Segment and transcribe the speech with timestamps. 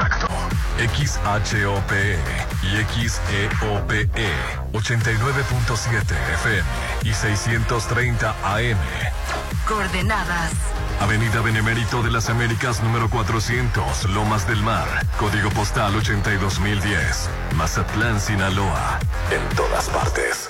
[0.00, 0.28] exacto.
[0.78, 2.18] XHOPE
[2.62, 4.08] y XEOPE
[4.72, 6.00] 89.7
[6.34, 6.68] FM
[7.02, 8.78] y 630 AM.
[9.66, 10.52] Coordenadas.
[11.00, 14.88] Avenida Benemérito de las Américas número 400, Lomas del Mar,
[15.18, 18.98] código postal 82010, Mazatlán, Sinaloa.
[19.30, 20.48] En todas partes.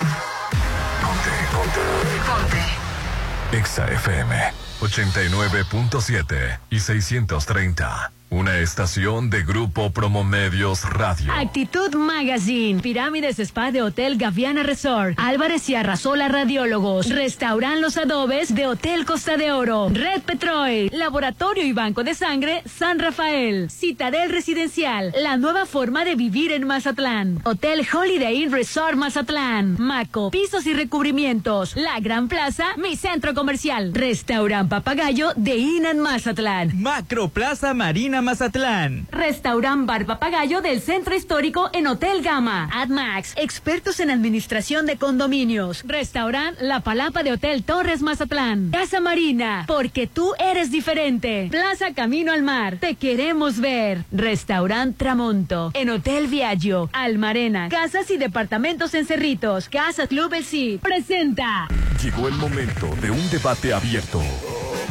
[1.01, 1.80] Ponte, ponte.
[2.27, 3.57] Ponte.
[3.57, 8.12] Exa FM 89.7 y 630.
[8.33, 11.33] Una estación de Grupo Promomedios Radio.
[11.33, 18.55] Actitud Magazine, Pirámides Spa de Hotel Gaviana Resort, Álvarez y Arrasola Radiólogos, Restaurant Los Adobes
[18.55, 24.31] de Hotel Costa de Oro, Red Petrol, Laboratorio y Banco de Sangre San Rafael, Citadel
[24.31, 30.69] Residencial, la nueva forma de vivir en Mazatlán, Hotel Holiday Inn Resort Mazatlán, Maco, pisos
[30.69, 36.81] y recubrimientos, La Gran Plaza, mi centro comercial, Restaurant Papagayo de Inan Mazatlán.
[36.81, 39.06] Macro Plaza Marina Mazatlán.
[39.10, 42.69] Restaurant Bar Papagayo del Centro Histórico en Hotel Gama.
[42.73, 45.83] AdMax, expertos en administración de condominios.
[45.86, 48.70] Restaurant La Palapa de Hotel Torres Mazatlán.
[48.70, 51.48] Casa Marina, porque tú eres diferente.
[51.50, 54.05] Plaza Camino al Mar, te queremos ver.
[54.12, 56.91] Restaurant Tramonto, en Hotel Viaggio.
[56.92, 59.69] Almarena, casas y departamentos en Cerritos.
[59.69, 60.80] Casa Club El Cid.
[60.80, 61.69] Presenta.
[62.02, 64.23] Llegó el momento de un debate abierto.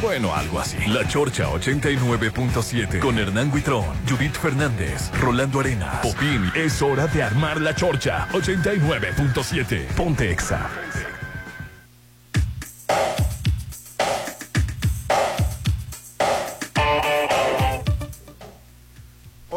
[0.00, 0.78] Bueno, algo así.
[0.88, 6.50] La Chorcha 89.7 con Hernán Guitrón, Judith Fernández, Rolando Arenas, Popín.
[6.54, 9.86] Es hora de armar la Chorcha 89.7.
[9.94, 10.70] Ponte Exa.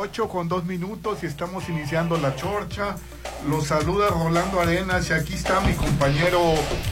[0.03, 2.97] 8 con 2 minutos y estamos iniciando la chorcha.
[3.47, 6.41] Los saluda Rolando Arenas y aquí está mi compañero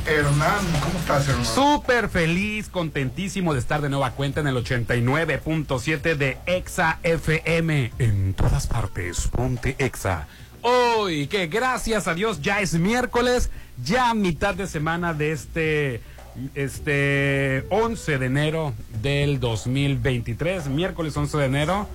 [0.07, 0.65] Hernán.
[0.81, 1.45] ¿Cómo estás, Hernán?
[1.45, 7.91] Súper feliz, contentísimo de estar de nueva cuenta en el 89.7 de Exa FM.
[7.99, 10.27] En todas partes, ponte Exa.
[10.61, 13.51] Hoy, que gracias a Dios ya es miércoles,
[13.83, 16.01] ya mitad de semana de este
[16.55, 21.89] este 11 de enero del 2023, miércoles 11 de enero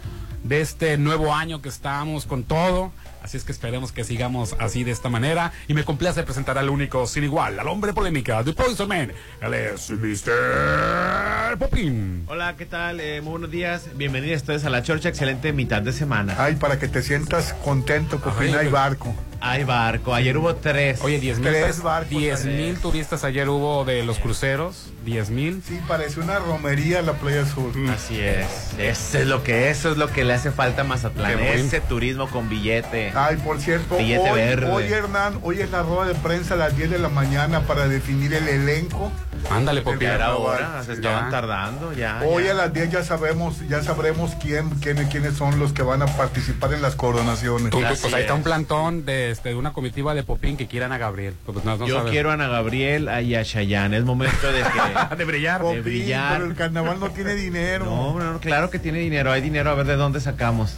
[0.48, 2.92] de este nuevo año que estamos con todo.
[3.22, 5.52] Así es que esperemos que sigamos así de esta manera.
[5.66, 9.12] Y me complace presentar al único sin igual, al hombre polémica, The Poison Man.
[9.40, 11.58] Él es Mr.
[11.58, 12.24] Popin.
[12.28, 13.00] Hola, ¿qué tal?
[13.00, 13.88] Eh, muy buenos días.
[13.96, 15.08] Bienvenidos ustedes a la Chorcha.
[15.08, 16.36] Excelente mitad de semana.
[16.38, 19.12] Ay, para que te sientas contento, no hay barco.
[19.48, 20.14] Hay barco.
[20.14, 21.00] Ayer hubo tres.
[21.02, 24.90] Oye, 10 mil, Tres barcos 10 mil turistas ayer hubo de los cruceros.
[25.04, 25.62] 10 mil.
[25.66, 27.70] Sí, parece una romería la Playa Sur.
[27.90, 28.46] Así es.
[28.78, 31.30] Eso es lo que eso es lo que le hace falta a Mazatlán.
[31.30, 33.12] Qué buen- Ese turismo con billete.
[33.14, 34.66] Ay, por cierto, Billete hoy, verde.
[34.70, 37.86] hoy, Hernán, hoy es la rueda de prensa a las 10 de la mañana para
[37.88, 39.12] definir el elenco.
[39.50, 40.00] Ándale, Popín.
[40.00, 40.34] Ya era Ya.
[40.36, 40.82] hora.
[40.84, 41.30] Se estaban Ya.
[41.30, 42.20] tardando ya.
[42.26, 42.50] Hoy ya.
[42.50, 46.06] a las 10 ya sabemos, ya sabremos quién, quién, quiénes son los que van a
[46.06, 47.70] participar en las coronaciones.
[47.70, 48.38] Tú- tú- Así pues ahí está es.
[48.38, 51.34] un plantón de, este, de una comitiva de Popín que quieran a Gabriel.
[51.46, 53.96] Pues no- no Yo quiero a Ana Gabriel y a Chayanne.
[53.96, 55.16] Es momento de que.
[55.16, 55.60] de brillar.
[55.62, 56.32] de Popín, brillar.
[56.34, 57.84] Pero el carnaval no tiene dinero.
[57.86, 59.30] No, claro que tiene dinero.
[59.32, 59.70] Hay dinero.
[59.70, 60.76] A ver de dónde sacamos.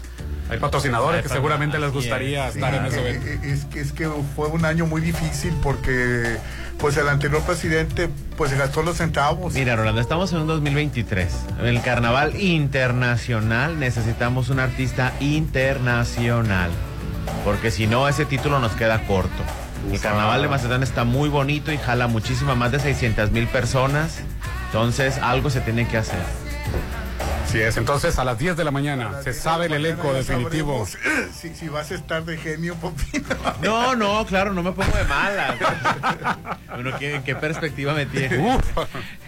[0.50, 3.26] Hay patrocinadores que seguramente les gustaría es, estar en Eh, ese eh, evento.
[3.46, 6.36] eh, es, que, es que fue un año muy difícil porque
[6.78, 9.52] pues el anterior presidente pues se gastó los centavos.
[9.54, 11.32] Mira, Rolando, estamos en un 2023.
[11.60, 16.70] En el carnaval internacional necesitamos un artista internacional.
[17.44, 19.42] Porque si no, ese título nos queda corto.
[19.92, 24.20] El carnaval de Mazatlán está muy bonito y jala muchísima, más de 600 mil personas.
[24.66, 26.18] Entonces, algo se tiene que hacer.
[27.48, 30.86] Así es, entonces a las 10 de la mañana se sabe el elenco definitivo.
[31.32, 33.24] Si, si vas a estar de genio, Popín.
[33.62, 36.58] No, no, claro, no me pongo de mala.
[36.74, 38.36] bueno, ¿qué, qué perspectiva me tiene?
[38.38, 38.62] Uf.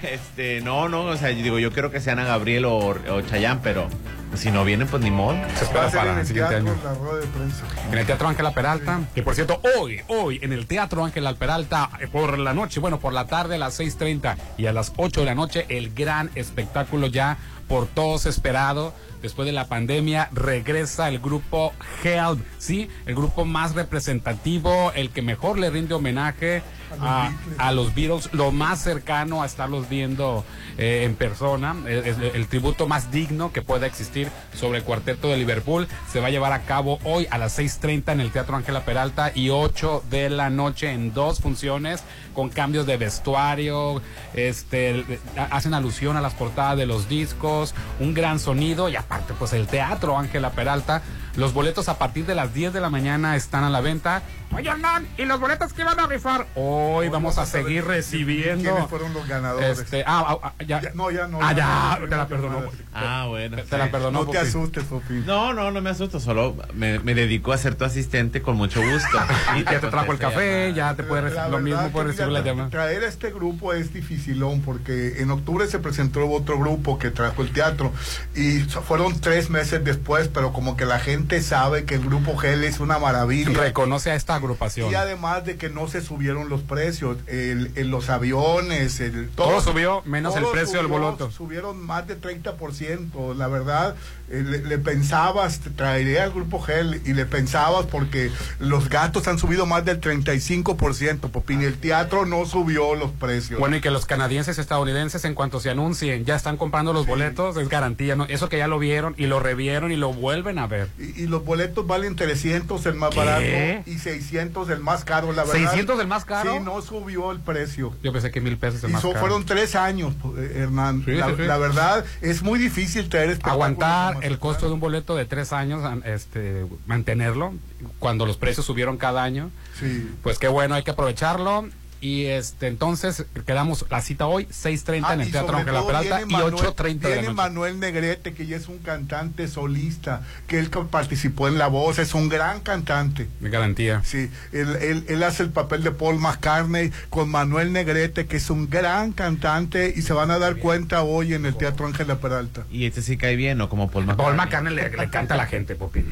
[0.02, 3.22] Este, no, no, o sea, yo digo, yo quiero que sean a Gabriel o, o
[3.22, 3.88] Chayán, pero
[4.34, 5.36] si no vienen, pues ni modo.
[5.56, 6.80] Se espera para en el el siguiente teatro año.
[6.84, 7.64] la rueda de prensa.
[7.90, 11.90] En el Teatro Ángela Peralta, que por cierto, hoy, hoy, en el Teatro Ángela Peralta,
[12.00, 15.20] eh, por la noche, bueno, por la tarde a las 6.30 y a las 8
[15.20, 17.38] de la noche, el gran espectáculo ya
[17.68, 18.94] por todos esperado.
[19.22, 21.72] Después de la pandemia, regresa el grupo
[22.02, 22.88] Help, ¿sí?
[23.04, 26.62] El grupo más representativo, el que mejor le rinde homenaje
[27.00, 30.44] a, a los Beatles, lo más cercano a estarlos viendo
[30.78, 35.28] eh, en persona, es, es el tributo más digno que pueda existir sobre el cuarteto
[35.28, 35.86] de Liverpool.
[36.10, 39.32] Se va a llevar a cabo hoy a las 6.30 en el Teatro Ángela Peralta
[39.34, 42.02] y 8 de la noche en dos funciones
[42.34, 44.00] con cambios de vestuario,
[44.34, 48.96] este, el- ha- hacen alusión a las portadas de los discos, un gran sonido y
[48.96, 51.02] aparte pues el Teatro Ángela Peralta
[51.36, 54.22] Los boletos a partir de las 10 de la mañana están a la venta.
[54.52, 56.46] Oye, Hernán, ¿y los boletos que van a rifar?
[56.56, 58.68] Hoy vamos a seguir recibiendo.
[58.68, 59.78] ¿Quiénes fueron los ganadores?
[59.78, 60.80] Este, ah, ah, ya.
[60.80, 61.38] Ya, no, ya no.
[61.40, 62.62] Ah, ya, no, te la perdonó.
[62.92, 63.58] Ah, bueno.
[63.62, 64.24] Te la perdonó.
[64.24, 65.22] No te asustes, Sofi.
[65.24, 68.80] No, no, no me asusto, solo me, me dedico a ser tu asistente con mucho
[68.82, 69.18] gusto.
[69.56, 72.06] Y ya te trajo el café, ya te puede La recibir lo mismo, verdad puede
[72.06, 72.70] que, recibir la llamada.
[72.70, 77.42] Traer a este grupo es dificilón porque en octubre se presentó otro grupo que trajo
[77.42, 77.92] el teatro
[78.34, 82.64] y fueron tres meses después, pero como que la gente sabe que el grupo Gel
[82.64, 83.50] es una maravilla.
[83.58, 84.90] Reconoce a esta agrupación.
[84.90, 89.60] Y además de que no se subieron los precios, el, el- los aviones, el, Todo
[89.60, 91.30] subió, menos el todo precio del boloto.
[91.30, 93.34] Subieron más de 30%.
[93.36, 93.94] La verdad,
[94.30, 99.26] eh, le, le pensabas, te traería al grupo Gel y le pensabas porque los gastos
[99.28, 101.62] han subido más del 35%, Popín.
[101.62, 103.58] y El teatro no subió los precios.
[103.60, 107.56] Bueno, y que los canadienses estadounidenses, en cuanto se anuncien, ya están comprando los boletos,
[107.56, 108.16] es garantía.
[108.16, 108.24] ¿no?
[108.26, 110.88] Eso que ya lo vieron y lo revieron y lo vuelven a ver.
[110.98, 113.16] y, y los boletos valen 300 el más ¿Qué?
[113.16, 115.74] barato y 600 el más caro, la verdad.
[115.74, 116.52] ¿600 el más caro?
[116.52, 117.92] Sí, no subió el precio.
[118.02, 119.20] Yo pensé que mil pesos el Y más so- caro.
[119.20, 121.02] fueron tres años, eh, Hernán.
[121.04, 121.42] Sí, la, sí, sí.
[121.42, 124.38] la verdad, es muy difícil traer Aguantar el este.
[124.38, 127.54] costo de un boleto de tres años, este, mantenerlo,
[127.98, 129.50] cuando los precios subieron cada año.
[129.78, 130.10] Sí.
[130.22, 131.68] Pues qué bueno, hay que aprovecharlo.
[132.02, 136.24] Y este entonces quedamos la cita hoy, 6.30 Ah, en el Teatro Ángela Peralta y
[136.24, 137.32] Manuel- 8.30 de la.
[137.34, 142.14] Manuel Negrete, que ya es un cantante solista, que él participó en La Voz, es
[142.14, 143.28] un gran cantante.
[143.40, 144.00] Mi garantía.
[144.02, 148.48] Sí, él, él, él hace el papel de Paul McCartney con Manuel Negrete, que es
[148.48, 152.64] un gran cantante, y se van a dar cuenta hoy en el Teatro Ángela Peralta.
[152.70, 153.68] Y este sí cae bien, ¿no?
[153.68, 154.24] Como Paul McCartney.
[154.26, 156.06] Paul McCartney le, le canta a la gente, Popín.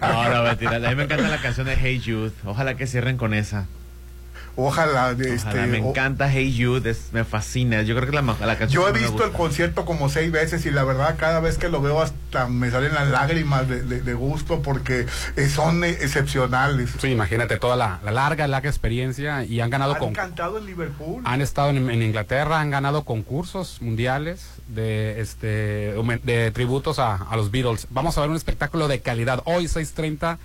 [0.00, 0.76] No, no, mentira.
[0.76, 2.32] A mí me encanta la canción de Hey Jude.
[2.46, 3.66] Ojalá que cierren con esa.
[4.60, 7.82] Ojalá, de Ojalá, este, me o- encanta Hey Jude, es- me fascina.
[7.82, 10.66] Yo creo que es la, la canción Yo he visto el concierto como seis veces
[10.66, 14.00] y la verdad cada vez que lo veo hasta me salen las lágrimas de, de-
[14.02, 15.06] de gusto porque
[15.36, 16.90] eh, son excepcionales.
[17.00, 20.66] Sí, imagínate toda la, la larga, larga experiencia y han ganado Han con cantado en
[20.66, 21.22] Liverpool.
[21.24, 25.94] han estado en, en Inglaterra, han ganado concursos mundiales de este
[26.24, 27.86] de tributos a, a los Beatles.
[27.90, 30.36] Vamos a ver un espectáculo de calidad hoy 6:30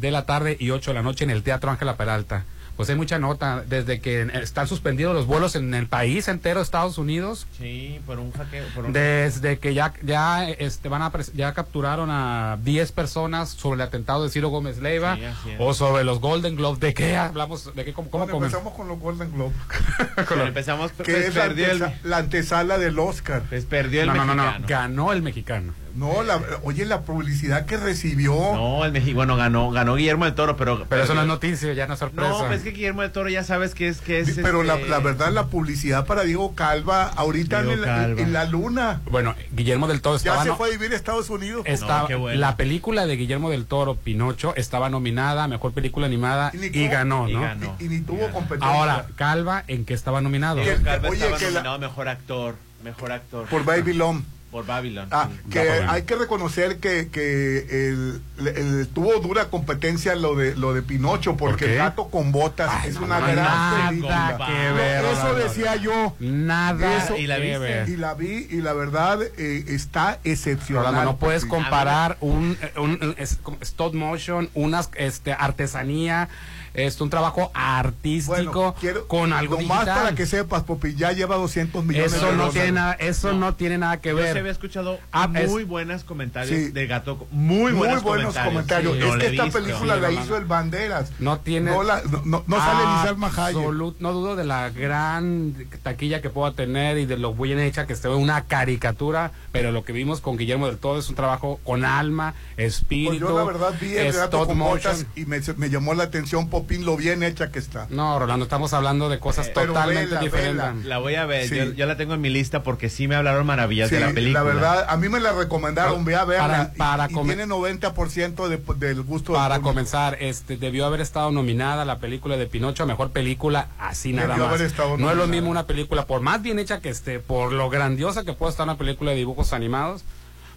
[0.00, 2.44] de la tarde y 8 de la noche en el Teatro Ángela Peralta.
[2.80, 6.96] Pues hay mucha nota desde que están suspendidos los vuelos en el país entero, Estados
[6.96, 7.46] Unidos.
[7.58, 8.64] Sí, por un hackeo.
[8.74, 8.92] Por un...
[8.94, 13.80] Desde que ya ya este van a pres- ya capturaron a 10 personas sobre el
[13.82, 16.80] atentado de Ciro Gómez Leiva Sí, o sobre los Golden Globes.
[16.80, 17.74] ¿De qué hablamos?
[17.74, 19.52] ¿De qué cómo, cómo empezamos con los Golden Globe,
[20.46, 23.42] empezamos, que pues, es la, perdió, el, antesa- la antesala del Oscar.
[23.48, 24.66] pues, perdió el No, no, no, no, mexicano.
[24.68, 25.74] ganó el mexicano.
[25.94, 28.32] No, la, oye, la publicidad que recibió.
[28.32, 30.84] No, el mexicano, bueno, ganó, ganó Guillermo del Toro, pero...
[30.88, 32.28] Pero eso no es noticia, ya no es sorpresa.
[32.30, 34.38] No, pues es que Guillermo del Toro ya sabes que es que es...
[34.42, 38.20] pero la, este, la verdad, la publicidad para Diego Calva, ahorita Diego en, la- Calva.
[38.22, 40.96] en la luna, Bueno, Guillermo del Toro ya estaba, se no- fue a vivir a
[40.96, 41.62] Estados Unidos.
[41.66, 42.38] estaba- No, qué bueno.
[42.40, 46.66] la película de Guillermo del Toro, Pinocho, estaba nominada a mejor película animada Y ni
[46.66, 47.40] y, tuvo- ganó, y ¿no?
[47.40, 47.76] ganó.
[47.80, 48.30] y, y ni tuvo Ya.
[48.30, 48.68] competencia.
[48.68, 50.60] Ahora, Calva, ¿en qué estaba nominado?
[50.60, 52.54] Diego Que- Calva oye, estaba que la- nominado mejor actor,
[52.84, 53.46] mejor actor.
[53.48, 54.24] por Babylon.
[54.50, 55.06] Por Babylon.
[55.12, 55.50] Ah, sí.
[55.50, 60.82] que hay que reconocer que, que el, el- tuvo dura competencia lo de lo de
[60.82, 64.36] Pinocho porque el gato con botas Ay, es no, una no, gran nada película.
[64.46, 67.88] que No, ver, eso decía yo Nada Eso- ¿Y la ver.
[67.88, 71.04] y la vi y la verdad eh, está excepcional.
[71.04, 73.14] No puedes comparar un, un- un-
[73.60, 76.28] stop motion, unas este artesanía,
[76.74, 79.84] este un trabajo artístico Bueno, quiero, con algo digital.
[79.86, 83.54] para que sepas, Popi, ya lleva 200 millones eso de no tiene nada, eso no,
[83.54, 84.32] tiene nada que Yo ver.
[84.32, 86.70] se había escuchado Ah, muy es- buenos comentarios Sí.
[86.70, 87.26] de Gato.
[87.30, 88.94] Muy, Muy buenos, buenos comentarios.
[88.94, 89.58] Sí, es no que esta visto.
[89.60, 91.10] película Sí, la hizo el Banderas.
[91.18, 91.70] No tiene.
[91.70, 92.84] No, la- no, no- no sale.
[93.20, 97.86] Absolut- no dudo de la gran taquilla que pueda tener y de lo bien hecha
[97.86, 101.60] que esté una caricatura, pero lo que vimos con Guillermo del Todo es un trabajo
[101.64, 103.10] con alma, espíritu.
[103.26, 105.06] Pues yo la verdad vi el gato con motion.
[105.16, 107.86] y me, me llamó la atención Popín lo bien hecha que está.
[107.90, 110.56] No, Rolando, estamos hablando de cosas Eh, totalmente vela, diferentes.
[110.74, 110.74] vela.
[110.88, 111.56] La voy a ver, Sí.
[111.56, 114.12] yo, yo la tengo en mi lista porque sí me hablaron maravillas Sí, de la
[114.12, 114.40] película.
[114.40, 116.46] la verdad, a mí me la recomendaron, ve a verla.
[116.46, 121.00] Para- para y, y come- tiene 90% de, del gusto Para comenzar, este debió haber
[121.00, 124.54] estado nominada la película de Pinocho a mejor película, así nada Debió más.
[124.54, 127.52] haber estado No es lo mismo una película, por más bien hecha que esté, por
[127.52, 130.04] lo grandiosa que pueda estar una película de dibujos animados,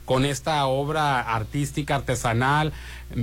[0.06, 2.74] con esta obra artística, artesanal,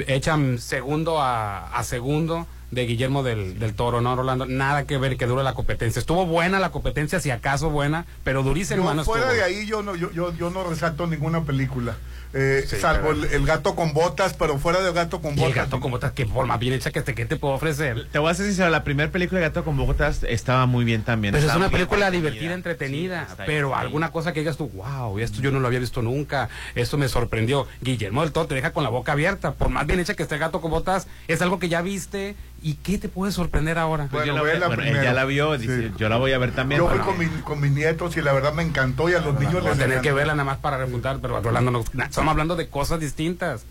[0.07, 4.47] hecha mm, segundo a, a segundo de Guillermo del, del Toro, ¿no, Rolando?
[4.47, 5.99] Nada que ver que dure la competencia.
[6.01, 9.37] Estuvo buena la competencia, si acaso buena, pero durísima no fuera estuvo.
[9.37, 11.97] de ahí yo no, yo, yo, yo no resalto ninguna película.
[12.33, 15.49] eh, Sí, salvo el, el gato con botas, pero fuera del gato con Y el
[15.49, 15.57] botas.
[15.65, 18.07] gato como tal, que por más bien hecha que te, que te puedo ofrecer.
[18.13, 21.03] Te voy a ser sincero, la primera película de Gato con Botas estaba muy bien
[21.03, 21.35] también.
[21.35, 23.27] Pero es una película divertida, entretenida.
[23.31, 23.81] Sí, pero ahí.
[23.85, 26.49] alguna cosa que digas tú, wow, esto yo no lo había visto nunca.
[26.77, 27.67] Esto me sorprendió.
[27.81, 29.53] Guillermo del Toro te deja con la boca abierta.
[29.55, 32.37] Por más bien hecha que esté el gato con botas, es algo que ya viste.
[32.63, 34.09] ¿Y qué te puede sorprender ahora?
[34.11, 35.05] Pues yo Bueno, la voy a- ve la bueno, él primero.
[35.05, 35.95] ya la vio, dice, Sí.
[35.97, 36.81] yo la voy a ver también.
[36.81, 39.39] Yo fui con, mi- con mis nietos y la verdad me encantó y a los
[39.41, 41.61] niños les a tener que verla nada más para refutar, pero no,
[41.95, 43.63] na- estamos hablando de cosas distintas.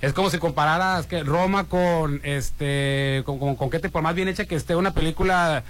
[0.00, 4.14] Es como si compararas que Roma con este con, con, con qué te por más
[4.14, 5.64] bien hecha que esté una película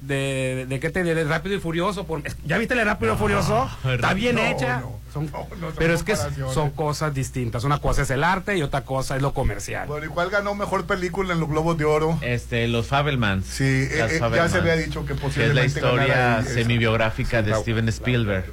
[0.00, 3.68] de, de qué te de Rápido y Furioso, por- ¿ya viste el Rápido y Furioso?
[3.90, 4.80] Está bien no, hecha.
[4.80, 7.64] no, Son- no, no son pero es que son cosas distintas.
[7.64, 9.86] Una cosa es el arte y otra cosa es lo comercial.
[9.86, 12.18] Bueno, ¿y cuál ganó mejor película en los Globos de Oro?
[12.22, 13.46] Este, los Fabelmans.
[13.46, 17.50] Sí, eh, eh, ya se había dicho que Que es la posiblemente historia semibiográfica de
[17.52, 18.44] La- Steven Spielberg.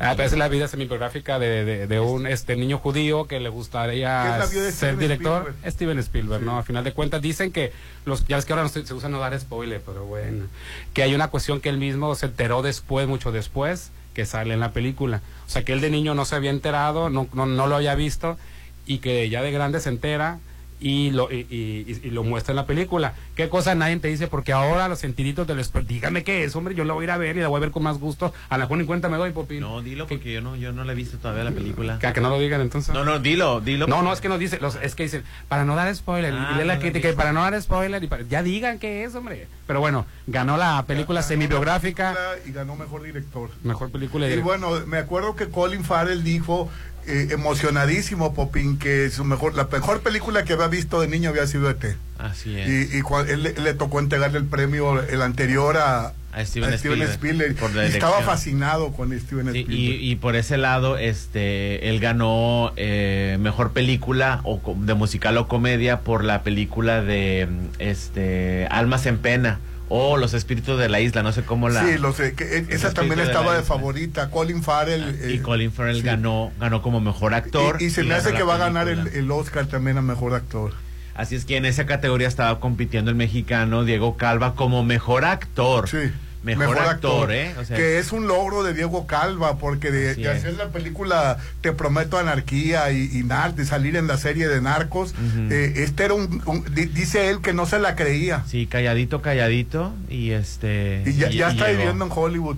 [0.00, 3.48] Ah, es la vida semibiográfica de, de, de un este niño judío que le ¿Qué
[3.48, 5.42] gustaría ser Steven director.
[5.42, 5.72] Spielberg?
[5.72, 6.58] Steven Spielberg, ¿no?
[6.58, 7.72] A final de cuentas dicen que
[8.04, 10.46] los ya ves que ahora no se, se usa no dar spoiler, pero bueno,
[10.94, 14.60] que hay una cuestión que él mismo se enteró después, mucho después, que sale en
[14.60, 15.20] la película.
[15.46, 17.94] O sea, que él de niño no se había enterado, no, no, no lo había
[17.94, 18.38] visto
[18.86, 20.38] y que ya de grande se entera
[20.80, 23.14] y lo, y, y- y lo muestra en la película.
[23.34, 24.28] ¿Qué cosa nadie te dice?
[24.28, 27.10] Porque ahora los sentiditos del spoiler, dígame qué es, hombre, yo la voy a ir
[27.10, 28.32] a ver y la voy a ver con más gusto.
[28.48, 29.60] A la mejor ni cuenta me doy, Popín.
[29.60, 31.98] No, dilo porque yo no, yo no la he visto todavía la película.
[31.98, 32.94] Que, que no lo digan entonces.
[32.94, 33.86] No, no, dilo, dilo.
[33.86, 36.52] No, no, es que nos dice, los, es que dicen, para no dar spoiler, Ah,
[36.54, 39.04] y lee la no, crítica, y para no dar spoiler, y para- ya digan qué
[39.04, 39.46] es, hombre.
[39.68, 43.50] Pero bueno, ganó la película Ganó semibiográfica, la película Y ganó mejor director.
[43.62, 44.26] mejor película.
[44.26, 46.68] Y de- bueno, me acuerdo que Colin Farrell dijo
[47.06, 51.46] eh, emocionadísimo, Popín, que su mejor, la mejor película que había visto de niño había
[51.46, 51.96] sido ET.
[52.18, 52.68] Así es.
[52.92, 56.72] Y, y cua- él, le- le tocó entregarle el premio, el anterior a, A Steven
[56.74, 57.56] Spielberg, Spielberg.
[57.56, 60.00] por la Y estaba fascinado con Steven Sí, Spielberg.
[60.02, 65.48] y, y por ese lado, este, él ganó eh, mejor película o de musical o
[65.48, 69.58] comedia por la película de este Almas en Pena
[69.90, 71.82] o Los Espíritus de la Isla, no sé cómo la.
[71.84, 72.34] Sí, lo sé.
[72.34, 74.30] Que, eh, esa también de estaba de favorita.
[74.30, 75.18] Colin Farrell.
[75.30, 76.02] y eh, Colin Farrell sí.
[76.02, 77.78] ganó ganó como mejor actor.
[77.80, 80.02] Y, y se me ganó hace que va a ganar el, el Oscar también a
[80.02, 80.72] mejor actor.
[81.14, 85.88] Así es que en esa categoría estaba compitiendo el mexicano Diego Calva como mejor actor.
[85.88, 86.12] Sí.
[86.42, 87.52] Mejor, actor, ¿eh?
[87.58, 91.72] O sea, que es un logro de Diego Calva, porque de, hacer la película Te
[91.72, 95.14] Prometo Anarquía y, y Nar- de salir en la serie de Narcos,
[95.50, 98.44] eh, este era un, un- di- dice él que no se la creía.
[98.46, 99.92] Sí, calladito, calladito.
[100.08, 101.02] Y este.
[101.06, 101.78] Y ya, ya está llegó.
[101.78, 102.56] viviendo en Hollywood.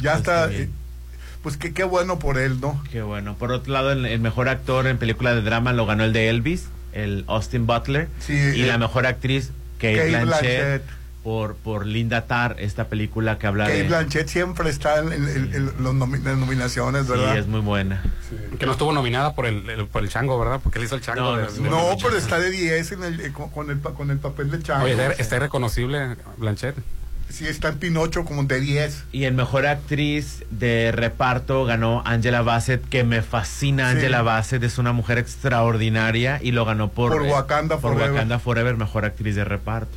[0.00, 0.52] Ya está.
[0.52, 0.68] eh,
[1.42, 2.80] pues qué, qué bueno por él, ¿no?
[2.92, 3.34] Qué bueno.
[3.36, 6.28] Por otro lado, el, el mejor actor en película de drama lo ganó el de
[6.28, 8.08] Elvis, el Austin Butler.
[8.20, 10.82] Sí, y eh, la mejor actriz, Kate, Kate Blanchett, Blanchett.
[11.22, 13.88] Por, por Linda Tarr, esta película que habla Kate de.
[13.88, 17.38] Blanchett siempre está en, en- en- en los nomi- las nominaciones, Sí, ¿verdad?
[17.38, 18.02] es muy buena.
[18.58, 20.58] Que no estuvo nominada por el, el- por el chango, ¿verdad?
[20.60, 21.20] Porque él hizo el chango.
[21.20, 23.78] No, de- no, de- No, pero está de 10 en el, eh, con, con el,
[23.78, 24.84] pa- con el papel de Chango.
[24.84, 26.74] Oye, está, está irreconocible, Blanchet.
[27.28, 29.04] Sí, está en Pinocho como de 10.
[29.12, 33.96] Y en mejor actriz de reparto ganó Angela Bassett, que me fascina Sí.
[33.98, 38.12] Angela Bassett, es una mujer extraordinaria y lo ganó por, Por eh, Wakanda por Forever.
[38.12, 39.96] Wakanda Forever, mejor actriz de reparto.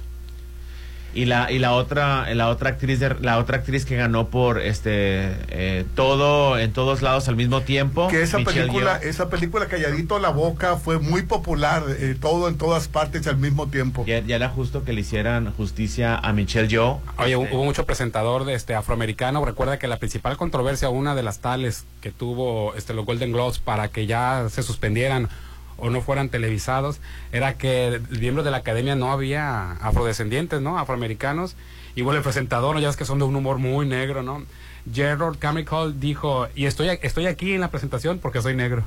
[1.15, 4.59] Y la y la otra la otra actriz de, la otra actriz que ganó por
[4.59, 8.07] este eh, todo en todos lados al mismo tiempo.
[8.09, 9.09] que esa Michelle película, Yeoh.
[9.09, 13.67] esa película Calladito la boca fue muy popular, eh, todo en todas partes al mismo
[13.67, 14.05] tiempo.
[14.05, 16.99] ya, ya era justo que le hicieran justicia a Michelle Yeoh.
[17.17, 19.43] Oye, Este, hubo mucho presentador de este afroamericano.
[19.45, 23.59] Recuerda que la principal controversia, una de las tales que tuvo este los Golden Globes
[23.59, 25.29] para que ya se suspendieran
[25.77, 26.99] o no fueran televisados,
[27.31, 30.77] era que miembros de la academia no había afrodescendientes, ¿no?
[30.77, 31.55] Afroamericanos.
[31.95, 34.43] Y bueno, el presentador, ya es que son de un humor muy negro, ¿no?
[34.91, 38.83] Gerald Carmichael dijo, y estoy, estoy aquí en la presentación porque soy negro.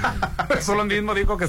[0.58, 1.46] eso lo mismo dijo que,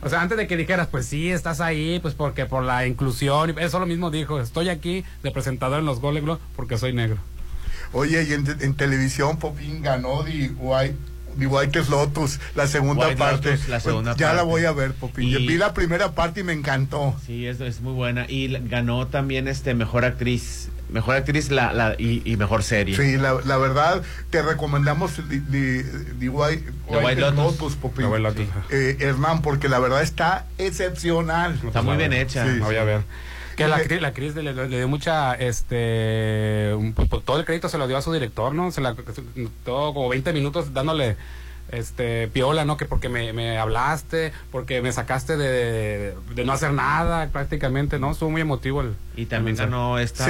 [0.00, 3.58] o sea, antes de que dijeras, pues sí, estás ahí, pues porque por la inclusión,
[3.58, 7.18] eso lo mismo dijo, estoy aquí de presentador en los Golden porque soy negro.
[7.92, 10.96] Oye, y en, televisión Popín ganó The White,
[11.38, 13.50] The White Lotus, la segunda White parte.
[13.52, 15.28] Lotus, la Pues segunda ya la voy a ver, Popín.
[15.28, 17.14] Y- Yo Vi la primera parte y me encantó.
[17.26, 18.26] Sí, es, es muy buena.
[18.28, 20.68] Y ganó también este mejor actriz.
[20.90, 22.94] Mejor actriz la, la, y, y mejor serie.
[22.96, 25.84] Sí, la, la verdad, te recomendamos The, The-
[26.20, 27.76] The White, The White Lotus.
[27.76, 28.04] Popín.
[28.04, 28.46] The White Lotus.
[28.70, 31.58] Eh, Hernán, porque la verdad está excepcional.
[31.66, 32.44] Está muy bien hecha.
[32.44, 32.58] Sí.
[32.58, 33.00] La voy a ver.
[33.56, 37.86] Que la, la actriz le, dio mucha, este, un- pues, todo el crédito se lo
[37.86, 38.70] dio a su director, ¿no?
[38.72, 38.94] Se la,
[39.64, 41.16] todo como 20 minutos dándole
[41.72, 42.76] este, piola, ¿no?
[42.76, 48.12] Que porque me, me hablaste, porque me sacaste de, de no hacer nada prácticamente, ¿no?
[48.12, 48.94] Estuvo muy emotivo el...
[49.14, 50.26] Y también el ganó esta,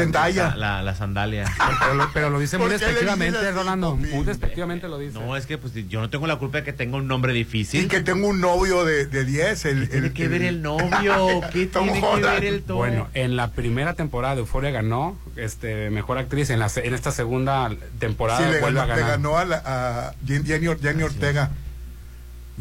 [0.57, 1.45] la, la sandalia.
[1.81, 3.95] Pero lo, pero lo dice muy ¿Por qué le despectivamente, Rolando.
[3.97, 5.19] Muy despectivamente lo dice.
[5.21, 7.85] No, es que pues yo no tengo la culpa de que tenga un nombre difícil.
[7.85, 9.65] Y que tengo un novio de, de 10.
[9.67, 11.41] El, ¿Qué tiene el- que ver el novio?
[11.53, 12.79] ¿Qué tiene que ver el todo?
[12.79, 16.95] Bueno, en la primera temporada de Euforia ganó este mejor actriz, en la se- en
[16.95, 17.71] esta segunda
[18.01, 19.11] temporada Sí, le vuelve ganó, a le ganar.
[19.19, 21.03] ganó a, la- a Jenny, Jenny Or- Jenny
[21.41, 21.51] Ortega.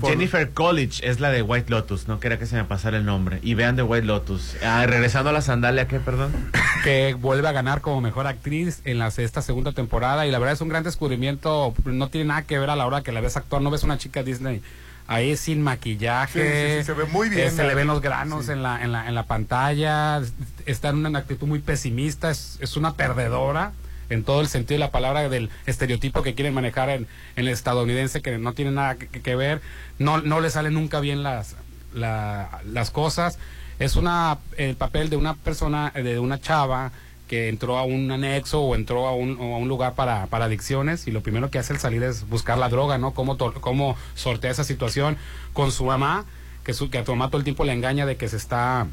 [0.02, 3.40] Jennifer College es la de White Lotus, no quería que se me pasara el nombre.
[3.44, 4.56] Y vean de White Lotus.
[4.64, 6.32] Ah, regresando a la sandalia, ¿qué, perdón?
[6.84, 10.54] que vuelve a ganar como mejor actriz en la esta segunda temporada y la verdad
[10.54, 13.38] es un gran descubrimiento no tiene nada que ver a la hora que la ves
[13.38, 14.64] actuar no ves una chica Disney
[15.06, 17.86] ahí sin maquillaje Sí, sí, sí, se ve muy bien, eh, se la- le ven
[17.86, 18.54] los granos sí.
[18.54, 20.22] en la en la en la pantalla
[20.66, 23.74] está en una actitud muy pesimista es, es una perdedora
[24.12, 27.48] en todo el sentido de la palabra del estereotipo que quieren manejar en, en el
[27.48, 29.62] estadounidense que no tiene nada que, ver
[29.98, 31.56] no no le salen nunca bien las
[31.94, 33.40] la- las cosas
[33.80, 36.92] es una el papel de una persona de una chava
[37.28, 40.46] que entró a un anexo o entró a un, o a un lugar para, para
[40.46, 43.14] adicciones y lo primero que hace al salir es buscar la droga, ¿no?
[43.14, 45.16] Cómo, cómo sortea esa situación
[45.54, 46.26] con su mamá,
[46.66, 48.86] que, su, que a tu mamá todo el tiempo le engaña de que se está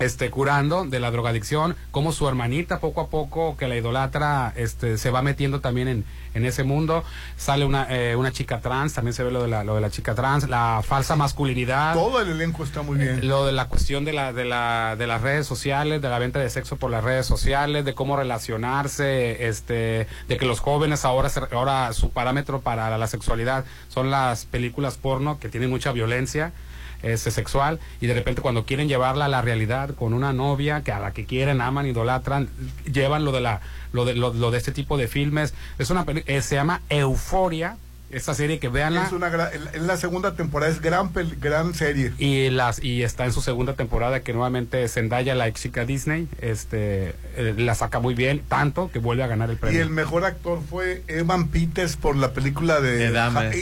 [0.00, 4.98] este curando de la drogadicción, como su hermanita poco a poco que la idolatra este
[4.98, 6.04] se va metiendo también en,
[6.34, 7.04] en ese mundo,
[7.36, 9.90] sale una, eh, una chica trans, también se ve lo de la, lo de la
[9.90, 11.94] chica trans, la falsa masculinidad.
[11.94, 13.28] Todo el elenco está muy bien.
[13.28, 16.38] Lo de la cuestión de, la, de, la, de las redes sociales, de la venta
[16.38, 21.30] de sexo por las redes sociales, de cómo relacionarse, este, de que los jóvenes ahora,
[21.52, 26.52] ahora su parámetro para la sexualidad son las películas porno que tienen mucha violencia
[27.02, 30.92] este, sexual y de repente cuando quieren llevarla a la realidad con una novia que
[30.92, 32.48] a la que quieren, aman, idolatran,
[32.90, 33.60] llevan lo de la
[33.92, 35.54] lo de lo, de este tipo de filmes.
[35.78, 37.76] Es una eh, se llama Euforia,
[38.10, 39.04] esta serie que veanla.
[39.06, 42.12] Es una gra- en la segunda temporada es gran gran serie.
[42.18, 46.28] y las y está en su segunda temporada que nuevamente Zendaya la ex chica Disney
[46.40, 49.90] este eh, la saca muy bien tanto que vuelve a ganar el Y premio el
[49.90, 53.10] mejor actor fue Evan Peters por la película de,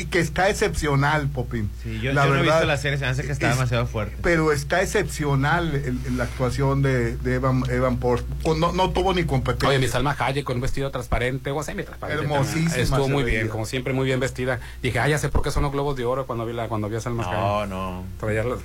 [0.01, 1.71] y que está excepcional, Popín.
[1.83, 3.51] Sí, yo, La yo no he verdad, visto la serie, se me hace que está
[3.51, 4.17] es- demasiado fuerte.
[4.23, 8.25] Pero está excepcional el- el- la actuación de, de Evan, Evan Port.
[8.45, 9.69] O No, no tuvo ni competencia.
[9.69, 12.23] Oye, mi Salma Hayek con un vestido transparente, o semi transparente.
[12.25, 12.83] Hermosísima también.
[12.85, 14.61] Estuvo muy bien, como siempre, muy bien vestida.
[14.83, 16.89] Dije, ah, ya sé por qué son los globos de oro cuando vi la, cuando
[16.89, 18.05] vi a Salma No, no.
[18.21, 18.61] Traía, los-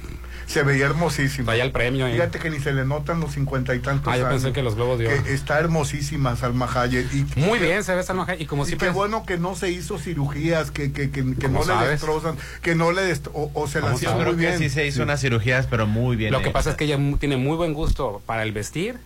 [0.46, 1.48] Se veía hermosísima.
[1.48, 2.13] traía el premio ahí.
[2.13, 4.42] Fíjate que ni se le notan los cincuenta y tantos Ah, yo años.
[4.42, 5.24] pensé que los globos de oro.
[5.24, 7.08] Que está hermosísima Salma Hayek.
[7.13, 8.42] Y, Muy bien se ve Salma Hayek.
[8.42, 8.88] Y como Y siempre.
[8.89, 11.89] qué bueno que no se hizo cirugías, que, que, que, que ¿Cómo no le sabes?
[11.92, 14.24] destrozan, que no le dest- o, o se ¿Cómo las Yo hizo sabes?
[14.25, 14.58] creo muy bien.
[14.60, 16.32] sí se hizo unas cirugías, pero muy bien.
[16.32, 19.00] Lo que pasa es que ella tiene muy buen gusto para el vestir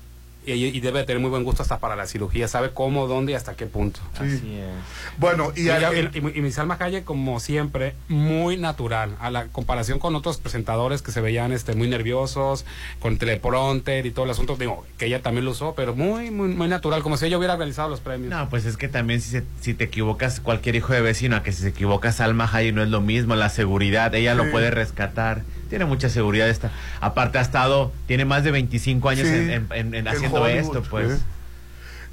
[0.55, 2.47] y, y debe tener muy buen gusto hasta para la cirugía.
[2.47, 3.99] Sabe cómo, dónde y hasta qué punto.
[4.17, 4.23] Sí.
[4.23, 4.67] Así es.
[5.17, 9.15] Bueno, y, Y, y- y- y mi Salma Hayek, como siempre, muy natural.
[9.19, 12.65] A la comparación con otros presentadores que se veían este, muy nerviosos,
[12.99, 16.49] con teleprompter y todo el asunto, digo, que ella también lo usó, pero muy, muy,
[16.49, 18.29] muy natural, como si ella hubiera realizado los premios.
[18.31, 21.43] No, pues es que también si, se- si te equivocas, cualquier hijo de vecino, a
[21.43, 24.37] que si se equivoca Salma Hayek no es lo mismo, la seguridad, ella Sí.
[24.37, 25.41] lo puede rescatar.
[25.69, 26.71] Tiene mucha seguridad esta.
[27.01, 30.45] Aparte ha estado, tiene más de 25 años Sí, en, en- en- en en haciendo
[30.47, 31.19] esto, pues.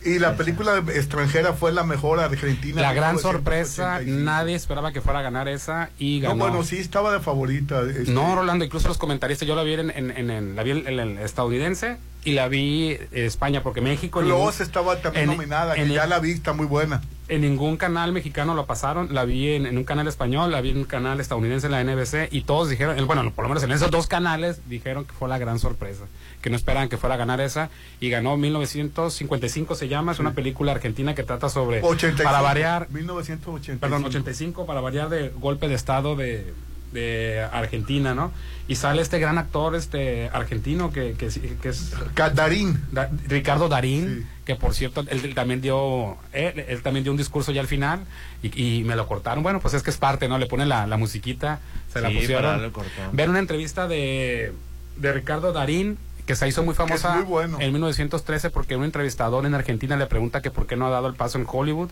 [0.05, 2.81] Y la película extranjera fue la mejor argentina.
[2.83, 4.25] la gran sorpresa, 1985.
[4.25, 6.45] nadie esperaba que fuera a ganar esa y No, ganó.
[6.45, 7.83] bueno, sí estaba de favorita.
[7.83, 10.71] este, No, Rolando, incluso los comentaristas, yo la vi en, en, en- en- la vi
[10.73, 14.23] en, el estadounidense y la vi en España, porque México...
[14.23, 17.03] ningún- estaba también nominada, en- que ya la vi, está muy buena.
[17.29, 20.79] en ningún canal mexicano lo pasaron, la vi en, un canal español, la vi en
[20.79, 23.91] un canal estadounidense en la NBC y todos dijeron, bueno, por lo menos en esos
[23.91, 26.05] dos canales dijeron que fue la gran sorpresa,
[26.45, 30.35] que no esperaban que fuera a ganar esa y ganó 1955 se llama, es una
[30.35, 33.81] película argentina que trata sobre 85, para variar, 1985.
[33.81, 36.53] perdón, 85 para variar de golpe de estado de,
[36.93, 38.31] de Argentina, ¿no?
[38.69, 41.27] Y sale este gran actor este argentino que, que,
[41.69, 41.93] es
[42.35, 42.79] Darín.
[42.93, 44.27] Da- Ricardo Darín, Sí.
[44.45, 47.67] que por cierto, él, él también dio, él, él también dio un discurso ya al
[47.69, 48.01] final
[48.43, 49.43] y, y me lo cortaron.
[49.43, 50.37] Bueno, pues es que es parte, ¿no?
[50.39, 52.43] Le ponen la, la musiquita, se la Sí, pusieron.
[52.45, 53.05] darle cortón.
[53.13, 54.53] Ver una entrevista de,
[54.99, 57.59] de Ricardo Darín que se hizo muy famosa muy bueno.
[57.61, 61.07] en 1913 porque un entrevistador en Argentina le pregunta que por qué no ha dado
[61.09, 61.91] el paso en Hollywood.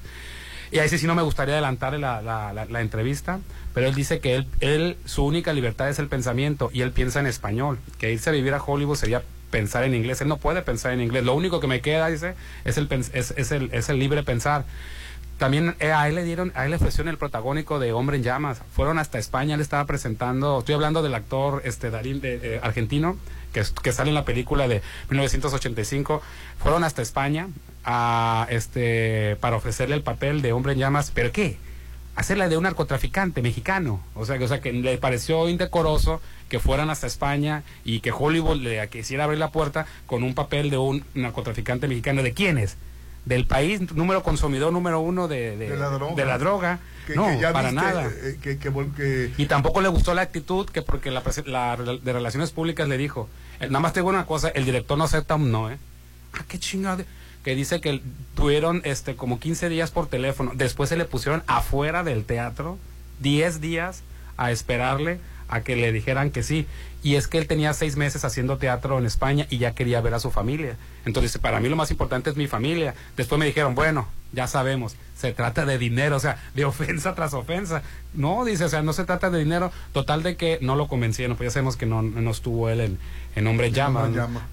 [0.71, 3.41] Y ahí sí, sí no me gustaría adelantar la, la, la- la entrevista,
[3.75, 7.21] pero él dice que él, él, su única libertad es el pensamiento y él piensa
[7.21, 10.63] en español, que irse a vivir a Hollywood sería pensar en inglés, él no puede
[10.63, 13.91] pensar en inglés, lo único que me queda, dice, es el, es, es el, es
[13.91, 14.65] el libre pensar.
[15.37, 18.23] También eh, a él le dieron, a él le ofrecieron el protagónico de Hombre en
[18.23, 18.63] Llamas.
[18.75, 23.19] Fueron hasta España, él estaba presentando, estoy hablando del actor este Darín de, eh, argentino,
[23.53, 26.23] que, que sale en la película de 1985.
[26.59, 27.49] Fueron hasta España
[27.85, 31.59] a este para ofrecerle el papel de Hombre en Llamas, pero ¿qué?
[32.15, 34.01] hacerla de un narcotraficante mexicano.
[34.15, 38.13] O sea, que, o sea, que le pareció indecoroso que fueran hasta España y que
[38.13, 42.23] Hollywood le quisiera abrir la puerta con un papel de un narcotraficante mexicano.
[42.23, 42.77] ¿De quiénes?
[43.25, 46.81] Del país número consumidor número uno de, de, la, droga.
[47.15, 48.11] no, para nada.
[48.11, 52.99] Eh, y tampoco le gustó la actitud que porque la, la, de Relaciones Públicas le
[52.99, 53.29] dijo,
[53.61, 55.79] eh, nada más tengo una cosa, el director no acepta un no, ¿eh?
[56.33, 57.05] Ah, qué chingada
[57.45, 58.01] que dice que
[58.35, 62.79] tuvieron este como 15 días por teléfono, después se le pusieron afuera del teatro
[63.21, 64.03] 10 días
[64.37, 66.67] a esperarle a que le dijeran que sí.
[67.03, 70.15] Y es que él tenía seis meses haciendo teatro en España y ya quería ver
[70.15, 70.77] a su familia.
[71.05, 72.95] Entonces, para mí lo más importante es mi familia.
[73.17, 77.35] Después me dijeron, bueno, ya sabemos, se trata de dinero, o sea, de ofensa tras
[77.35, 77.83] ofensa.
[78.15, 79.73] No, dice, o sea, no se trata de dinero.
[79.93, 82.99] Total de que no lo convencieron, pues ya sabemos que no, no estuvo él en,
[83.35, 84.09] en Hombre Llama.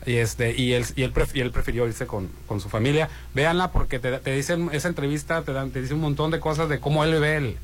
[0.08, 3.10] Y, este, y, él, y, él y él prefirió irse con, con su familia.
[3.36, 6.68] Véanla porque te, te dicen, esa entrevista te, dan, te dice un montón de cosas
[6.68, 7.58] de cómo él ve el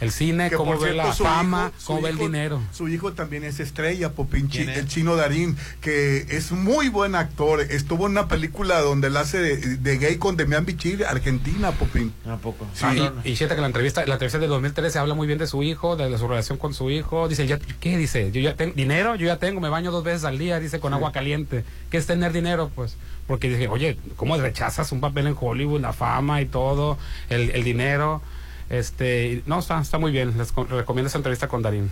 [0.00, 2.60] el cine, cómo ve la fama, cómo ve el dinero.
[2.72, 7.60] Su hijo también es estrella, Popinchi, el chino Darín, que es muy buen actor.
[7.60, 12.12] Estuvo en una película donde él hace de, gay con Demian Bichir, Argentina, Popín.
[12.26, 12.66] ¿A poco?
[12.74, 12.84] Sí.
[12.84, 15.62] Ah, y, fíjate que la entrevista, la entrevista de 2013 habla muy bien de su
[15.62, 17.28] hijo, de, su relación con su hijo.
[17.28, 18.30] Dice, ya, ¿qué dice?
[18.30, 20.94] Yo ya tengo dinero, yo ya tengo, me baño dos veces al día, dice, con
[20.94, 21.64] agua caliente.
[21.90, 22.70] ¿Qué es tener dinero?
[22.74, 27.50] Pues porque dije, oye, ¿cómo rechazas un papel en Hollywood, la fama y todo, el,
[27.50, 28.22] el dinero?
[28.70, 30.36] Este, no, está, está muy bien.
[30.36, 31.90] Les recomiendo esa entrevista con Darín.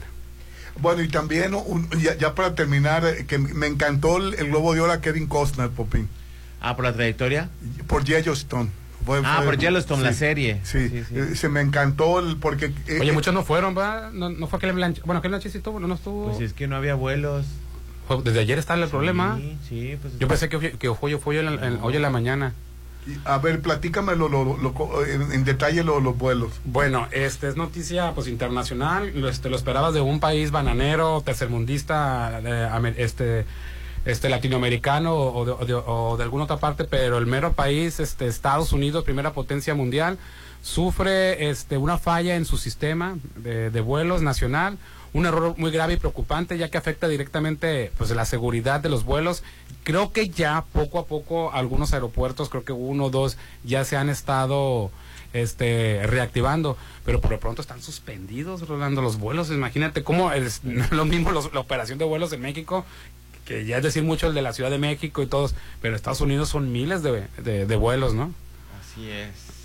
[0.81, 1.53] Bueno, y también,
[2.19, 6.09] ya, para terminar, eh, que me encantó el, Globo de Oro a Kevin Costner, Popín.
[6.61, 7.49] Ah, por la trayectoria.
[7.87, 8.71] Por Yellowstone.
[9.25, 10.61] ah, por Yellowstone, la serie.
[10.65, 10.79] Sí,
[11.13, 12.73] eh, se me encantó el, porque...
[12.87, 14.11] Eh, Oye, muchos no fueron, ¿va?
[14.13, 15.01] No, no fue que Blanche...
[15.05, 16.29] Bueno, que Blanche sí estuvo, no, no estuvo...
[16.29, 17.47] Pues es que no había vuelos.
[18.23, 19.39] Desde ayer está el problema.
[19.39, 20.19] Sí, sí, pues...
[20.19, 22.53] Yo pensé que, que fue, fue hoy, en, hoy en la mañana.
[23.25, 24.29] A ver, platícame lo,
[25.07, 26.53] en, detalle los vuelos.
[26.65, 29.13] Bueno, este es noticia pues internacional.
[29.15, 32.41] Lo, este, lo esperabas de un país bananero, tercermundista,
[32.97, 33.45] este,
[34.05, 39.33] este latinoamericano o de, alguna otra parte, pero el mero país, este, Estados Unidos, primera
[39.33, 40.19] potencia mundial,
[40.63, 44.79] sufre este, una falla en su sistema de, de vuelos nacional
[45.17, 49.05] un error muy grave y preocupante ya que afecta directamente pues la seguridad de los
[49.05, 49.43] vuelos.
[49.83, 53.97] Creo que ya poco a poco algunos aeropuertos, creo que uno o dos ya se
[53.97, 54.91] han estado
[55.33, 59.51] este reactivando, pero por lo pronto están suspendidos, Rolando, los vuelos.
[59.51, 62.85] Imagínate cómo es lo mismo la operación de vuelos en México,
[63.47, 66.21] que ya es decir mucho el de la Ciudad de México y todos, pero Estados
[66.21, 68.35] Unidos son miles de, de vuelos, ¿no?
[68.83, 69.57] Así es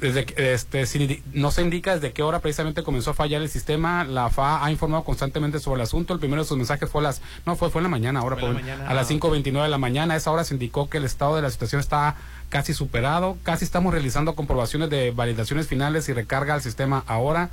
[0.00, 4.04] desde este si no se indica desde qué hora precisamente comenzó a fallar el sistema
[4.04, 7.04] la FA ha informado constantemente sobre el asunto el primero de sus mensajes fue a
[7.04, 10.14] las no fue fue en la mañana ahora por, a las 5.29 de la mañana
[10.14, 12.16] a esa hora se indicó que el estado de la situación está
[12.50, 17.50] casi superado casi estamos realizando comprobaciones de validaciones finales y recarga al sistema ahora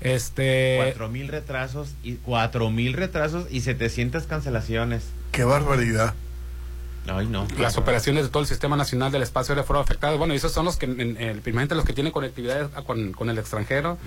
[0.00, 5.04] este cuatro mil retrasos y cuatro mil retrasos y 700 cancelaciones.
[5.32, 6.14] Qué barbaridad
[7.28, 7.46] no.
[7.58, 10.18] Las operaciones de todo el Sistema Nacional del Espacio Aéreo fueron afectadas.
[10.18, 13.98] Bueno, esos son los que, en, primeramente los que tienen conectividad con, el extranjero.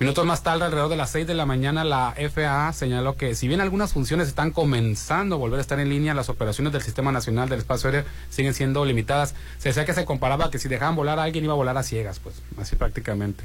[0.00, 3.46] Minutos más tarde, alrededor de las 6 de la mañana, la FAA señaló que si
[3.46, 7.12] bien algunas funciones están comenzando a volver a estar en línea, las operaciones del Sistema
[7.12, 9.34] Nacional del Espacio Aéreo siguen siendo limitadas.
[9.58, 11.82] Se decía que se comparaba que si dejaban volar a alguien iba a volar a
[11.82, 13.44] ciegas, pues, así prácticamente.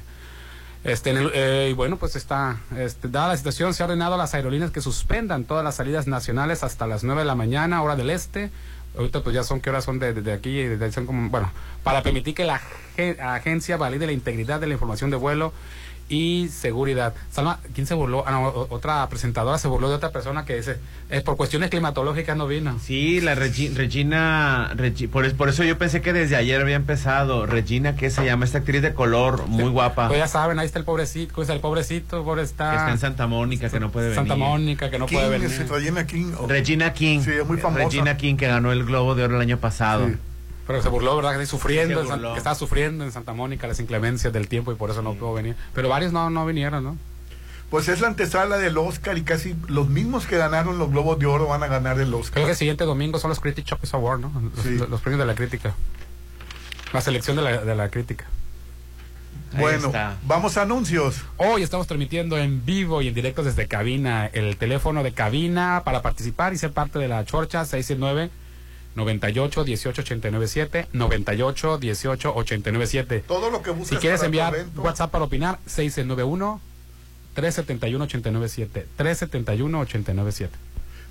[0.84, 4.34] Este, eh, y bueno, pues está, este, dada la situación, se ha ordenado a las
[4.34, 8.10] aerolíneas que suspendan todas las salidas nacionales hasta las 9 de la mañana, hora del
[8.10, 8.50] este.
[8.98, 10.64] Ahorita pues ya son, ¿qué horas son de, de aquí?
[10.64, 11.52] De, son como, bueno,
[11.84, 12.62] para permitir que la
[13.36, 15.54] agencia valide la integridad de la información de vuelo
[16.10, 17.14] y seguridad.
[17.32, 18.24] Salma, ¿quién se burló?
[18.28, 20.78] Ah, otra presentadora se burló de otra persona que dice,
[21.10, 22.78] es por cuestiones climatológicas no vino.
[22.80, 24.76] Sí, la Regina,
[25.12, 27.46] por, por, eso yo pensé que desde ayer había empezado.
[27.46, 28.46] Regina, ¿qué se llama?
[28.46, 30.08] Esta actriz de color, muy guapa.
[30.08, 32.76] Pues ya saben, ahí está el pobrecito, el pobrecito, pobre está.
[32.76, 34.20] está en Santa Mónica, que no puede venir.
[34.20, 35.50] Santa Mónica, que no puede venir.
[35.70, 36.34] Regina King.
[36.48, 37.22] Regina King.
[37.22, 37.84] Sí, muy famosa.
[37.84, 40.10] Regina King, que ganó el Globo de Oro el año pasado.
[40.70, 41.36] Pero se burló, ¿verdad?
[41.36, 45.02] Que, sufriendo, que estaba sufriendo en Santa Mónica las inclemencias del tiempo y por eso
[45.02, 45.56] no pudo venir.
[45.74, 46.96] Pero varios no, no vinieron, ¿no?
[47.72, 51.26] Pues es la antesala del Oscar y casi los mismos que ganaron los Globos de
[51.26, 52.34] Oro van a ganar el Oscar.
[52.34, 54.32] Creo que el siguiente domingo son los Critics Choice Awards, ¿no?
[54.88, 55.74] Los, premios de la crítica.
[56.94, 58.26] La selección de la, de la crítica.
[59.58, 59.92] Bueno,
[60.28, 61.24] vamos a anuncios.
[61.38, 64.28] Hoy estamos transmitiendo en vivo y en directo desde cabina.
[64.28, 68.30] El teléfono de cabina para participar y ser parte de la chorcha 669
[68.96, 74.66] 98 18 89 7 98 18 89 7 Todo lo que buscas Si quieres enviar
[74.76, 76.62] WhatsApp para opinar 691
[77.34, 80.70] 371 89 7 371 89 7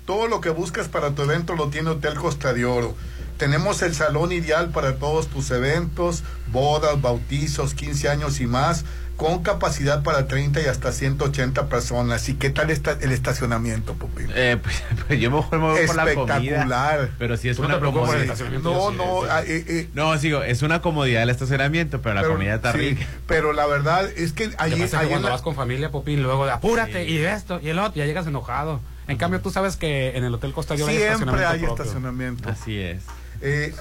[0.09, 2.95] todo lo que buscas para tu evento lo tiene Hotel Costa de Oro.
[3.37, 8.85] Tenemos el salón ideal para todos tus eventos, bodas, bautizos, 15 años y más
[9.19, 12.27] con capacidad para 30 y hasta 180 personas.
[12.29, 14.27] ¿Y qué tal está el estacionamiento, Popín?
[14.33, 16.35] Eh, pues, pues yo mejor me voy por la comida.
[16.37, 17.09] Espectacular.
[17.19, 18.21] Pero sí es ¿Tú no una comodidad.
[18.21, 18.71] estacionamiento?
[18.73, 19.27] No, Sí, no, sí.
[19.29, 22.71] ah, eh, eh, No, sigo, es una comodidad el estacionamiento, pero la pero- comida está
[22.71, 23.05] sí, rica.
[23.27, 25.91] Pero la verdad es que allí, pasa es que allí cuando la- vas con familia,
[25.91, 28.79] Popín, luego de apúrate y esto y el otro, ya llegas enojado.
[29.09, 31.83] En cambio, tú sabes que en el Hotel Costa hay siempre estacionamiento hay propio.
[31.83, 32.49] estacionamiento.
[32.49, 33.03] Así es.
[33.41, 33.73] Eh,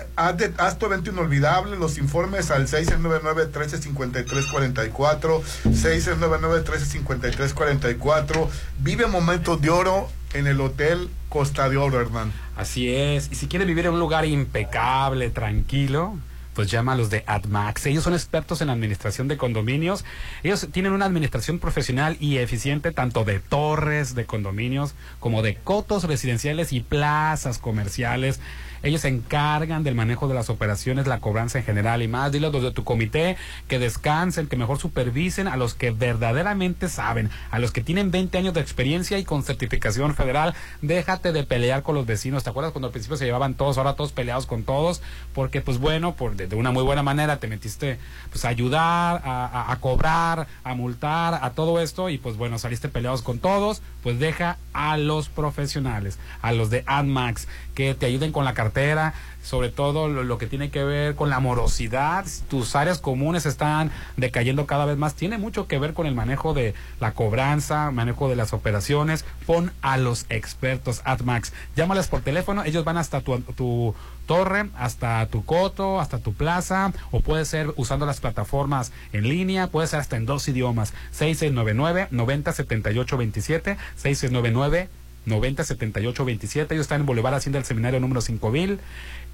[0.78, 8.48] tu evento inolvidable, los informes al 699-1353-44, 699-1353-44.
[8.78, 12.32] Vive momentos de oro en el Hotel Costa de Oro, Hernán.
[12.56, 13.30] Así es.
[13.32, 16.16] Y si quieres vivir en un lugar impecable, tranquilo,
[16.54, 17.86] pues llama a los de AdMax.
[17.86, 20.04] Ellos son expertos en administración de condominios.
[20.42, 26.02] Ellos tienen una administración profesional y eficiente tanto de torres de condominios como de cotos
[26.04, 28.40] residenciales y plazas comerciales.
[28.82, 32.32] Ellos se encargan del manejo de las operaciones, la cobranza en general y más.
[32.32, 33.36] Dile a tu comité
[33.68, 38.38] que descansen, que mejor supervisen a los que verdaderamente saben, a los que tienen 20
[38.38, 40.54] años de experiencia y con certificación federal.
[40.82, 42.44] Déjate de pelear con los vecinos.
[42.44, 45.02] ¿Te acuerdas cuando al principio se llevaban todos, ahora todos peleados con todos?
[45.34, 47.98] Porque, pues bueno, por de, una muy buena manera te metiste
[48.30, 52.88] pues a ayudar, a- a cobrar, a multar, a todo esto y pues bueno, saliste
[52.88, 53.82] peleados con todos.
[54.02, 59.14] Pues deja a los profesionales, a los de AdMax, que te ayuden con la cartera,
[59.40, 62.26] sobre todo lo, que tiene que ver con la morosidad.
[62.50, 65.14] Tus áreas comunes están decayendo cada vez más.
[65.14, 69.24] Tiene mucho que ver con el manejo de la cobranza, manejo de las operaciones.
[69.46, 71.52] Pon a los expertos AdMax.
[71.76, 73.94] Llámales por teléfono, ellos van hasta tu, tu
[74.26, 79.68] torre, hasta tu coto, hasta tu plaza, o puede ser usando las plataformas en línea,
[79.68, 80.94] puede ser hasta en dos idiomas.
[81.12, 84.97] 6699 907827 6699
[85.28, 88.78] 907827 Ellos están en Boulevard Hacienda del Seminario número 5000.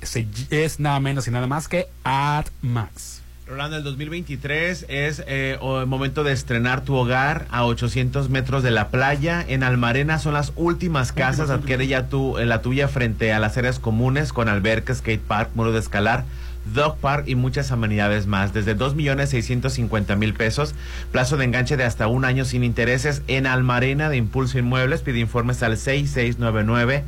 [0.03, 3.23] Se- Es nada menos y nada más que AdMax.
[3.47, 8.71] Rolando, el 2023 es eh, el momento de estrenar tu hogar a 800 metros de
[8.71, 9.45] la playa.
[9.47, 11.51] En Almarena son las últimas casas.
[11.51, 15.51] Adquiere ya tu, eh, la tuya frente a las áreas comunes con alberca, skate park,
[15.55, 16.25] muro de escalar,
[16.73, 18.53] dog park y muchas amenidades más.
[18.53, 20.75] Desde 2.650.000 pesos.
[21.13, 23.23] Plazo de enganche de hasta un año sin intereses.
[23.29, 27.05] En Almarena de Impulso Inmuebles pide informes al 6699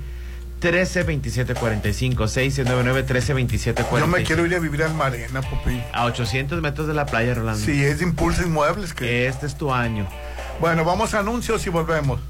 [0.60, 5.82] 132745 6699 132745 Yo me quiero ir a vivir al Marena, Popín.
[5.92, 7.64] a 800 metros de la playa, Rolando.
[7.64, 8.94] Si es de Impulso Inmuebles.
[8.94, 9.26] Que...
[9.26, 10.06] Este es tu año.
[10.60, 12.20] Bueno, vamos a anuncios y volvemos.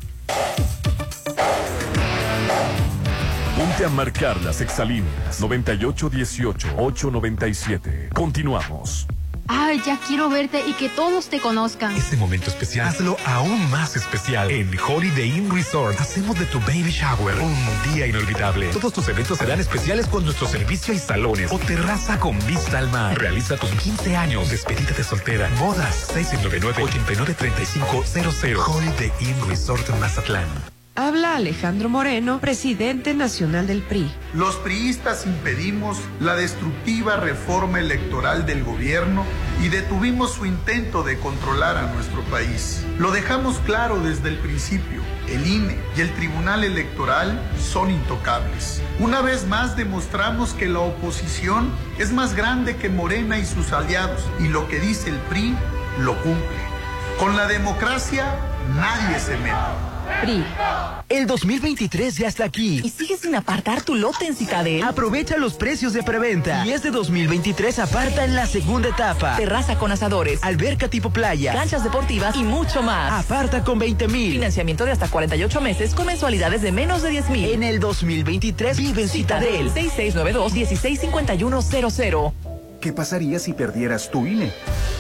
[3.57, 8.13] Ponte a marcar las exalíneas 9818-897.
[8.13, 9.07] Continuamos.
[9.49, 11.97] Ay, ya quiero verte y que todos te conozcan.
[11.97, 14.51] Este momento especial, hazlo aún más especial.
[14.51, 17.57] En Holiday Inn Resort, hacemos de tu baby shower un
[17.95, 18.69] día inolvidable.
[18.75, 22.91] Todos tus eventos serán especiales con nuestro servicio y salones o terraza con vista al
[22.91, 23.19] mar.
[23.19, 28.67] Realiza tus 15 años, despedida de soltera, bodas, 699-893500.
[28.67, 30.76] Holiday Inn Resort Mazatlán.
[30.99, 34.11] Habla Alejandro Moreno, presidente nacional del PRI.
[34.33, 39.23] Los priistas impedimos la destructiva reforma electoral del gobierno
[39.63, 42.83] y detuvimos su intento de controlar a nuestro país.
[42.99, 45.03] Lo dejamos claro desde el principio.
[45.29, 48.81] El INE y el Tribunal Electoral son intocables.
[48.99, 54.23] Una vez más demostramos que la oposición es más grande que Morena y sus aliados
[54.41, 55.55] y lo que dice el PRI
[55.99, 56.57] lo cumple.
[57.19, 58.39] Con la democracia
[58.75, 59.96] nadie se mete.
[60.23, 60.45] PRI.
[61.09, 62.81] El 2023 ya está aquí.
[62.85, 64.83] ¿Y sigues sin apartar tu lote en Citadel?
[64.83, 66.67] Aprovecha los precios de preventa.
[66.67, 69.37] Y este 2023 aparta en la segunda etapa.
[69.37, 71.53] Terraza con asadores, Alberca tipo playa.
[71.53, 73.25] canchas deportivas y mucho más.
[73.25, 74.33] Aparta con 20 mil.
[74.33, 77.51] Financiamiento de hasta 48 meses con mensualidades de menos de 10 mil.
[77.51, 79.71] En el 2023 vive en Citadel.
[79.73, 82.33] 6692-165100.
[82.81, 84.53] ¿Qué pasaría si perdieras tu INE?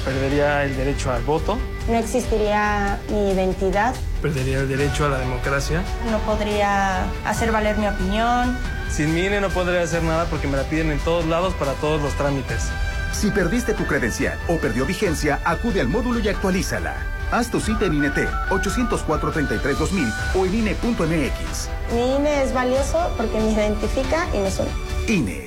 [0.04, 1.58] Perdería el derecho al voto,
[1.88, 5.82] No existiría mi identidad, perdería el derecho a la democracia.
[6.10, 8.56] no podría hacer valer mi opinión.
[8.90, 11.72] Sin mi INE no podría hacer nada porque me la piden en todos lados para
[11.74, 12.68] todos los trámites.
[13.12, 16.94] Si perdiste tu credencial o perdió vigencia, acude al módulo y actualízala.
[17.32, 21.68] Haz tu cita en INET 804-33-2000 o en INE.mx.
[21.92, 24.70] Mi INE es valioso porque me identifica y me suena.
[25.08, 25.45] INE.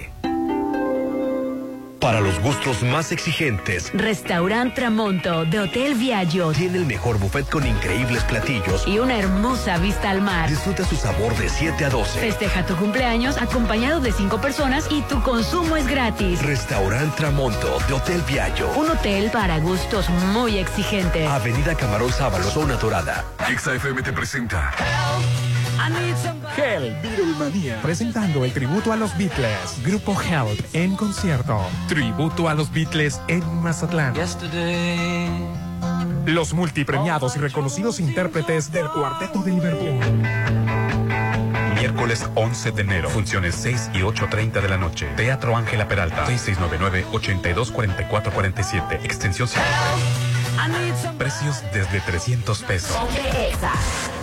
[1.99, 7.67] Para los gustos más exigentes, Restaurant Tramonto de Hotel Viaggio tiene el mejor buffet con
[7.67, 8.87] increíbles platillos.
[8.87, 10.49] y una hermosa vista al mar.
[10.49, 12.19] Disfruta su sabor de 7 a 12.
[12.21, 16.41] Festeja tu cumpleaños acompañado de cinco personas y tu consumo es gratis.
[16.41, 18.71] Restaurant Tramonto de Hotel Viaggio.
[18.77, 21.27] Un hotel para gustos muy exigentes.
[21.29, 23.25] Avenida Camarón Sábalo, zona dorada.
[23.57, 25.58] XFM te presenta Help,
[27.01, 27.81] Beatlemania.
[27.81, 29.81] Presentando el tributo a los Beatles.
[29.83, 31.59] Grupo Help en concierto.
[31.87, 34.13] Tributo a los Beatles en Mazatlán.
[36.25, 39.99] Los multipremiados y reconocidos intérpretes del Cuarteto de Liverpool.
[41.75, 43.09] Miércoles 11 de enero.
[43.09, 45.07] Funciones 6 y 8.30 de la noche.
[45.15, 46.25] Teatro Ángela Peralta.
[46.27, 49.05] 6699-824447.
[49.05, 49.63] Extensión 5.
[51.17, 52.97] Precios desde 300 pesos.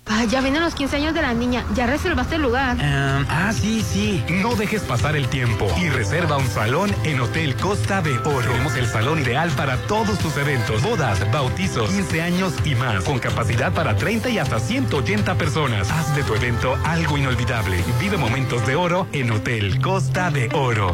[0.08, 1.66] Ah, ya vienen los 15 años de la niña.
[1.74, 2.78] Ya reservaste el lugar.
[2.80, 4.24] ah, sí, sí.
[4.30, 8.52] No dejes pasar el tiempo y reserva un salón en Hotel Costa de Oro.
[8.52, 13.18] Tenemos el salón ideal para todos tus eventos, bodas, bautizos, 15 años y más, con
[13.18, 15.90] capacidad para 30 y hasta 180 personas.
[15.90, 17.84] Haz de tu evento algo inolvidable.
[18.00, 20.94] Vive momentos de oro en Hotel Costa de Oro.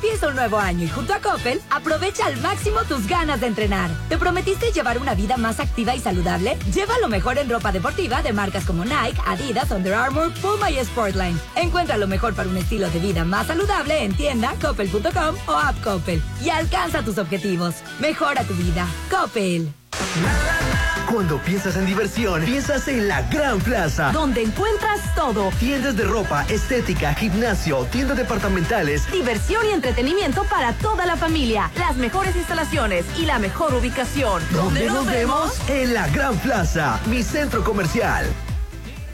[0.00, 3.90] Empieza un nuevo año y junto a Coppel aprovecha al máximo tus ganas de entrenar.
[4.08, 6.56] ¿Te prometiste llevar una vida más activa y saludable?
[6.72, 10.78] Lleva lo mejor en ropa deportiva de marcas como Nike, Adidas, Under Armour, Puma y
[10.84, 11.36] Sportline.
[11.56, 15.82] Encuentra lo mejor para un estilo de vida más saludable en tienda, coppel.com o app
[15.82, 16.22] Coppel.
[16.44, 17.74] Y alcanza tus objetivos.
[17.98, 18.86] Mejora tu vida.
[19.10, 19.68] Coppel.
[21.10, 24.12] Cuando piensas en diversión, piensas en la Gran Plaza.
[24.12, 25.50] Donde encuentras todo.
[25.58, 29.10] Tiendas de ropa, estética, gimnasio, tiendas departamentales.
[29.10, 31.70] Diversión y entretenimiento para toda la familia.
[31.78, 34.42] Las mejores instalaciones y la mejor ubicación.
[34.50, 35.58] ¿Dónde nos vemos?
[35.68, 38.26] En la Gran Plaza, mi centro comercial.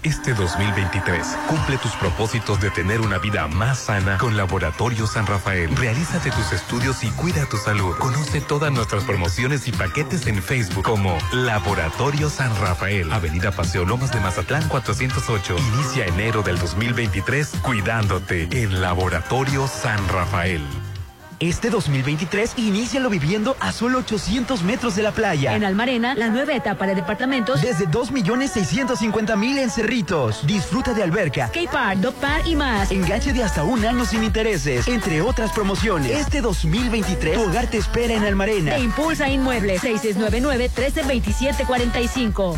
[0.05, 5.75] Este 2023, cumple tus propósitos de tener una vida más sana con Laboratorio San Rafael.
[5.75, 7.97] Realízate tus estudios y cuida tu salud.
[7.97, 13.11] Conoce todas nuestras promociones y paquetes en Facebook como Laboratorio San Rafael.
[13.15, 15.57] Avenida Paseo Lomas de Mazatlán 408.
[15.75, 20.61] Inicia enero del 2023 cuidándote en Laboratorio San Rafael.
[21.41, 25.55] Este 2023, inícialo viviendo a solo 800 metros de la playa.
[25.55, 27.61] En Almarena, la nueva etapa de departamentos.
[27.63, 30.47] Desde 2.650.000 en Cerritos.
[30.47, 32.91] Disfruta de alberca, skatepark, dog park y más.
[32.91, 36.11] Enganche de hasta un año sin intereses, entre otras promociones.
[36.11, 38.77] Este 2023, tu hogar te espera en Almarena.
[38.77, 42.57] Te impulsa Inmuebles, 6699-132745.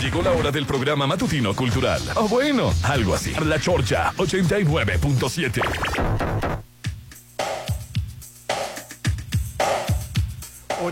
[0.00, 2.00] Llegó la hora del programa matutino cultural.
[2.14, 3.34] O bueno, algo así.
[3.44, 6.47] La Chorcha 89.7.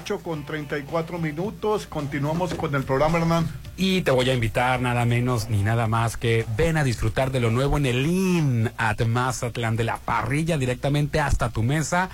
[0.07, 1.89] 8 con 34 minutos.
[1.89, 3.49] Continuamos con el programa, Hernán.
[3.77, 7.41] Y te voy a invitar nada menos ni nada más que ven a disfrutar de
[7.41, 12.09] lo nuevo en el Inn at Mazatlán, de la parrilla directamente hasta tu mesa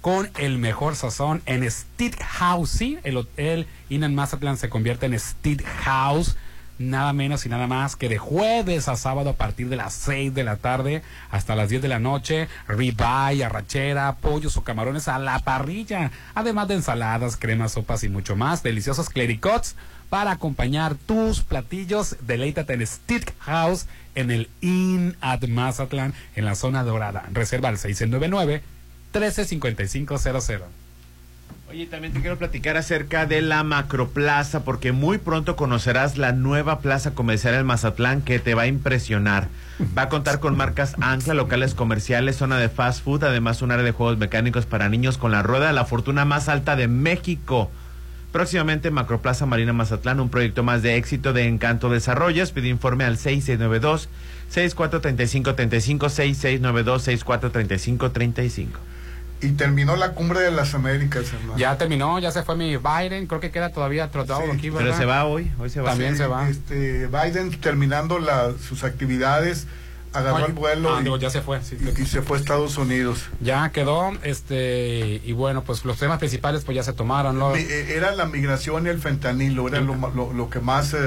[0.00, 2.70] con el mejor sazón en Steak House.
[2.70, 6.36] Sí, el hotel Inn at Mazatlán se convierte en Steak House
[6.78, 10.34] nada menos y nada más que de jueves a sábado a partir de las 6
[10.34, 15.18] de la tarde hasta las 10 de la noche, ribeye, arrachera, pollos o camarones a
[15.18, 19.76] la parrilla, además de ensaladas, cremas, sopas y mucho más, deliciosos clericots
[20.08, 22.16] para acompañar tus platillos.
[22.20, 27.24] Deleítate en Stick House en el Inn at Mazatlán en la zona dorada.
[27.32, 28.62] Reserva al 699
[29.12, 30.81] 135500.
[31.72, 36.80] Oye, también te quiero platicar acerca de la Macroplaza, porque muy pronto conocerás la nueva
[36.80, 39.48] plaza comercial en Mazatlán que te va a impresionar.
[39.96, 43.86] Va a contar con marcas ancla, locales comerciales, zona de fast food, además un área
[43.86, 47.70] de juegos mecánicos para niños con la rueda de la fortuna más alta de México.
[48.32, 52.52] Próximamente Macroplaza Marina Mazatlán, un proyecto más de éxito de Encanto Desarrollos.
[52.52, 54.10] Pide informe al 6692
[54.50, 58.92] 643535 6692 643535
[59.42, 61.58] y terminó la cumbre de las Américas, hermano.
[61.58, 64.86] Ya terminó, ya se fue mi Biden, creo que queda todavía trotado aquí, ¿verdad?
[64.86, 65.90] Pero se va hoy, hoy se va.
[65.90, 66.48] También se va.
[66.48, 69.66] Este, Biden terminando la, sus actividades,
[70.12, 73.24] agarró el vuelo ah, y, ya se fue, y, se fue a Estados Unidos.
[73.40, 77.38] Ya quedó, este, y bueno, pues los temas principales pues ya se tomaron.
[77.38, 77.56] ¿no?
[77.56, 80.94] Eh, era la migración y el fentanilo, era lo, lo, lo que más...
[80.94, 80.98] Eh,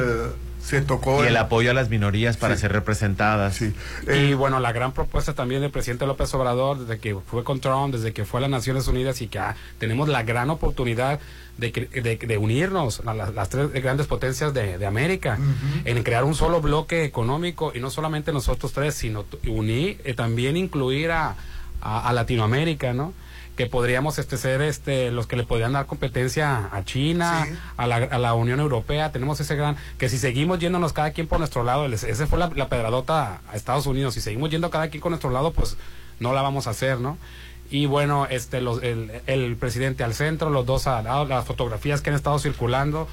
[0.65, 3.61] se tocó y el, apoyo a las minorías para ser representadas.
[3.61, 3.73] y
[4.07, 7.93] eh, bueno, la gran propuesta también del presidente López Obrador, desde que fue con Trump,
[7.93, 11.19] desde que fue a las Naciones Unidas y que ah, tenemos la gran oportunidad
[11.57, 15.37] de, de, unirnos a las, tres grandes potencias de, América,
[15.85, 20.57] en crear un solo bloque económico y no solamente nosotros tres, sino unir, eh, también
[20.57, 21.35] incluir a,
[21.81, 23.13] a, a Latinoamérica, ¿no?
[23.55, 27.47] Que podríamos este ser este los que le podrían dar competencia a China,
[27.77, 31.27] a, la, a, la, Unión Europea, tenemos ese gran que si seguimos yéndonos cada quien
[31.27, 35.01] por nuestro lado, ese fue la, pedradota a Estados Unidos, si seguimos yendo cada quien
[35.01, 35.77] con nuestro lado, pues
[36.19, 37.17] no la vamos a hacer, ¿no?
[37.69, 42.01] Y bueno, este los, el, el presidente al centro, los dos a lado, las fotografías
[42.01, 43.07] que han estado circulando,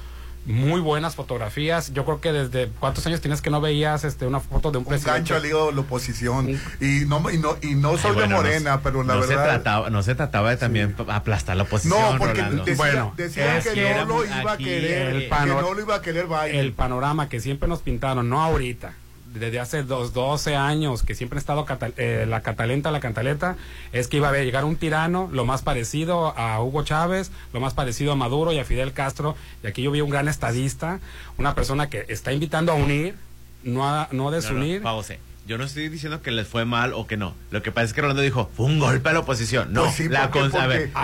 [0.45, 1.93] muy buenas fotografías.
[1.93, 4.85] Yo creo que desde cuántos años tienes que no veías este una foto de un,
[4.85, 5.19] presidente.
[5.19, 6.49] gancho al de la oposición.
[6.81, 9.35] Y no, y no, y no soy de morena, pero la no verdad.
[9.35, 11.99] Se trataba, no se trataba de también aplastar la oposición.
[11.99, 15.15] No, porque decía, bueno, decía que, no lo iba a querer.
[15.15, 16.55] El que no lo iba a querer Biden.
[16.55, 18.93] El panorama que siempre nos pintaron, no ahorita
[19.33, 21.65] desde hace dos, 12 años que siempre ha estado
[21.97, 23.55] eh, la catalenta, la cantaleta,
[23.91, 27.73] es que iba a llegar un tirano, lo más parecido a Hugo Chávez, lo más
[27.73, 29.35] parecido a Maduro y a Fidel Castro.
[29.63, 30.99] Y aquí yo vi un gran estadista,
[31.37, 33.15] una persona que está invitando a unir,
[33.63, 34.81] no a, no desunir.
[34.81, 35.01] No,
[35.45, 37.33] yo no estoy diciendo que les fue mal o que no.
[37.51, 39.73] Lo que pasa es que Rolando dijo, fue un golpe a la oposición.
[39.73, 40.31] No, pues la,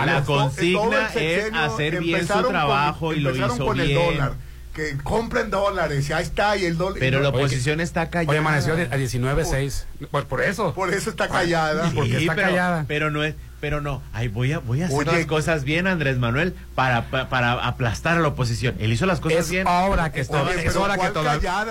[0.06, 3.90] la consigna es hacer bien su trabajo y lo hizo con bien.
[3.90, 6.98] El dólar que compren dólares, ya está, y el dólar.
[6.98, 8.32] Pero la oposición está callada.
[8.32, 9.84] Hoy amaneció a 19.6.
[10.10, 10.74] Por, por eso.
[10.74, 11.90] Por eso está callada.
[11.94, 12.84] porque está pero, callada.
[12.86, 16.18] Pero no es, pero no, ay, voy a, voy a hacer las cosas bien, Andrés
[16.18, 18.74] Manuel, para, para, aplastar a la oposición.
[18.78, 19.68] Él hizo las cosas es bien.
[19.68, 21.66] Ahora que está, es hora que todavía.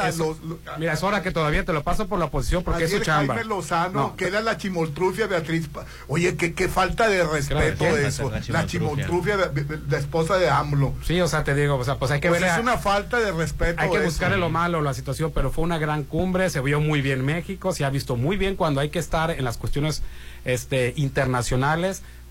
[0.78, 3.34] mira, es hora que todavía te lo paso por la oposición porque es su chamba.
[3.34, 5.68] Jaime Lozano, que era la chimoltrufia Beatriz.
[6.08, 8.32] Oye, qué, qué falta de respeto de eso.
[8.50, 9.38] La chimoltrufia,
[9.90, 10.94] la esposa de AMLO.
[11.04, 12.52] Sí, o sea, te digo, o sea, pues hay que pues ver.
[12.52, 13.82] Es una falta de respeto.
[13.82, 17.02] Hay que buscarle lo malo, la situación, pero fue una gran cumbre, se vio muy
[17.02, 20.04] bien México, se ha visto muy bien cuando hay que estar en las cuestiones
[20.46, 21.79] este, internacionales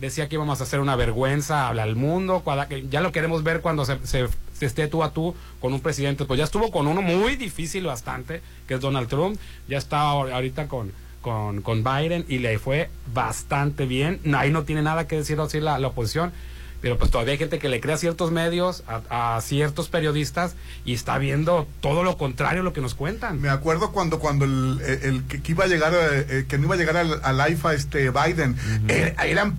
[0.01, 2.43] decía que íbamos a hacer una vergüenza al mundo,
[2.91, 4.29] ya lo queremos ver cuando se, se,
[4.61, 8.43] esté tú a tú con un presidente, pues ya estuvo con uno muy difícil bastante,
[8.67, 9.39] que es Donald Trump,
[9.69, 14.83] ya está ahorita con, con, con Biden y le fue bastante bien, ahí no tiene
[14.83, 16.33] nada que decir así la, la oposición,
[16.81, 20.55] pero pues todavía hay gente que le crea a ciertos medios, a, ciertos periodistas
[20.85, 23.41] y está viendo todo lo contrario a lo que nos cuentan.
[23.41, 26.75] Me acuerdo cuando cuando el, el, que iba a llegar, eh, eh, que no iba
[26.75, 28.57] a llegar al, al IFA este Biden,
[28.89, 29.57] eh, eran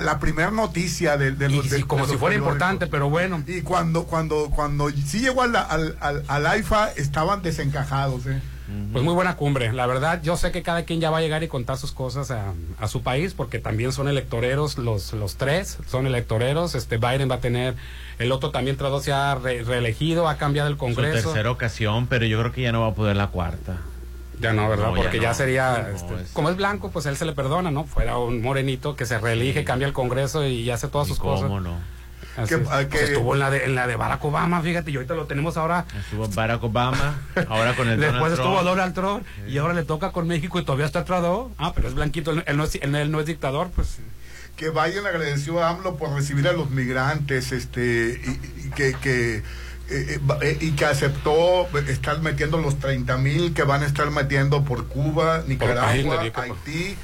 [0.00, 1.66] la, primera noticia de, los...
[1.86, 3.42] como si fuera importante, pero bueno.
[3.46, 8.40] Y cuando cuando cuando sí llegó al, al, al, IFA estaban desencajados, eh.
[8.92, 9.72] Pues muy buena cumbre.
[9.72, 12.30] La verdad, yo sé que cada quien ya va a llegar y contar sus cosas
[12.30, 16.74] a, a su país, porque también son electoreros los, los tres, son electoreros.
[16.74, 17.74] Este Biden va a tener,
[18.18, 21.18] el otro también tras se ha reelegido, ha cambiado el Congreso.
[21.18, 23.78] Su tercera ocasión, pero yo creo que ya no va a poder la cuarta.
[24.40, 24.92] Ya no, ¿verdad?
[24.94, 27.84] Porque ya, sería, este, como es blanco, pues él se le perdona, ¿no?
[27.84, 31.48] Fuera un morenito que se reelige, cambia el Congreso y hace todas sus cosas.
[31.48, 31.93] no?
[32.48, 35.26] Que, pues estuvo en la, de, en la de Barack Obama, fíjate, y ahorita lo
[35.26, 35.86] tenemos ahora.
[35.96, 38.64] Estuvo Barack Obama, ahora con el Después estuvo Trump.
[38.66, 41.52] Donald Trump, y ahora le toca con México y todavía está tratado.
[41.58, 44.00] Ah, pero es blanquito, él no es, él no es dictador, pues
[44.56, 48.20] que Biden agradeció a AMLO por recibir a los migrantes este
[48.64, 49.42] y, que, que
[49.90, 54.64] eh, eh, y que aceptó estar metiendo los 30 mil que van a estar metiendo
[54.64, 56.96] por Cuba, Nicaragua, Haití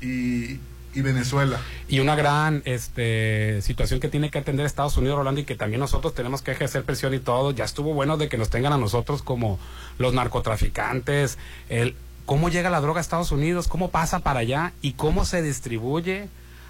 [0.00, 0.60] y,
[0.94, 1.60] y Venezuela.
[1.88, 5.80] Y una gran este, situación que tiene que atender Estados Unidos, Rolando, y que también
[5.80, 7.50] nosotros tenemos que ejercer presión y todo.
[7.50, 9.58] Ya estuvo bueno de que nos tengan a nosotros como
[9.98, 11.38] los narcotraficantes,
[11.68, 11.94] el
[12.26, 16.28] cómo llega la droga a Estados Unidos, cómo pasa para allá y cómo se distribuye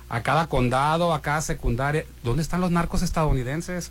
[0.08, 2.04] a cada condado, a cada secundaria.
[2.22, 3.90] ¿Dónde están los narcos estadounidenses?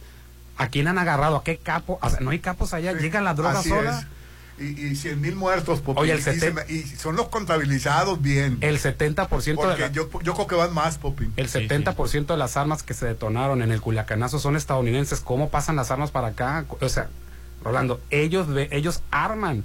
[0.58, 1.38] ¿A quién han agarrado?
[1.38, 2.00] ¿A qué capo?
[2.02, 4.00] O sea, no hay capos allá, llega la droga sola.
[4.00, 4.13] es.
[4.60, 6.04] Y, y 100 mil muertos, Popín.
[6.04, 8.60] Oye, el y, seten- son los contabilizados bien.
[8.62, 11.34] El 70% de Porque la- yo, yo creo que van más, Popín.
[11.38, 15.22] El 70% de las armas que se detonaron en el Culiacanazo son estadounidenses.
[15.22, 16.66] ¿Cómo pasan las armas para acá?
[16.80, 17.10] O sea,
[17.64, 19.64] Rolando, ellos, ve- ellos arman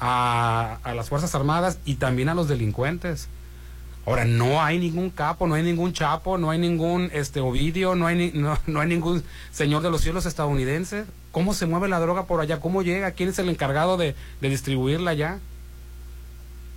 [0.00, 3.28] a, a las Fuerzas Armadas y también a los delincuentes.
[4.06, 8.06] Ahora, no hay ningún capo, no hay ningún chapo, no hay ningún este Ovidio, no
[8.06, 11.06] hay, ni- no, no hay ningún señor de los cielos estadounidenses.
[11.36, 12.60] ¿Cómo se mueve la droga por allá?
[12.60, 13.10] ¿Cómo llega?
[13.10, 15.38] ¿Quién es el encargado de, de distribuirla allá?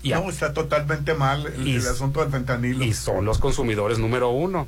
[0.04, 2.84] Y a- no, está totalmente mal el, Y- el asunto del fentanilo.
[2.84, 4.68] y son los consumidores número uno.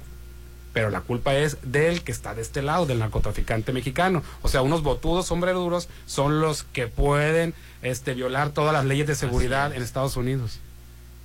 [0.71, 4.23] Pero la culpa es del que está de este lado, del narcotraficante mexicano.
[4.43, 9.15] O sea, unos botudos sombrerudos son los que pueden este, violar todas las leyes de
[9.15, 10.59] seguridad en Estados Unidos.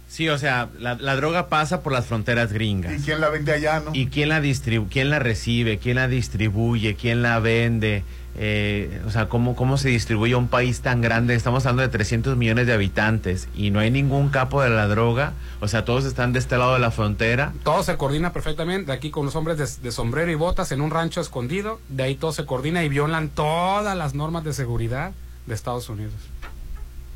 [0.09, 2.93] Sí, o sea, la, la droga pasa por las fronteras gringas.
[3.01, 3.93] ¿Y quién la vende allá, no?
[3.95, 5.79] ¿Y quién la distribu quién la recibe?
[5.79, 6.97] ¿Quién la distribuye?
[6.97, 8.03] ¿Quién la vende?
[8.39, 11.34] Eh, o sea, ¿cómo, ¿cómo se distribuye a un país tan grande?
[11.34, 15.32] Estamos hablando de 300 millones de habitantes y no hay ningún capo de la droga.
[15.61, 17.53] O sea, todos están de este lado de la frontera.
[17.64, 18.87] Todo se coordina perfectamente.
[18.91, 21.80] De aquí con los hombres de, de sombrero y botas en un rancho escondido.
[21.89, 25.12] De ahí todo se coordina y violan todas las normas de seguridad
[25.47, 26.12] de Estados Unidos.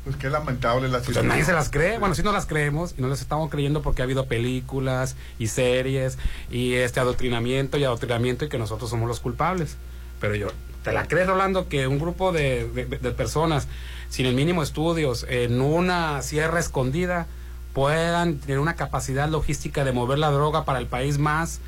[0.03, 1.27] Pues qué lamentable la Pues situación.
[1.27, 1.99] nadie se las cree.
[1.99, 5.45] Bueno, sí no las creemos y no las estamos creyendo porque ha habido películas y
[5.45, 6.17] series
[6.49, 9.75] y este adoctrinamiento y adoctrinamiento y que nosotros somos los culpables.
[10.19, 10.47] Pero yo,
[10.83, 13.67] ¿te la crees, Rolando, que un grupo de, de- de personas
[14.09, 17.27] sin el mínimo estudios en una sierra escondida
[17.73, 21.59] puedan tener una capacidad logística de mover la droga para el país más,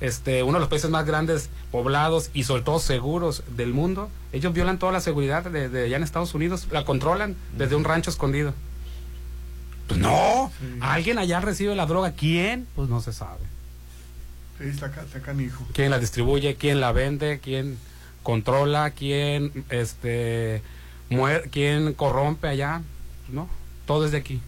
[0.00, 4.10] este, uno de los países más grandes, poblados y sobre todo seguros del mundo?
[4.32, 7.84] Ellos violan toda la seguridad de, de allá en Estados Unidos, la controlan desde un
[7.84, 8.52] rancho escondido.
[9.86, 10.50] Pues no,
[10.80, 12.12] alguien allá recibe la droga.
[12.12, 12.66] ¿Quién?
[12.74, 13.40] Pues no se sabe.
[14.58, 15.64] Sí, está, está canijo.
[15.74, 16.54] ¿Quién la distribuye?
[16.56, 17.40] ¿Quién la vende?
[17.42, 17.78] ¿Quién
[18.22, 18.90] controla?
[18.90, 20.62] ¿Quién este
[21.10, 22.82] muer quién corrompe allá?
[23.30, 23.48] No,
[23.86, 24.40] todo es de aquí.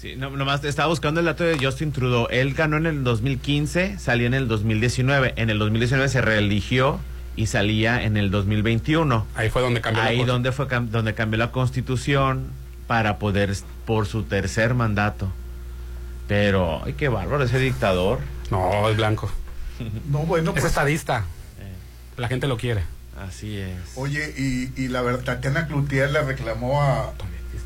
[0.00, 2.28] Sí, no, nomás estaba buscando el dato de Justin Trudeau.
[2.30, 5.32] Él ganó en el 2015, salió en el 2019.
[5.36, 7.00] En el 2019 se reeligió
[7.34, 9.26] y salía en el 2021.
[9.34, 10.32] Ahí fue donde cambió la Ahí cosa.
[10.32, 12.50] donde fue donde cambió la constitución
[12.86, 13.54] para poder
[13.86, 15.30] por su tercer mandato.
[16.28, 18.18] Pero, ay, qué bárbaro ese dictador.
[18.50, 19.30] No, es blanco.
[20.10, 21.24] No, bueno, Es pues, estadista.
[22.16, 22.82] La gente lo quiere.
[23.18, 23.72] Así es.
[23.94, 27.12] Oye, y, y la verdad, Tatiana Cloutier le reclamó a,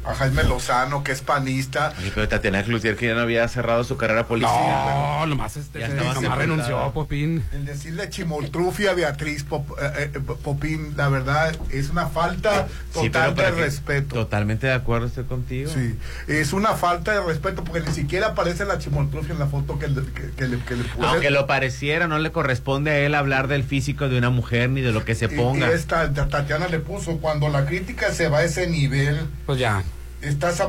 [0.04, 1.92] a Jaime Lozano, que es panista.
[1.98, 4.50] Oye, pero Tatiana Cloutier que ya no había cerrado su carrera política.
[4.52, 6.36] No, nomás este, Ya nomás sepultada.
[6.36, 7.44] renunció, Popín.
[7.52, 13.10] El decirle chimoltrufia a Beatriz Pop- eh, eh, Popín, la verdad, es una falta Sí,
[13.10, 14.14] total pero de que- respeto.
[14.14, 15.70] Totalmente de acuerdo estoy contigo.
[15.72, 15.96] Sí,
[16.28, 19.88] es una falta de respeto porque ni siquiera aparece la chimoltrufia en la foto que,
[19.88, 21.06] le- que, que le, que le puse.
[21.06, 24.80] Aunque lo pareciera, no le corresponde a él hablar del físico de una mujer ni
[24.80, 25.68] de lo que se Y- ponga.
[25.68, 29.82] Y, esta Tatiana le puso, cuando la crítica se va a ese nivel, Pues ya,
[30.22, 30.62] estás,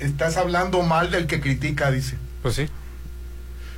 [0.00, 2.16] estás hablando mal del que critica, dice.
[2.42, 2.68] pues sí.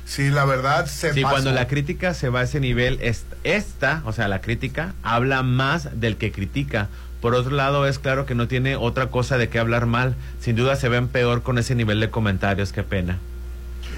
[0.05, 1.33] Sí, la verdad se Sí, pasó.
[1.35, 5.43] cuando la crítica se va a ese nivel, es- esta, o sea, la crítica, habla
[5.43, 6.87] más del que critica.
[7.21, 10.15] Por otro lado, es claro que no tiene otra cosa de qué hablar mal.
[10.41, 13.19] Sin duda se ven peor con ese nivel de comentarios, qué pena.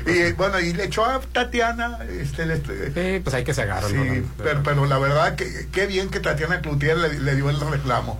[0.05, 3.91] Y bueno, y le echó a Tatiana, este, le- Sí, pues hay que se agarran.
[3.91, 7.59] sí, pero, pero la verdad que qué bien que Tatiana Cloutier le, le dio el
[7.59, 8.19] reclamo.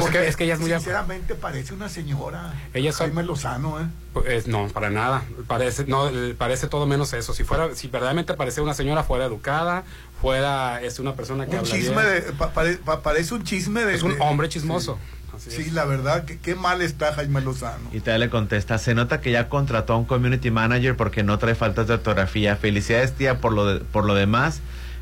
[0.00, 2.54] Pues es Porque, que- es que ella es muy- Sinceramente parece una señora.
[2.74, 3.84] Ella es- Jaime Lozano, ¿eh?
[4.12, 5.22] Pues, no, para nada.
[5.46, 7.34] Parece, no, parece todo menos eso.
[7.34, 9.84] Si fuera, si verdaderamente parecía una señora, fuera educada,
[10.20, 13.94] fuera es una persona que Un chisme de, pa- pare- pa- parece un chisme de...
[13.94, 14.98] Es un de- hombre chismoso.
[15.38, 17.88] Sí, la verdad, que qué mal está Jaime Lozano.
[17.92, 21.38] Y todavía le contesta, se nota que ya contrató a un community manager porque no
[21.38, 22.56] trae faltas de ortografía.
[22.56, 24.60] Felicidades, tía, por lo, de- por lo demás.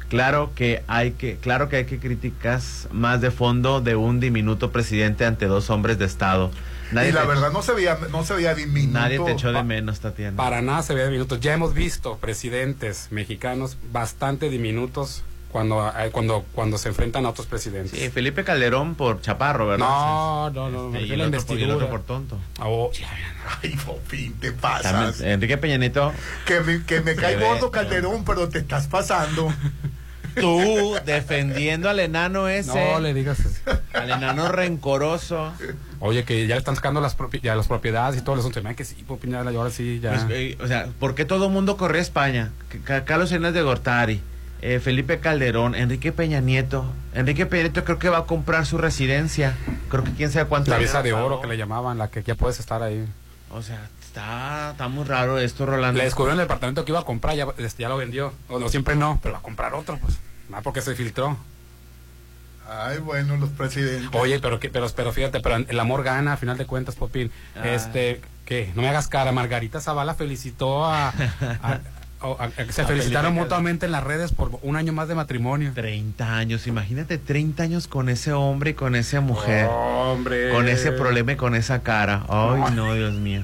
[0.09, 4.71] Claro que hay que, claro que hay que críticas más de fondo de un diminuto
[4.71, 6.51] presidente ante dos hombres de Estado.
[6.93, 8.99] Nadie y la te- verdad no se veía, no se veía diminuto.
[8.99, 10.37] Nadie te echó de menos, Tatiana.
[10.37, 11.41] Para nada se ve de minutos.
[11.41, 15.25] Ya hemos visto presidentes mexicanos bastante diminutos
[15.57, 17.99] cuando, eh, cuando, cuando se enfrentan a otros presidentes.
[17.99, 19.87] Sí, Felipe Calderón por chaparro, ¿verdad?
[19.89, 22.39] No, no, no, Este, y, el otro, por- y el otro por tonto.
[22.61, 22.91] Oh,
[23.63, 24.93] Ay, Popín, te pasas.
[25.17, 26.13] También, Enrique Peñanito,
[26.45, 29.51] Que me, que me cae gordo Calderón, pero te estás pasando.
[30.39, 32.93] Tú defendiendo al enano ese.
[32.93, 33.63] No le digas eso.
[33.95, 35.55] Al enano rencoroso.
[36.01, 38.75] Oye, que ya le están sacando las, propi- ya las propiedades y todo me da
[38.75, 40.11] que sí, Popín, ya, ahora sí, ya.
[40.11, 42.51] Pues, eh, o sea, ¿por qué todo el mundo corrió a España?
[43.07, 44.21] Carlos Hernández de Gortari,
[44.63, 46.93] eh, Felipe Calderón, Enrique Peña Nieto.
[47.15, 49.57] Enrique Peña Nieto creo que va a comprar su residencia.
[49.89, 50.71] Creo que quién sabe cuánto.
[50.71, 53.07] la visa de oro que le llamaban, la que ya puedes estar ahí.
[53.51, 55.99] O sea, está, está muy raro esto, Rolando.
[55.99, 58.33] Le descubrieron el departamento que iba a comprar, ya, este, ya lo vendió.
[58.49, 60.19] O no, siempre no, pero va a comprar otro, pues.
[60.49, 61.37] Nada porque se filtró.
[62.69, 64.11] Ay, bueno, los presidentes.
[64.13, 67.31] Oye, pero, pero, pero fíjate, pero el amor gana, a final de cuentas, Popín.
[67.55, 67.69] Ah.
[67.69, 71.09] Este, que no me hagas cara, Margarita Zavala felicitó a...
[71.11, 71.81] a-
[72.21, 75.14] a- a- se A felicitaron Felipe mutuamente en las redes por un año más de
[75.14, 75.73] matrimonio.
[75.75, 79.69] 30 años, imagínate 30 años con ese hombre y con esa mujer.
[79.71, 80.51] Hombre.
[80.51, 82.25] Con ese problema y con esa cara.
[82.29, 83.43] Ay, no, Dios mío.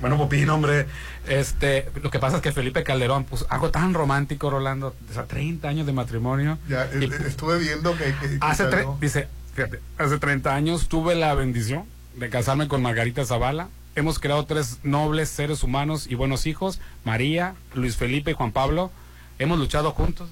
[0.00, 0.86] Bueno, Popín, hombre,
[1.26, 5.24] este, lo que pasa es que Felipe Calderón puso algo tan romántico, Rolando, o sea,
[5.24, 6.58] 30 años de matrimonio.
[6.68, 8.04] Ya, eh, eh, estuve viendo que.
[8.20, 8.64] que- que Hace
[9.00, 11.84] dice, fíjate, hace 30 años tuve la bendición
[12.14, 13.68] de casarme con Margarita Zavala.
[13.96, 18.90] Hemos creado tres nobles seres humanos y buenos hijos, María, Luis Felipe y Juan Pablo.
[19.38, 20.28] Hemos luchado juntos.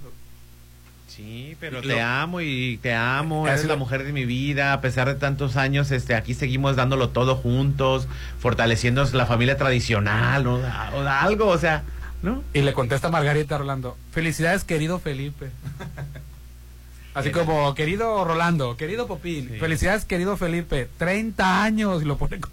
[1.09, 4.81] Sí, pero Lo- te amo y te amo, eres la mujer de mi vida, a
[4.81, 8.07] pesar de tantos años, este, aquí seguimos dándolo todo juntos,
[8.41, 10.47] fortaleciendo la familia tradicional.
[10.47, 11.85] O da- algo, o sea,
[12.23, 12.43] ¿no?
[12.53, 15.51] Y le contesta Margarita Rolando, felicidades querido Felipe.
[17.15, 22.51] Así como, querido Rolando, querido Popín, felicidades querido Felipe, 30 años, y lo pone con,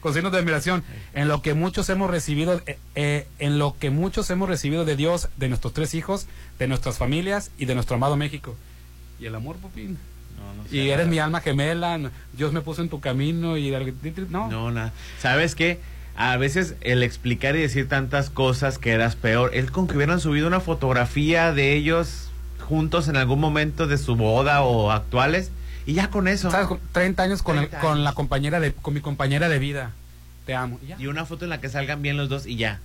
[0.00, 0.82] con signos de admiración,
[1.14, 4.96] en lo que muchos hemos recibido, eh, eh, en lo que muchos hemos recibido de
[4.96, 6.26] Dios, de nuestros tres hijos,
[6.58, 8.56] de nuestras familias y de nuestro amado México.
[9.20, 9.98] Y el amor, Popín.
[10.70, 13.70] y eres mi alma gemela, no- Dios me puso en tu camino y
[14.30, 14.48] no.
[14.50, 14.92] No, nada.
[15.20, 15.78] ¿Sabes qué?
[16.16, 20.20] A veces el explicar y decir tantas cosas que eras peor, él con que hubieran
[20.20, 22.30] subido una fotografía de ellos
[22.60, 25.50] juntos en algún momento de su boda o actuales,
[25.86, 26.50] y ya con eso.
[26.50, 26.66] ¿Sabes?
[26.68, 29.90] Con 30 años con, el- 30 con la compañera de, con mi compañera de vida.
[30.46, 30.78] Te amo.
[30.82, 30.96] Y ya.
[30.98, 32.80] Y una foto en la que salgan bien los dos y ya.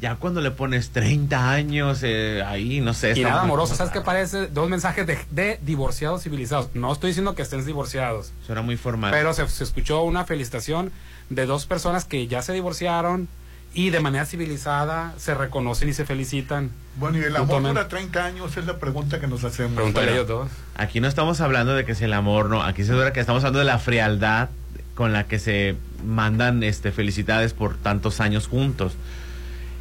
[0.00, 3.12] Ya cuando le pones 30 años eh, ahí, no sé.
[3.18, 4.46] Y nada amoroso, ¿sabes qué parece?
[4.46, 6.70] Dos mensajes de, de divorciados civilizados.
[6.74, 9.10] No estoy diciendo que estén divorciados, Suena muy formal.
[9.10, 10.90] pero se, se escuchó una felicitación
[11.28, 13.28] de dos personas que ya se divorciaron
[13.72, 16.70] y de manera civilizada se reconocen y se felicitan.
[16.96, 19.74] Bueno, y el amor dura 30 años, es la pregunta que nos hacemos.
[19.74, 20.48] Pregúntale ellos dos.
[20.76, 22.62] Aquí no estamos hablando de que es el amor, no.
[22.62, 24.48] Aquí se dura que estamos hablando de la frialdad
[24.94, 28.94] con la que se mandan este felicidades por tantos años juntos.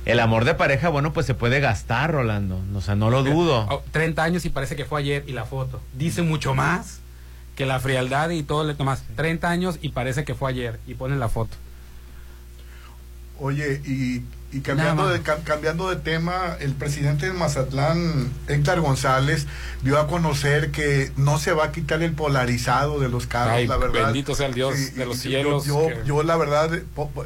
[0.06, 2.62] El amor de pareja, bueno, pues se puede gastar, Rolando.
[2.76, 3.68] O sea, no lo dudo.
[3.70, 5.82] Oh, 30 años y parece que fue ayer y la foto.
[5.94, 7.00] Dice mucho más
[7.56, 9.04] que la frialdad y todo le tomas.
[9.16, 11.58] 30 años y parece que fue ayer y ponen la foto.
[13.42, 14.22] Oye, y,
[14.52, 19.46] y cambiando, de, cam- cambiando de tema, el presidente de Mazatlán, Héctor González,
[19.84, 23.68] dio a conocer que no se va a quitar el polarizado de los carros, Ay,
[23.68, 24.06] la verdad.
[24.06, 25.66] bendito sea el Dios Sí, de los yo- cielos.
[25.66, 26.72] Yo, que- yo, la verdad,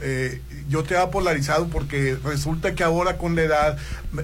[0.01, 3.78] eh, yo te ha polarizado porque resulta que ahora con la edad,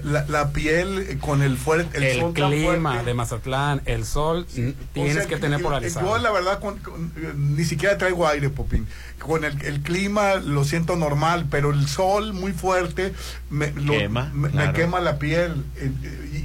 [0.04, 4.46] la, la piel con el fuerte, el, el sol clima fuerte, de Mazatlán, el sol,
[4.56, 6.06] mm, o tienes sea, que tener polarizado.
[6.06, 7.12] Yo, la verdad, con- con-
[7.56, 8.86] ni siquiera traigo aire, Popín.
[9.18, 12.89] Con el, el clima lo siento normal, pero el sol muy fuerte
[13.50, 15.64] me, lo- Quema, me, quema la piel.
[15.76, 15.92] eh,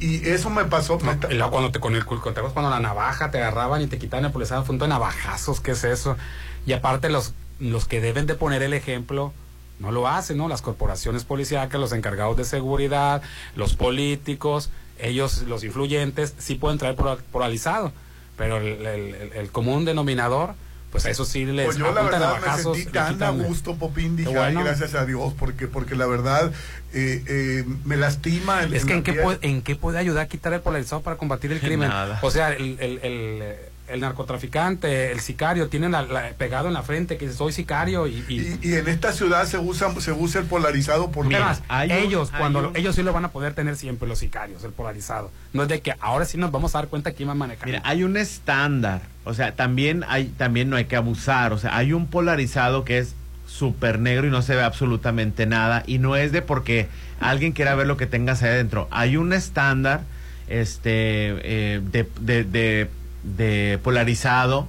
[0.02, 0.98] Y, y eso me pasó.
[1.00, 1.12] me
[1.52, 4.32] cuando te con el ¿te acuerdas cuando la navaja te agarraban y te quitaban el
[4.66, 6.18] fue un de navajazos, ¿qué es eso?
[6.66, 9.32] Y aparte los los que deben de poner el ejemplo
[9.80, 10.48] no lo hacen, ¿no?
[10.50, 13.22] Las corporaciones policíacas, los encargados de seguridad,
[13.56, 14.70] los políticos,
[15.00, 17.92] ellos, los influyentes, sí pueden traer polarizado,
[18.38, 20.54] pero el, el- el- el común denominador,
[21.02, 24.30] pues eso sí les Pues yo la verdad me sentí tan a gusto, Popín, dije,
[24.32, 24.60] Qué bueno.
[24.60, 26.52] "Ay, gracias a Dios, porque, porque la verdad
[26.94, 28.64] eh, eh, me lastima.
[28.64, 31.18] el- Es que en qué, puede, en qué puede ayudar a quitar el polarizado para
[31.18, 31.90] combatir el crimen.
[31.90, 32.20] Nada.
[32.22, 33.44] O sea, el, el, el,
[33.88, 38.24] el narcotraficante, el sicario, tienen la- la- pegado en la frente que soy sicario y...
[38.28, 41.62] y- Y, y en esta ciudad se usa, se usa el polarizado por Mira, más,
[41.90, 45.32] ellos, hay cuando ellos sí lo van a poder tener siempre, los sicarios, el polarizado.
[45.54, 47.66] No es de que ahora sí nos vamos a dar cuenta quién va a manejar.
[47.66, 49.02] Mira, hay un estándar.
[49.24, 51.54] O sea, también hay, también no hay que abusar.
[51.54, 53.16] O sea, hay un polarizado que es
[53.48, 55.84] súper negro y no se ve absolutamente nada.
[55.88, 56.88] Y no es de porque
[57.20, 58.88] alguien quiera ver lo que tengas ahí adentro.
[58.92, 60.02] Hay un estándar
[60.48, 61.00] este
[61.44, 62.90] eh, de, de, de-
[63.26, 64.68] de polarizado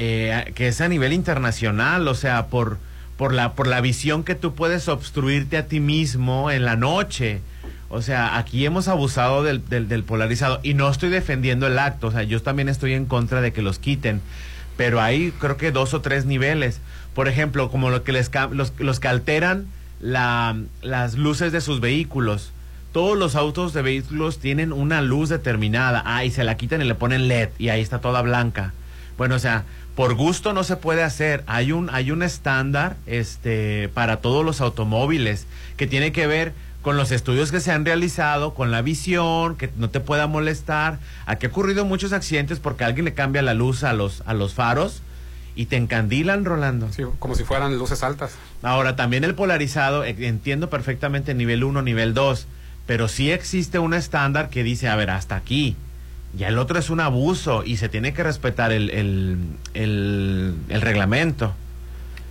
[0.00, 2.06] eh, que es a nivel internacional.
[2.06, 2.78] O sea, por,
[3.16, 7.40] por, la, por la visión que tú puedes obstruirte a ti mismo en la noche.
[7.90, 12.10] O sea, aquí hemos abusado del, del, polarizado y no estoy defendiendo el acto, o
[12.10, 14.20] sea, yo también estoy en contra de que los quiten,
[14.76, 16.80] pero hay creo que dos o tres niveles.
[17.14, 19.66] Por ejemplo, como lo que les, los, los que alteran
[20.00, 22.52] la, las luces de sus vehículos.
[22.92, 26.02] Todos los autos de vehículos tienen una luz determinada.
[26.04, 28.72] Ah, y se la quitan y le ponen LED y ahí está toda blanca.
[29.16, 29.64] Bueno, o sea,
[29.94, 31.42] por gusto no se puede hacer.
[31.46, 36.96] Hay un, hay un estándar este, para todos los automóviles que tiene que ver con
[36.96, 41.00] los estudios que se han realizado, con la visión, que no te pueda molestar.
[41.26, 44.54] Aquí ha ocurrido muchos accidentes porque alguien le cambia la luz a los, a los
[44.54, 45.02] faros
[45.56, 46.88] y te encandilan, Rolando.
[46.92, 48.36] Sí, como si fueran luces altas.
[48.62, 52.46] Ahora, también el polarizado, eh, entiendo perfectamente nivel 1, nivel 2,
[52.88, 55.76] pero sí existe un estándar que dice, a ver, hasta aquí.
[56.34, 59.38] Ya el otro es un abuso y se tiene que respetar el, el,
[59.74, 61.54] el, el reglamento.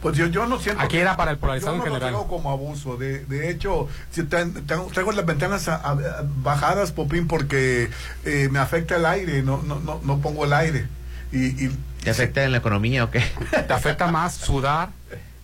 [0.02, 0.82] Pues yo, yo no siento.
[0.82, 2.14] Aquí era para el polarizado yo no en general.
[2.14, 2.98] Lo como abuso.
[2.98, 7.90] De, de hecho, si ten- tengo, las ventanas a- a- bajadas, Popín, porque
[8.26, 9.44] eh, me afecta el aire.
[9.44, 10.88] No, no, no, no pongo el aire.
[11.32, 11.72] Y, y
[12.04, 13.24] ¿Te afecta en la economía o qué?
[13.68, 14.90] Te afecta más sudar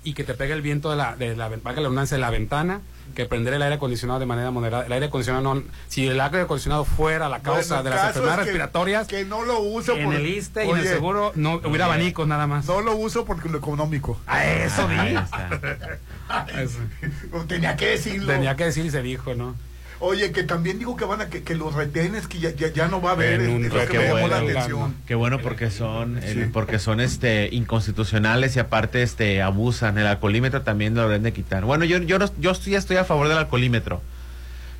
[0.03, 2.81] y que te pegue el viento de la, de la, valga la de la ventana
[3.13, 4.85] que prender el aire acondicionado de manera moderada.
[4.85, 8.39] El aire acondicionado no, si el aire acondicionado fuera la causa Bueno, de las enfermedades
[8.39, 11.31] es que- respiratorias, que no lo uso en por- el ISTE y en el seguro
[11.35, 12.65] no hubiera oye, abanicos nada más.
[12.65, 14.19] No lo uso porque lo económico.
[14.27, 15.49] A eso está.
[16.61, 16.79] Eso.
[17.47, 18.31] Tenía que decirlo.
[18.33, 19.55] Tenía que decir y se dijo, ¿no?
[19.99, 22.87] Oye, que también digo que van a que, que los retenes que ya, ya, ya
[22.87, 23.41] no va a haber.
[23.41, 24.95] En un es lo que llamó bueno, la atención.
[25.07, 30.61] qué bueno porque son eh, porque son este inconstitucionales y aparte este abusan el alcoholímetro
[30.63, 33.37] también lo deben de quitar bueno yo yo no- yo estoy, estoy a favor del
[33.37, 34.01] alcoholímetro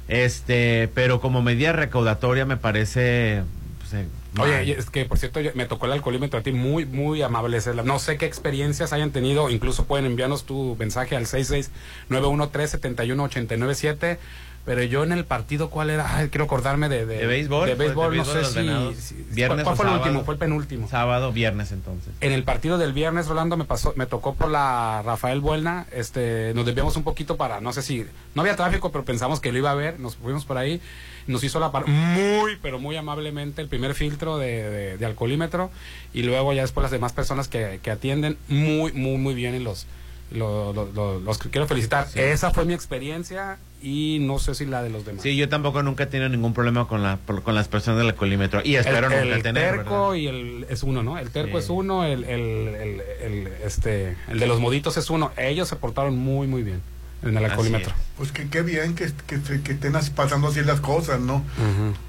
[0.08, 3.44] este pero como medida recaudatoria me parece
[3.80, 4.06] pues, eh,
[4.40, 7.60] Oye, es que por cierto, me tocó el alcoholímetro a ti, muy, muy amable.
[7.86, 14.18] No sé qué experiencias hayan tenido, incluso pueden enviarnos tu mensaje al 6691371897.
[14.66, 16.16] Pero yo en el partido, ¿cuál era?
[16.16, 19.14] Ay, quiero acordarme de, de, de béisbol De béisbol, no béisbol sé los si.
[19.32, 20.04] Viernes ¿Cuál o fue el sábado.
[20.06, 20.24] último?
[20.24, 20.88] Fue el penúltimo.
[20.88, 25.02] sábado viernes entonces En el partido del viernes, Rolando, me pasó, me tocó por la
[25.04, 28.06] Rafael Buelna, este, nos desviamos un poquito para, no sé si,
[28.36, 30.80] no había tráfico, pero pensamos que lo iba a ver, nos fuimos por ahí,
[31.28, 35.72] nos hizo la par muy, pero muy amablemente el primer filtro de, de- alcoholímetro
[36.14, 39.60] y luego ya después las demás personas que, que atienden muy, muy, muy bien y
[39.60, 39.88] los,
[40.32, 42.08] lo- lo- lo- los quiero felicitar.
[42.16, 45.22] Esa fue mi experiencia y no sé si la de los demás.
[45.24, 48.08] sí yo tampoco nunca he tenido ningún problema con la por- con las personas del
[48.08, 50.16] alcoholímetro y espero el, nunca el tener terco ¿verdad?
[50.16, 51.18] y el es uno, ¿no?
[51.20, 51.66] El terco Sí.
[51.66, 55.32] es uno, el, el, el, el- este, el de los moditos es uno.
[55.38, 56.82] Ellos se portaron muy, muy bien
[57.24, 57.94] en el Así alcoholímetro.
[58.18, 61.44] Pues que qué bien que, que, que estén así- pasando así las cosas, ¿no?
[61.58, 62.00] Sí.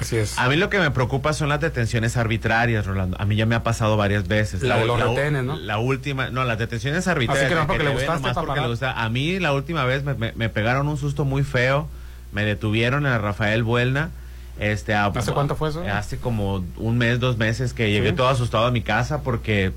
[0.00, 0.38] Así es.
[0.38, 3.16] A mí lo que me preocupa son las detenciones arbitrarias, Rolando.
[3.20, 4.62] A mí ya me ha pasado varias veces.
[4.62, 5.56] La de los retenes, ¿no?
[5.56, 7.44] La última, no, las detenciones arbitrarias.
[7.46, 8.92] Así que no, porque le gustaste nomás porque le gusta.
[9.02, 11.88] A mí la última vez me, me- me pegaron un susto muy feo.
[12.32, 14.10] Me detuvieron en Rafael Buelna.
[14.58, 15.82] Este, a- ¿Hace cuánto fue eso?
[15.90, 18.16] Hace como un mes, dos meses que llegué Sí.
[18.16, 19.72] todo asustado a mi casa porque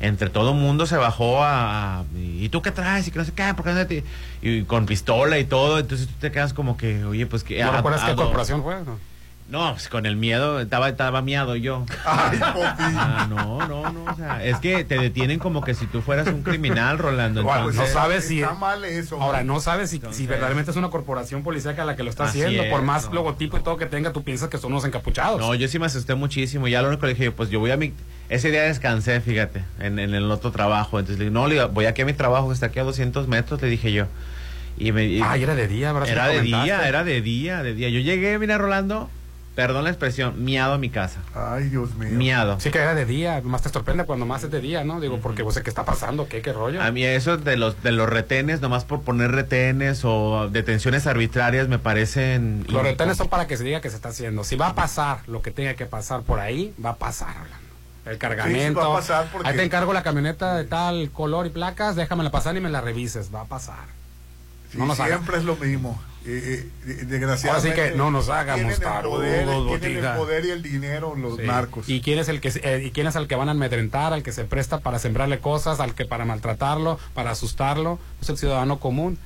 [0.00, 3.06] entre todo mundo se bajó a, ¿y tú qué traes?
[3.06, 4.04] y que no sé qué, ¿por qué no te-?"
[4.42, 7.70] y con pistola y todo, entonces tú te quedas como que, oye, pues que ¿No
[7.70, 8.76] a- recuerdas a qué corporación fue?
[8.84, 8.98] No.
[9.52, 11.84] No, pues con el miedo, estaba, estaba miado yo.
[12.06, 12.38] Ay.
[12.42, 16.26] Ah, no, no, no, o sea, es que te detienen como que si tú fueras
[16.26, 17.42] un criminal, Rolando.
[17.42, 19.20] Bueno, entonces- no sabes si- Está mal eso.
[19.20, 19.54] Ahora, ¿no?
[19.54, 22.64] no sabes si, Entonces- si verdaderamente es una corporación policíaca la que lo está haciendo.
[22.70, 23.14] Por más no.
[23.16, 25.38] logotipo y todo que tenga, tú piensas que son unos encapuchados.
[25.38, 26.66] No, yo sí me asusté muchísimo.
[26.66, 27.92] Ya lo único que le dije, pues yo voy a mi...
[28.30, 30.98] Ese día descansé, fíjate, en, en el otro trabajo.
[30.98, 32.84] Entonces le dije, no, le digo, voy aquí a mi trabajo, que está aquí a
[32.84, 34.06] 200 metros, le dije yo.
[34.78, 36.08] Y me, y- Ay, era de día, ¿verdad?
[36.08, 36.64] Era de comentaste.
[36.64, 37.90] día, era de día, de día.
[37.90, 39.10] Yo llegué, mira, Rolando,
[39.54, 41.20] perdón la expresión, miado a mi casa.
[41.34, 42.10] Ay, Dios mío.
[42.12, 42.58] Miado.
[42.58, 45.00] Sí que era de día, más te sorprende cuando más es de día, ¿no?
[45.00, 46.82] Digo, porque vos sé qué está pasando, qué, qué rollo.
[46.82, 51.68] A mí eso de los de los retenes, nomás por poner retenes o detenciones arbitrarias
[51.68, 52.64] me parecen...
[52.68, 54.42] Los retenes son para que se diga que se está haciendo.
[54.44, 57.34] Si va a pasar lo que tenga que pasar por ahí, va a pasar.
[58.04, 58.80] El cargamento.
[58.80, 61.94] Sí, va a pasar porque- Ahí te encargo la camioneta de tal color y placas,
[61.94, 63.32] déjamela pasar y me la revises.
[63.32, 63.84] Va a pasar.
[64.72, 66.00] Sí, no haga- siempre es lo mismo.
[66.24, 67.68] Eh, eh, desgraciadamente.
[67.70, 70.62] Ahora sí que no nos hagamos tienen el poder, tarudos, Tienen el poder y el
[70.62, 71.42] dinero los Sí.
[71.44, 71.88] narcos.
[71.88, 74.22] ¿Y quién es el que eh, y quién es el que van a amedrentar, al
[74.22, 77.98] que se presta para sembrarle cosas, al que para maltratarlo, para asustarlo?
[78.20, 79.18] Es el ciudadano común.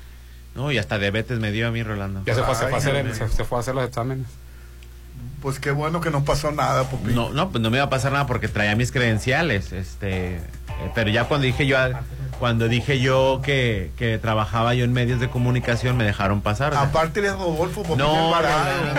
[0.55, 2.23] No, y hasta diabetes me dio a mí, Rolando.
[2.25, 4.27] Ya se fue, se fue a hacer, se, fue a hacer los exámenes.
[5.43, 7.15] Pues qué bueno que no pasó nada, Popín.
[7.15, 10.41] No, no, pues no me iba a pasar nada porque traía mis credenciales, este, eh,
[10.95, 11.77] pero ya cuando dije yo,
[12.39, 16.73] cuando dije yo que, que trabajaba yo en medios de comunicación me dejaron pasar.
[16.73, 18.55] sea, Aparte de Rodolfo, no, barato.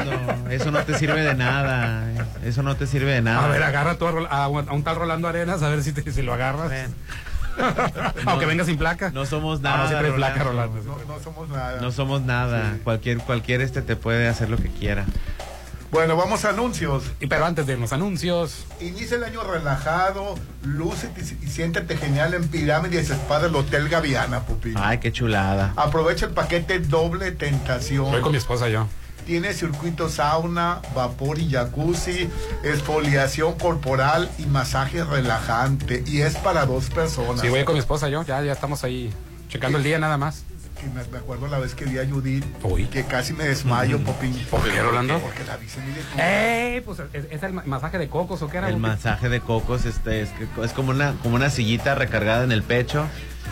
[0.05, 2.03] Rolando, eso no te sirve de nada,
[2.43, 3.45] eso no te sirve de nada.
[3.45, 6.33] A ver, agarra tú a, un tal Rolando Arenas, a ver si, te- si lo
[6.33, 6.71] agarras.
[8.25, 9.09] Aunque venga sin placa.
[9.11, 9.77] No somos Ah, nada.
[9.83, 10.77] no, sí trae placa, Rolando.
[10.81, 11.05] Rolando.
[11.07, 11.81] No, no somos nada.
[11.81, 12.77] No somos nada.
[12.83, 15.05] Cualquier, cualquier este te puede hacer lo que quiera.
[15.91, 17.03] Bueno, vamos a anuncios.
[17.19, 18.65] Y pero antes de los anuncios.
[18.81, 24.73] Inicia el año relajado, lúcete y siéntete genial en Pirámides Spa del Hotel Gaviana, Pupi.
[24.75, 25.73] Ay, qué chulada.
[25.77, 28.11] Aprovecha el paquete doble tentación.
[28.11, 28.87] Voy con mi esposa yo.
[29.25, 32.29] Tiene circuito sauna, vapor y jacuzzi,
[32.63, 36.03] exfoliación corporal y masaje relajante.
[36.05, 37.41] Y es para dos personas.
[37.41, 38.23] Sí, voy con mi esposa yo.
[38.23, 39.13] Ya, ya estamos ahí
[39.49, 40.43] checando el día nada más.
[40.79, 42.45] Que me, me acuerdo la vez que vi a Judith,
[42.91, 44.33] que casi me desmayo, Popín.
[44.49, 45.17] ¿Por qué, Rolando?
[45.19, 45.65] Porque la vi
[46.19, 46.81] ¡Eh!
[46.85, 48.69] Pues es, es el masaje de cocos o qué era.
[48.69, 50.29] El masaje de cocos este, es,
[50.63, 53.07] es como, una, como una sillita recargada en el pecho.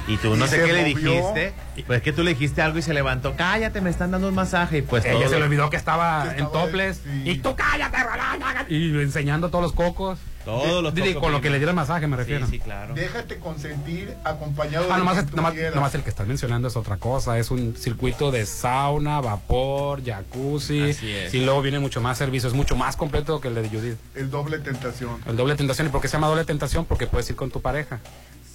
[0.07, 1.53] Y tú no Y sé qué le dijiste.
[1.87, 3.33] Pues que tú le dijiste algo y se levantó.
[3.35, 4.79] Cállate, me están dando un masaje.
[4.79, 7.01] Y pues Ella todo se le lo- olvidó que estaba Que en toples.
[7.03, 7.23] sí.
[7.31, 8.45] Y tú cállate, Rolando.
[8.69, 10.19] Y enseñando todos los cocos.
[10.45, 12.45] Todos los Con lo que- le diera el masaje me refiero.
[12.45, 12.93] Sí, sí, claro.
[12.93, 16.97] Déjate consentir acompañado Ah, de nomás, tú nomás- nomás el que estás mencionando es otra
[16.97, 17.37] cosa.
[17.39, 20.91] Es un circuito de sauna, vapor, jacuzzi.
[20.91, 21.33] Así es.
[21.33, 22.47] Y luego viene mucho más servicio.
[22.47, 23.97] Es mucho más completo que el de Judith.
[24.15, 25.17] El doble tentación.
[25.27, 25.87] El doble tentación.
[25.87, 26.85] ¿Y por qué se llama doble tentación?
[26.85, 27.99] Porque puedes ir con tu pareja.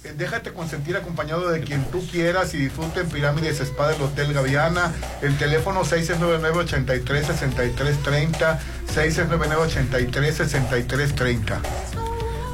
[0.03, 4.91] Eh, Déjate consentir acompañado de quien tú quieras y disfruten Pirámides Spa del Hotel Gaviana.
[5.21, 8.59] El teléfono 699-83-6330,
[8.93, 11.59] 699-83-6330.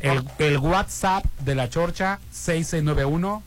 [0.00, 3.44] El, el WhatsApp de la Chorcha 6691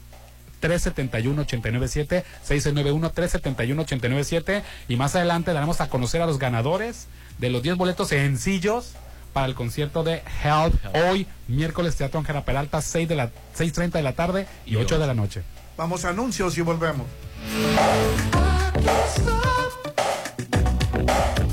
[0.62, 7.08] 371-897, 691-371-897 y más adelante daremos a conocer a los ganadores
[7.40, 8.94] de los 10 boletos sencillos
[9.34, 14.02] para el concierto de Help hoy, miércoles, Teatro Ángela Peralta, 6 de la 6.30 de
[14.02, 15.44] la tarde y 8 de la noche.
[15.78, 17.08] Vamos a anuncios y volvemos.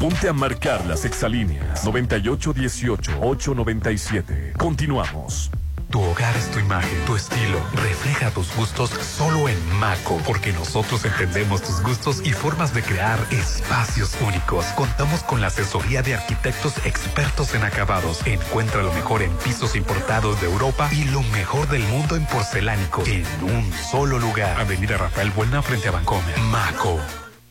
[0.00, 4.56] Ponte a marcar las exalíneas 9818-897.
[4.56, 5.50] Continuamos.
[5.90, 7.58] Tu hogar es tu imagen, tu estilo.
[7.72, 13.18] Refleja tus gustos solo en Maco, porque nosotros entendemos tus gustos y formas de crear
[13.30, 14.66] espacios únicos.
[14.76, 18.20] Contamos con la asesoría de arquitectos expertos en acabados.
[18.26, 23.08] Encuentra lo mejor en pisos importados de Europa y lo mejor del mundo en porcelánicos
[23.08, 24.60] en un solo lugar.
[24.60, 26.38] Avenida Rafael Buena frente a Vancomer.
[26.50, 27.00] Maco.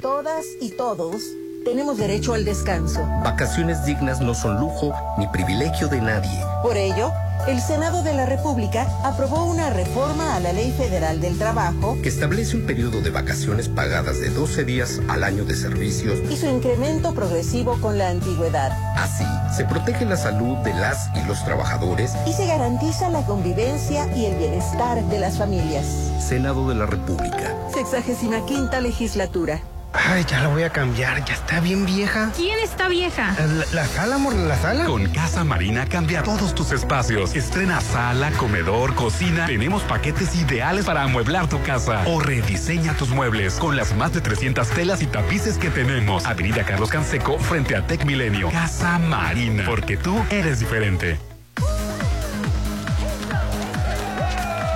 [0.00, 1.22] Todas y todos
[1.66, 3.04] tenemos derecho al descanso.
[3.22, 6.40] Vacaciones dignas no son lujo ni privilegio de nadie.
[6.62, 7.12] Por ello,
[7.46, 12.08] el Senado de la República aprobó una reforma a la Ley Federal del Trabajo Que
[12.08, 16.18] establece un periodo de vacaciones pagadas de 12 días al año de servicios.
[16.30, 18.72] y su incremento progresivo con la antigüedad.
[18.96, 19.24] Así,
[19.56, 22.12] se protege la salud de las y los trabajadores.
[22.26, 25.86] Y se garantiza la convivencia y el bienestar de las familias.
[26.20, 27.54] Senado de la República.
[27.72, 29.60] Sexagésima quinta legislatura.
[29.92, 32.30] Ay, ya la voy a cambiar, ya está bien vieja.
[32.36, 33.34] ¿Quién está vieja?
[33.38, 34.84] La, la sala, amor, la sala.
[34.84, 37.34] Con Casa Marina cambia todos tus espacios.
[37.34, 39.46] Estrena sala, comedor, cocina.
[39.46, 42.02] Tenemos paquetes ideales para amueblar tu casa.
[42.06, 46.26] O rediseña tus muebles con las más de 300 telas y tapices que tenemos.
[46.26, 48.50] Avenida Carlos Canseco frente a Tec Milenio.
[48.50, 51.18] Casa Marina, porque tú eres diferente.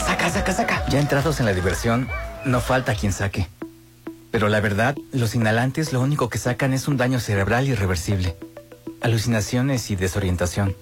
[0.07, 0.83] Saca, saca, saca.
[0.89, 2.09] Ya entrados en la diversión,
[2.45, 3.47] no falta quien saque.
[4.33, 8.35] Pero la verdad, los inhalantes lo único que sacan es un daño cerebral irreversible,
[9.03, 10.75] alucinaciones y desorientación.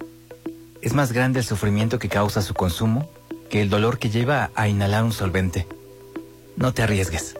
[0.81, 3.07] Es más grande el sufrimiento que causa su consumo
[3.51, 5.67] que el dolor que lleva a inhalar un solvente.
[6.55, 7.35] No te arriesgues.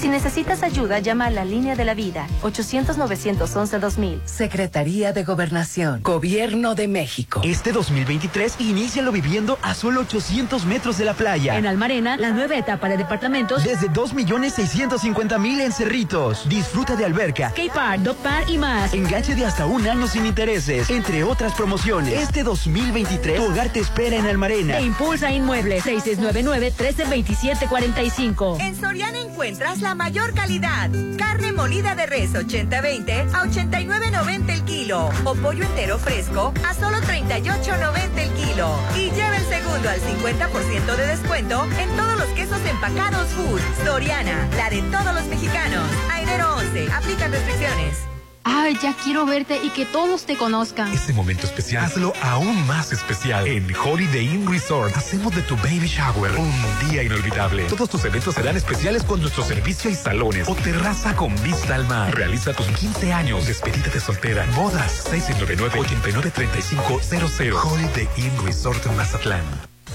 [0.00, 4.20] Si necesitas ayuda, llama a la línea de la vida, 800-911-2000.
[4.24, 7.40] Secretaría de Gobernación, Gobierno de México.
[7.42, 11.58] Este 2023, inícialo viviendo a solo 800 metros de la playa.
[11.58, 13.64] En Almarena, la nueva etapa de departamentos.
[13.64, 16.48] Desde 2.650.000 en Cerritos.
[16.48, 18.94] Disfruta de alberca, K-Park, Dog Park y más.
[18.94, 22.14] enganche de hasta un año sin intereses, entre otras promociones.
[22.14, 24.76] Este 2023, tu hogar te espera en Almarena.
[24.76, 28.60] Te impulsa Inmuebles, 6699-132745.
[28.60, 30.90] En Soriana encuentras la mayor calidad.
[31.16, 35.10] Carne molida de res 80-20 a 89.90 el kilo.
[35.24, 38.70] O pollo entero fresco a solo 38.90 el kilo.
[38.96, 43.60] Y lleva el segundo al 50% de descuento en todos los quesos empacados Food.
[43.84, 45.88] Soriana, la de todos los mexicanos.
[46.10, 48.17] A enero 11, aplican restricciones.
[48.44, 50.92] Ay, ya quiero verte y que todos te conozcan.
[50.92, 53.46] Este momento especial, hazlo aún más especial.
[53.46, 56.52] En Holiday Inn Resort, hacemos de tu baby shower un
[56.88, 57.64] día inolvidable.
[57.64, 61.86] Todos tus eventos serán especiales con nuestro servicio y salones o terraza con vista al
[61.86, 62.14] mar.
[62.14, 67.64] Realiza tus 15 años, despedida de soltera, bodas, 699-893500.
[67.64, 69.42] Holiday Inn Resort Mazatlán.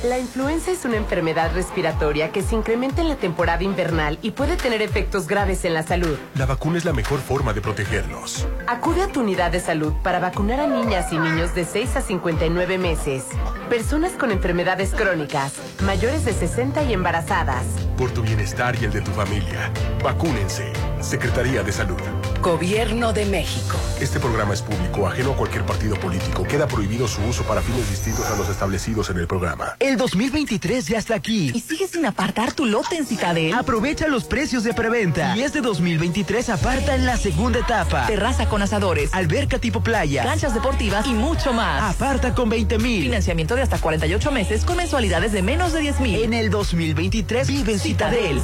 [0.04, 4.58] La influenza es una enfermedad respiratoria que se incrementa en la temporada invernal y puede
[4.58, 6.18] tener efectos graves en la salud.
[6.36, 8.46] La vacuna es la mejor forma de protegerlos.
[8.68, 12.02] Acude a tu unidad de salud para vacunar a niñas y niños de 6 a
[12.02, 13.24] 59 meses,
[13.70, 17.64] personas con enfermedades crónicas, mayores de 60 y embarazadas.
[17.98, 19.72] Por tu bienestar y el de tu familia.
[20.04, 20.74] Vacúnense.
[21.04, 21.98] Secretaría de Salud.
[22.42, 23.78] Gobierno de México.
[24.00, 26.44] Este programa es público, ajeno a cualquier partido político.
[26.44, 29.76] Queda prohibido su uso para fines distintos a los establecidos en el programa.
[29.80, 31.52] El 2023 ya está aquí.
[31.54, 33.54] ¿Y sigues sin apartar tu lote en Citadel?
[33.54, 35.36] Aprovecha los precios de preventa.
[35.38, 38.08] Y este 2023 aparta en la segunda etapa.
[38.08, 40.24] Terraza con asadores, Alberca tipo playa.
[40.24, 41.96] canchas deportivas y mucho más.
[41.96, 43.04] Aparta con 20 mil.
[43.04, 46.24] Financiamiento de hasta 48 meses con mensualidades de menos de 10 mil.
[46.24, 48.42] En el 2023 vive en Citadel.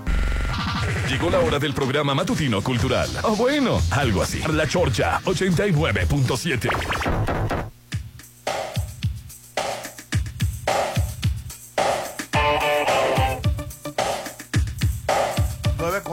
[1.10, 3.10] Llegó la hora del programa matutino cultural.
[3.24, 4.42] O bueno, algo así.
[4.52, 7.65] La Chorcha 89.7.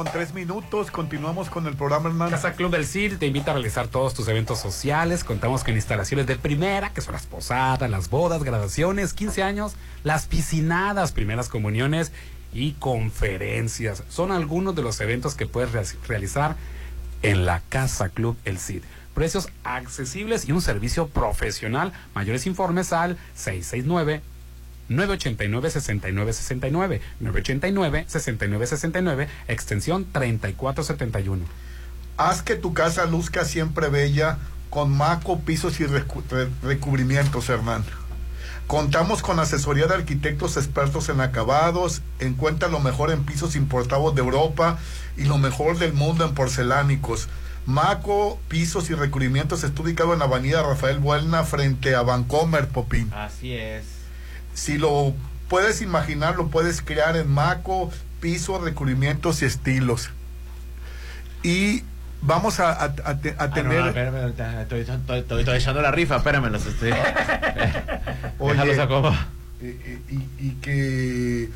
[0.03, 2.33] con 3 minutos, continuamos con el programa, hermano.
[2.33, 5.23] Casa Club del CIR te invita a realizar todos tus eventos sociales.
[5.23, 10.27] Contamos con instalaciones de primera, que son las posadas, las bodas, graduaciones, 15 años, las
[10.27, 12.11] piscinadas, primeras comuniones
[12.53, 14.03] y conferencias.
[14.09, 16.57] Son algunos de los eventos que puedes re- realizar
[17.23, 18.83] en la Casa Club El Cid.
[19.15, 21.93] Precios accesibles y un servicio profesional.
[22.13, 24.21] Mayores informes al 669
[24.97, 31.45] 989-6969, 989-6969, extensión 3471.
[32.17, 34.39] Haz que tu casa luzca siempre bella
[34.71, 37.85] con Maco Pisos y recu- re- Recubrimientos, Hernán.
[38.67, 42.01] Contamos con asesoría de arquitectos expertos en acabados.
[42.21, 44.79] Encuentra lo mejor en pisos importados de Europa
[45.17, 47.29] y lo mejor del mundo en porcelánicos.
[47.67, 53.13] Maco Pisos y Recubrimientos está ubicado en la avenida Rafael Buelna frente a Vancomer, Popín.
[53.15, 53.85] Así es.
[54.55, 55.15] Si lo
[55.49, 57.91] puedes imaginar, lo puedes crear en Maco,
[58.21, 60.11] pisos, recubrimientos y estilos.
[61.43, 61.83] Y
[62.21, 62.95] vamos a, Ah,
[63.49, 63.81] no, tener...
[63.81, 64.29] no, espérame,
[64.61, 66.91] estoy, estoy- estoy- estoy echando la rifa, espérame, los estoy.
[68.39, 68.77] Oye,
[69.61, 71.49] y, y que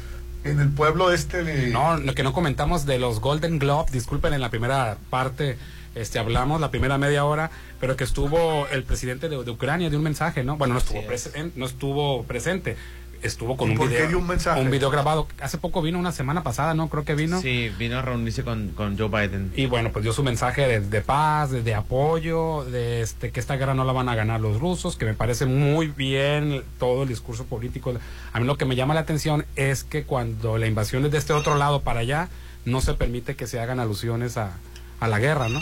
[0.44, 1.68] en el pueblo este de...
[1.68, 5.59] No, lo que no comentamos de los Golden Globe, disculpen, en la primera parte
[5.97, 9.97] este hablamos, la primera media hora, pero que estuvo el presidente de, de Ucrania de
[9.97, 10.57] un mensaje, ¿no?
[10.57, 12.76] Bueno, no estuvo, presen- no estuvo presente,
[13.22, 14.09] estuvo con ¿Y un por qué video.
[14.09, 14.62] dio un mensaje?
[14.68, 15.26] video grabado.
[15.40, 16.88] Hace poco vino, una semana pasada, ¿no?
[16.88, 17.40] Creo que vino.
[17.40, 19.53] Sí, vino a reunirse con, con Joe Biden.
[19.57, 23.40] Y bueno, pues dio su mensaje de, de paz, de, de apoyo, de este que
[23.40, 27.05] esta guerra no la van a ganar los rusos, que me parece muy bien todo
[27.05, 27.94] el discurso político.
[28.34, 31.18] A mí lo que me llama la atención es que cuando la invasión es de
[31.18, 32.28] este otro lado para allá,
[32.66, 34.59] no se permite que se hagan alusiones a,
[35.01, 35.61] a la guerra, ¿no?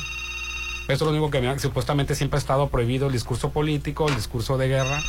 [0.84, 4.14] Eso es lo único que me, supuestamente siempre ha estado prohibido el discurso político, el
[4.16, 5.02] discurso de guerra,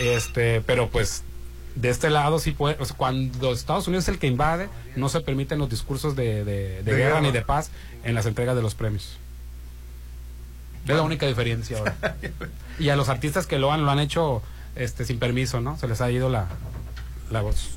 [0.00, 1.22] este, pero pues
[1.74, 5.08] de este lado sí puede, o sea, cuando Estados Unidos es el que invade, no
[5.10, 7.20] se permiten los discursos de, de- de De guerra, guerra.
[7.20, 7.70] ni de paz
[8.04, 9.18] en las entregas de los premios.
[10.86, 11.96] Es la única diferencia ahora.
[12.78, 14.42] y a los artistas que lo han, lo han hecho
[14.76, 15.76] este sin permiso, ¿no?
[15.76, 16.46] Se les ha ido la,
[17.30, 17.72] la voz.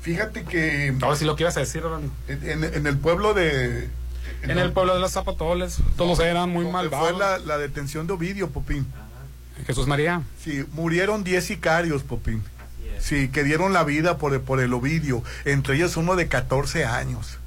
[0.00, 0.94] Fíjate que...
[1.02, 2.12] Ahora sí lo que ibas a decir, Rolando.
[2.28, 3.88] En, en el pueblo de...
[4.42, 7.10] En el pueblo de los zapatoles, todos eran muy malvados.
[7.10, 8.86] Fue la, la detención de Ovidio, Popín.
[9.66, 10.22] Jesús María.
[10.42, 12.42] Sí, murieron 10 sicarios, Popín.
[12.98, 17.38] Sí, que dieron la vida por, por el Ovidio, entre ellos uno de 14 años.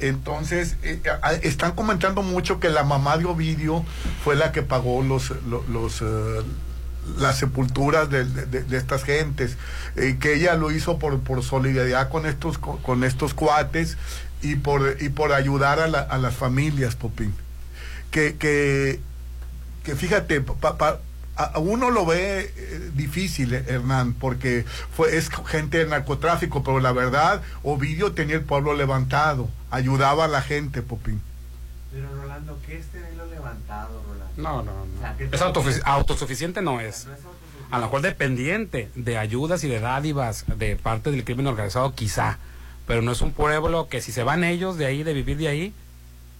[0.00, 1.00] Entonces, eh,
[1.42, 3.84] están comentando mucho que la mamá de Ovidio
[4.24, 6.42] fue la que pagó los, lo- los, eh,
[7.18, 9.56] las sepulturas de, de- de estas gentes,
[9.96, 13.96] eh, que ella lo hizo por, por solidaridad con estos, con estos cuates
[14.42, 17.34] y por, y por ayudar a, la- a las familias, Popín.
[18.10, 19.00] Que, que,
[19.84, 21.00] que fíjate, pa- pa-
[21.38, 24.64] a uno lo ve eh, difícil, eh, Hernán, porque
[24.96, 30.28] fue, es gente del narcotráfico, pero la verdad, Ovidio tenía el pueblo levantado, ayudaba a
[30.28, 31.20] la gente, Popín.
[31.92, 34.32] Pero Rolando, ¿qué es tenerlo levantado, Rolando?
[34.42, 34.96] No, no, no.
[34.96, 35.52] O sea, ¿qué Es tal?
[35.52, 37.06] autosufic- autosuficiente no es.
[37.70, 42.38] A lo mejor dependiente de ayudas y de dádivas de parte del crimen organizado, quizá.
[42.86, 45.48] Pero no es un pueblo que si se van ellos de ahí, de vivir de
[45.48, 45.72] ahí,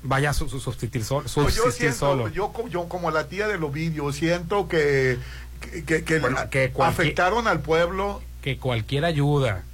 [0.02, 2.28] vaya a su, su- subsistir, sol- Pues yo subsistir siento, solo.
[2.28, 5.18] yo, yo como la tía del Ovidio, siento que,
[5.60, 8.22] que, que- que Bueno, que afectaron al pueblo.
[8.42, 9.64] Que cualquier ayuda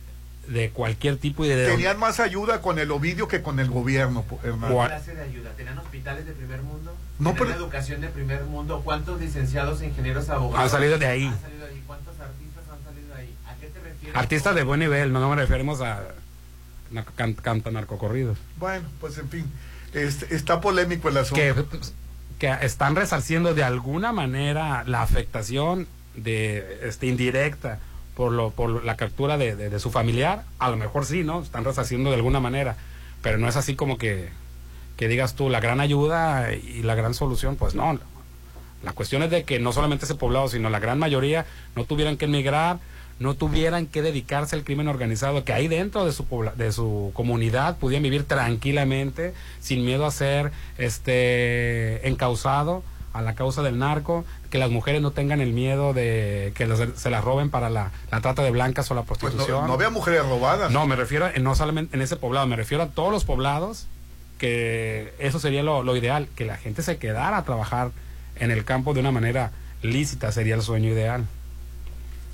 [0.48, 1.66] de cualquier tipo y de...
[1.66, 4.24] Tenían más ayuda con el Ovidio que con el gobierno.
[4.28, 5.50] ¿Qué clase de ayuda?
[5.56, 6.94] ¿Tenían hospitales de primer mundo?
[7.18, 8.80] No, ¿Tenían pero- educación de primer mundo?
[8.82, 11.26] ¿Cuántos licenciados, ingenieros, abogados Han salido de ahí.
[11.26, 11.82] han salido de ahí?
[11.86, 13.34] ¿Cuántos artistas han salido de ahí?
[13.46, 14.16] ¿A qué te refieres?
[14.16, 16.02] Artistas de buen nivel, no nos referimos a...
[17.16, 18.38] can- canta narcocorridos.
[18.58, 19.44] Bueno, pues en fin,
[19.94, 21.42] este, está polémico el asunto.
[21.42, 21.54] que,
[22.38, 25.86] que están resarciendo de alguna manera la afectación
[26.16, 27.78] de este indirecta
[28.16, 31.40] por lo por la captura de, de- de su familiar a lo mejor sí no
[31.42, 32.76] están resarciendo de alguna manera
[33.22, 34.28] pero no es así como que
[34.98, 37.98] que digas tú la gran ayuda y la gran solución pues no
[38.82, 42.18] la cuestión es de que no solamente ese poblado sino la gran mayoría no tuvieran
[42.18, 42.78] que emigrar
[43.22, 47.78] no tuvieran que dedicarse al crimen organizado, que ahí dentro de su, de su comunidad
[47.78, 54.56] pudieran vivir tranquilamente, sin miedo a ser este, encausado a la causa del narco, que
[54.58, 56.66] las mujeres no tengan el miedo de que
[56.96, 59.60] se las roben para la, la trata de blancas o la Pues prostitución.
[59.62, 60.70] no, no había mujeres robadas.
[60.72, 63.86] No, me refiero en- no solamente en ese poblado, me refiero a todos los poblados,
[64.38, 67.90] que eso sería lo, lo ideal, que la gente se quedara a trabajar
[68.36, 69.50] en el campo de una manera
[69.82, 71.26] lícita, sería el sueño ideal.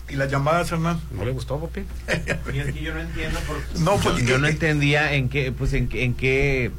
[0.08, 1.00] ¿Y las llamadas, Hernán?
[1.10, 1.80] ¿No le gustó, Popi?
[2.54, 5.52] Y es que yo no entiendo por No, yo, pues, yo no entendía en qué
[5.52, 6.70] pues en, qué- en qué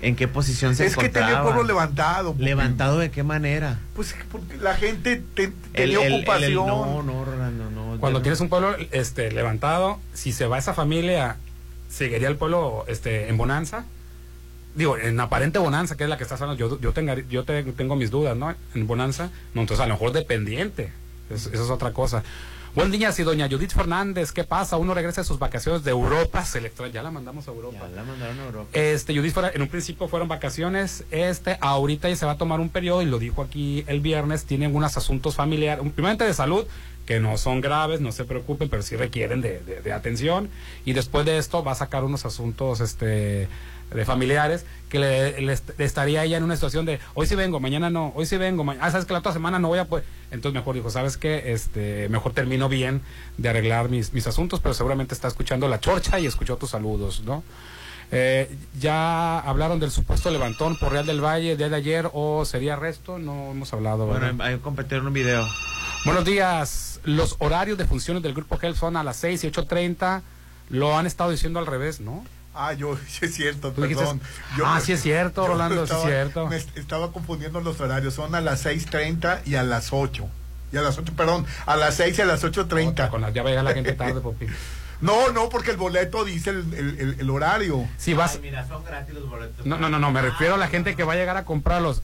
[0.00, 1.42] en qué posición se Es que tenía el encontraba.
[1.56, 2.34] pueblo levantado.
[2.38, 6.66] Levantado de qué manera Pues porque la gente te- El- tenía el- el- el- ocupación.
[6.66, 11.36] no no Rolando no Cuando tienes un pueblo este levantado, si se va esa familia,
[11.90, 13.84] seguiría el pueblo este en bonanza.
[14.76, 17.64] Digo, en aparente bonanza, que es la que estás hablando, yo, yo, tenga- yo te-
[17.64, 18.54] tengo mis dudas, ¿no?
[18.76, 20.92] En bonanza, no, entonces a lo mejor dependiente,
[21.30, 22.22] Es- eso es otra cosa.
[22.74, 24.76] Buen día, sí, doña Judith Fernández, ¿qué pasa?
[24.76, 27.78] Uno regresa de sus vacaciones de Europa, se le ya la mandamos a Europa.
[27.80, 28.68] Ya la mandaron a Europa.
[28.72, 32.68] Este, Judith, en un principio fueron vacaciones, este, ahorita ya se va a tomar un
[32.68, 36.66] periodo, y lo dijo aquí el viernes, tienen unos asuntos familiares, primeramente de salud,
[37.04, 40.48] que no son graves, no se preocupen, pero sí requieren de, de- de atención.
[40.84, 43.48] Y después de esto va a sacar unos asuntos este,
[43.94, 47.34] de familiares que le, le est- le estaría ella en una situación de hoy sí
[47.34, 49.78] vengo, mañana no, hoy sí vengo, mañana, ah, sabes que la otra semana no voy
[49.78, 50.04] a poder.
[50.30, 53.00] Entonces mejor dijo, sabes que este, mejor termino bien
[53.36, 57.22] de arreglar mis, mis asuntos, pero seguramente está escuchando la chorcha y escuchó tus saludos,
[57.24, 57.42] ¿no?
[58.10, 58.50] Eh,
[58.80, 62.72] ya hablaron del supuesto levantón por Real del Valle el día de ayer o sería
[62.74, 64.06] arresto, no hemos hablado.
[64.08, 64.28] ¿verdad?
[64.32, 65.46] Bueno, hay que competir en un video.
[66.06, 67.00] Buenos días.
[67.04, 70.22] Los horarios de funciones del Grupo Health son a las 6 y 8.30.
[70.70, 72.24] Lo han estado diciendo al revés, ¿no?
[72.60, 74.20] Ah, yo, sí es cierto, perdón.
[74.64, 76.46] Ah, sí es cierto, yo Rolando, sí es estaba- cierto.
[76.48, 80.28] Me est- estaba confundiendo los horarios, son a las 6.30 y a las 8.
[80.72, 83.08] Y a las 8, perdón, a las 6 y a las 8.30.
[83.10, 84.46] Con las, ya va a llegar la gente tarde, Popi.
[85.00, 87.88] No, no, porque el boleto dice el, el- el- el horario.
[87.96, 88.34] Si vas...
[88.34, 89.64] Ay, mira, son gratis los boletos.
[89.64, 92.02] No, no, no, no, me refiero a la gente que va a llegar a comprarlos.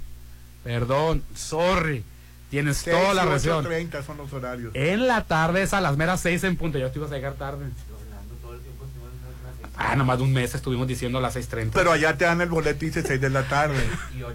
[0.62, 2.04] Perdón, sorry.
[2.50, 3.64] Tienes 6 toda la razón.
[3.64, 4.70] 8.30 son los horarios.
[4.76, 6.78] En la tarde es a las meras 6 en punto.
[6.78, 7.66] Ya te ibas a llegar tarde.
[9.76, 11.70] Ah, nomás de un mes estuvimos diciendo a las 6.30.
[11.72, 13.82] Pero allá te dan el boleto y dice 6 de la tarde.
[14.14, 14.32] Y 8.30.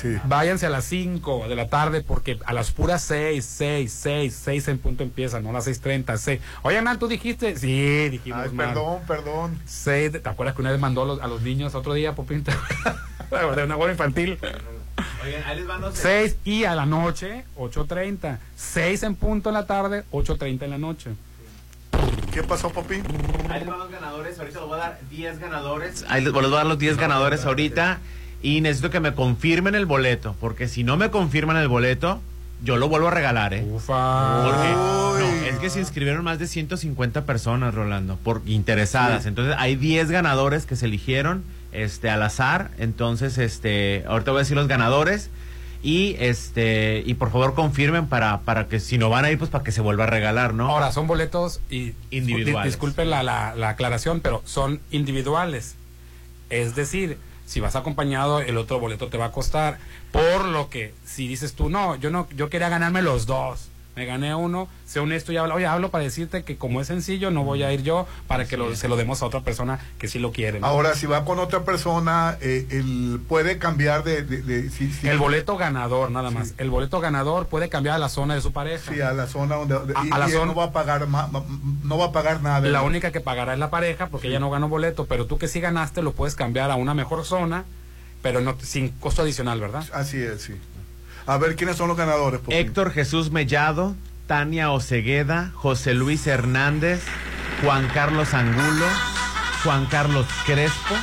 [0.00, 0.16] Sí.
[0.24, 4.68] Váyanse a las 5 de la tarde porque a las puras 6, 6, 6, 6
[4.68, 6.40] en punto empiezan, no a las 6.30, 6.
[6.62, 7.56] Oye, Hernán, ¿tú dijiste?
[7.56, 8.68] Sí, dijimos Ay, mal.
[8.68, 9.58] perdón, perdón.
[9.66, 12.14] Seis de- ¿Te acuerdas que una vez mandó a los, a los niños otro día,
[12.14, 12.44] Popín?
[13.56, 14.38] de una bola infantil.
[15.24, 18.38] Oigan, ahí les van los 6 y a la noche, 8.30.
[18.56, 21.10] 6 en punto en la tarde, 8.30 en la noche.
[22.34, 23.04] ¿Qué pasó, Popín?
[23.48, 24.36] Ahí les van los ganadores.
[24.40, 26.04] Ahorita les voy a dar 10 ganadores.
[26.08, 28.00] Ahí les voy a dar los 10 ganadores ahorita.
[28.42, 30.34] Y necesito que me confirmen el boleto.
[30.40, 32.20] Porque si no me confirman el boleto,
[32.64, 33.64] yo lo vuelvo a regalar, ¿eh?
[33.64, 34.42] Ufa.
[34.46, 35.16] Porque, no,
[35.46, 39.22] es que se inscribieron más de 150 personas, Rolando, por interesadas.
[39.22, 39.28] Sí.
[39.28, 42.72] Entonces hay 10 ganadores que se eligieron este, al azar.
[42.78, 45.30] Entonces, este, ahorita voy a decir los ganadores.
[45.86, 49.50] Y este y por favor confirmen para, para que si no van a ir, pues
[49.50, 50.70] para que se vuelva a regalar, ¿no?
[50.70, 52.64] Ahora, son boletos y Individuales.
[52.64, 55.74] di- Disculpen la, la, la aclaración, pero son individuales.
[56.48, 59.76] Es decir, si vas acompañado, el otro boleto te va a costar.
[60.10, 63.68] Por lo que, si dices tú, no, yo no, yo quería ganarme los dos.
[63.96, 67.30] Me gané uno, sé honesto y hablo, oye, hablo para decirte que como es sencillo,
[67.30, 70.08] no voy a ir yo para que lo- se lo demos a otra persona que
[70.08, 70.58] sí lo quiere.
[70.58, 70.66] ¿no?
[70.66, 74.18] Ahora, si va con otra persona, eh, él puede cambiar de...
[75.04, 76.54] El boleto ganador, nada más.
[76.58, 78.92] El boleto ganador puede cambiar a la zona de su pareja.
[78.92, 79.74] Sí, a la zona donde...
[79.94, 81.44] A- y, a la y zona- no va a pagar ma- ma-
[81.84, 82.66] no va a pagar nada.
[82.68, 85.46] La única que pagará es la pareja porque ella no ganó boleto, pero tú que
[85.46, 87.64] sí ganaste lo puedes cambiar a una mejor zona,
[88.22, 89.84] pero no sin costo adicional, ¿verdad?
[89.92, 90.54] Así es, sí.
[91.26, 92.40] A ver, ¿quiénes son los ganadores?
[92.48, 93.94] Héctor Jesús Mellado,
[94.26, 97.02] Tania Ocegueda, José Luis Hernández,
[97.62, 98.86] Juan Carlos Angulo,
[99.62, 100.94] Juan Carlos Crespo,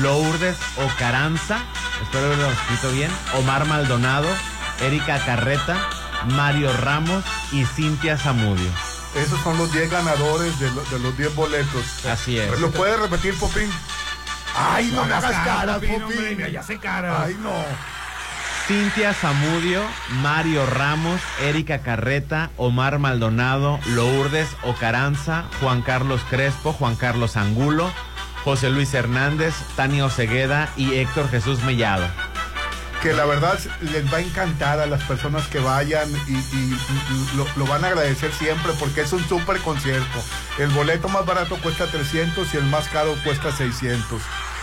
[0.00, 1.58] Lourdes Ocaranza,
[2.02, 4.28] espero haberlo escrito bien, Omar Maldonado,
[4.82, 5.76] Erika Carreta,
[6.28, 8.70] Mario Ramos y Cintia Zamudio.
[9.16, 12.04] Esos son los 10 ganadores de, lo- de los 10 boletos.
[12.06, 12.60] Así es.
[12.60, 13.70] ¿Lo puede repetir, Popín?
[14.54, 16.02] Ay, no, me hagas cara, Popín, Popín.
[16.04, 17.22] hombre, mira, ya sé cara.
[17.22, 17.52] Ay, no.
[18.66, 19.84] Cintia Zamudio,
[20.22, 27.92] Mario Ramos, Erika Carreta, Omar Maldonado, Lourdes Ocaranza, Juan Carlos Crespo, Juan Carlos Angulo,
[28.42, 32.08] José Luis Hernández, Tania Ocegueda y Héctor Jesús Mellado.
[33.02, 36.76] que la verdad les va a encantar a las personas que vayan y, y
[37.36, 40.18] lo, lo van a agradecer siempre porque es un súper concierto.
[40.58, 44.20] El boleto más barato cuesta 300 y el más caro cuesta 600.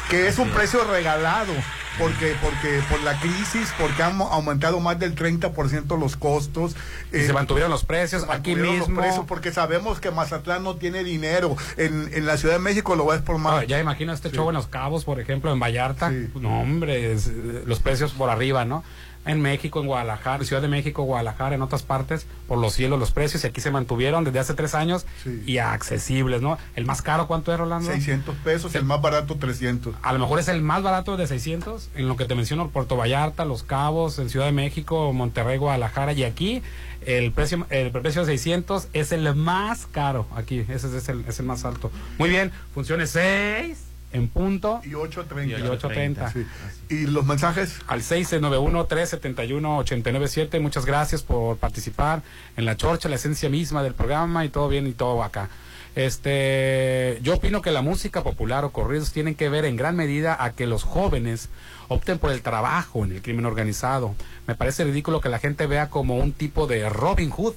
[0.09, 1.53] Que es un precio regalado
[1.99, 6.75] porque porque por la crisis, porque han aumentado más del 30% los costos.
[7.11, 9.01] Y se mantuvieron los precios aquí mantuvieron los mismo.
[9.01, 11.55] precios porque sabemos que Mazatlán no tiene dinero.
[11.77, 13.61] En, en la Ciudad de México lo ves por más.
[13.61, 16.11] Ah, ya imagino este show en Los Cabos, por ejemplo, en Vallarta.
[16.35, 18.83] No, hombre, es, eh, los precios por arriba, ¿no?
[19.25, 23.11] En México, en Guadalajara, Ciudad de México, Guadalajara, en otras partes, por los cielos los
[23.11, 25.05] precios y aquí se mantuvieron desde hace tres años
[25.45, 26.57] y accesibles, ¿no?
[26.75, 27.89] El más caro, ¿cuánto es, Rolando?
[27.89, 29.95] 600 pesos, el más barato 300.
[30.01, 32.97] A lo mejor es el más barato de 600, en lo que te menciono, Puerto
[32.97, 36.61] Vallarta, Los Cabos, en Ciudad de México, Monterrey, Guadalajara, y aquí
[37.05, 41.39] el precio el precio de 600 es el más caro, aquí, ese es el, es
[41.39, 41.91] el más alto.
[42.17, 44.80] Muy bien, funciones 6 en punto.
[44.84, 45.48] Y 8.30.
[45.48, 46.31] Y 8.30.
[46.34, 46.45] Sí.
[46.90, 47.80] ¿Y los mensajes?
[47.88, 50.60] Al 691-371-897.
[50.61, 52.22] Muchas gracias por participar
[52.57, 55.49] en la chorcha, la esencia misma del programa y todo bien y todo acá.
[55.95, 60.35] Este, yo opino que la música popular o corridos tienen que ver en gran medida
[60.44, 61.49] a que los jóvenes
[61.88, 64.15] opten por el trabajo en el crimen organizado.
[64.48, 67.53] Me parece ridículo que la gente vea como un tipo de Robin Hood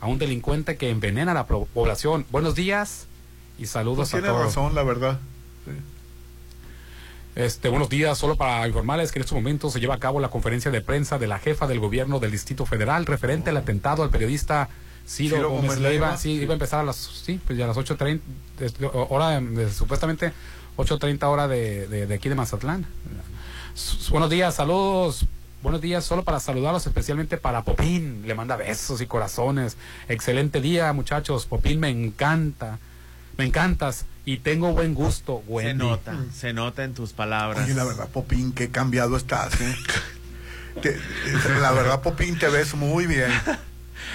[0.00, 2.26] a un delincuente que envenena a la población.
[2.30, 3.06] Buenos días
[3.58, 4.44] y saludos Pues a tiene todos.
[4.44, 5.18] razón, la verdad.
[7.38, 10.28] Este, buenos días, solo para informarles que en estos momentos se lleva a cabo la
[10.28, 14.10] conferencia de prensa de la jefa del gobierno del Distrito Federal referente al atentado al
[14.10, 14.68] periodista
[15.06, 16.18] Ciro, Ciro Gómez Gómez Leiva, Leiva.
[16.18, 18.20] sí, iba a empezar a las, sí, pues ya a las 8.30,
[18.58, 18.74] es-
[19.08, 20.32] hora, de- supuestamente
[20.76, 22.84] 8.30 hora de, de, de aquí de Mazatlán.
[24.10, 25.24] Buenos días, saludos,
[25.62, 29.76] buenos días, solo para saludarlos, especialmente para Popín, le manda besos y corazones.
[30.08, 32.80] Excelente día, muchachos, Popín me encanta,
[33.36, 35.84] me encantas y tengo buen gusto, Se Wendy.
[35.84, 37.64] nota, se nota en tus palabras.
[37.64, 39.74] Oye, la verdad, Popín, qué cambiado estás, ¿eh?
[40.82, 40.98] Te-
[41.60, 43.30] la verdad, Popín, te ves muy bien.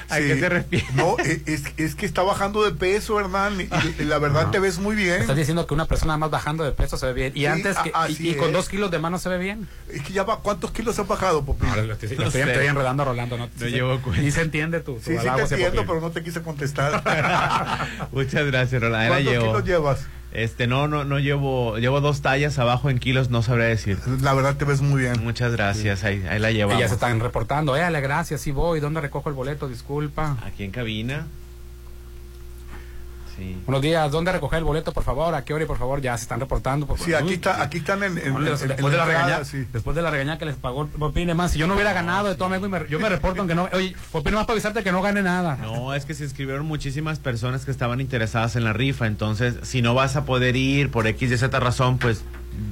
[0.10, 0.94] ¿A qué te refieres?
[0.94, 4.60] No, e- es, es que está bajando de peso, Hernán, y, y la verdad te
[4.60, 5.22] ves muy bien.
[5.22, 7.32] Estás diciendo que una persona más bajando de peso se ve bien.
[7.36, 9.68] Y Sí, antes que, y, con dos kilos de mano se ve bien.
[9.90, 11.70] Es que ya va, ¿cuántos kilos has bajado, Popín?
[11.70, 12.52] No, lo estoy, lo No estoy- sé.
[12.52, 13.38] estoy enredando Rolando.
[13.38, 14.22] No, No llevo cuenta.
[14.24, 17.04] Y se entiende tu Sí, sí te entiendo, pero no te quise contestar.
[18.12, 19.04] Muchas gracias, Roland.
[19.14, 19.46] Ahí la ¿Cuántos llevo.
[19.46, 20.00] kilos llevas?
[20.34, 24.00] Este, no, no, no llevo, llevo dos tallas abajo en kilos, no sabré decir.
[24.22, 25.24] La verdad te ves muy bien.
[25.24, 26.80] Muchas gracias, ahí, ahí la Y llevamos.
[26.82, 27.76] ya se están reportando.
[27.76, 28.80] Éale, gracias, sí voy.
[28.80, 29.68] ¿Dónde recojo el boleto?
[29.68, 30.38] Disculpa.
[30.44, 31.28] Aquí en cabina.
[33.36, 33.58] Sí.
[33.66, 34.12] Buenos días.
[34.12, 35.34] ¿Dónde recoger el boleto, por favor?
[35.34, 36.00] ¿A qué hora, y por favor?
[36.02, 36.86] Ya se están reportando.
[36.86, 39.44] Por Sí, aquí, está, aquí están en, en- Bueno, en- después, de la entrada, regaña,
[39.46, 39.68] sí.
[39.74, 42.36] después de la regaña que les pagó Popín, más si yo no hubiera ganado de
[42.36, 44.92] todo amigo y me- yo me reporto aunque no oye Popín más para avisarte que
[44.92, 48.74] no gane nada No, es que se inscribieron muchísimas personas que estaban interesadas en la
[48.74, 52.24] rifa, entonces si no vas a poder ir por X y Z razón, pues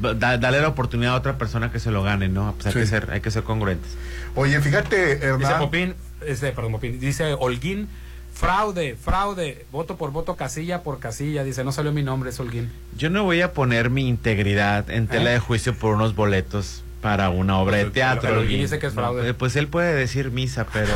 [0.01, 2.53] da- dale la oportunidad a otra persona que se lo gane, ¿no?
[2.53, 2.79] Pues hay, Sí.
[2.79, 3.91] que ser, hay que ser congruentes.
[4.35, 5.59] Oye, fíjate, dice Hernán.
[5.59, 7.87] Popín este, perdón Popín dice Holguín
[8.33, 12.69] fraude fraude voto por voto casilla por casilla dice no salió mi nombre es Holguín
[12.97, 15.33] Yo no voy a poner mi integridad en tela ¿Eh?
[15.33, 18.21] de juicio por unos boletos para una obra de Pues, teatro.
[18.21, 18.61] pero ¿quién Holguín.
[18.61, 19.29] dice que es No, fraude?
[19.29, 20.93] eh, pues él puede decir misa, pero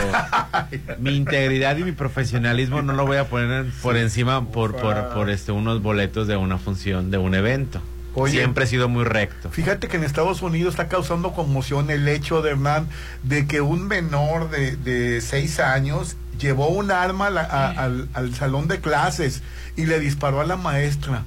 [0.99, 5.29] mi integridad y mi profesionalismo no lo voy a poner por encima por, por, por
[5.29, 7.81] este unos boletos de una función, de un evento.
[8.17, 8.31] Oye.
[8.37, 9.49] Siempre he sido muy recto.
[9.49, 12.87] Fíjate que en Estados Unidos está causando conmoción el hecho de Hernán
[13.23, 18.07] de que un menor de, de seis años llevó un arma a la- a- al,
[18.13, 19.41] al salón de clases
[19.75, 21.23] y le disparó a la maestra.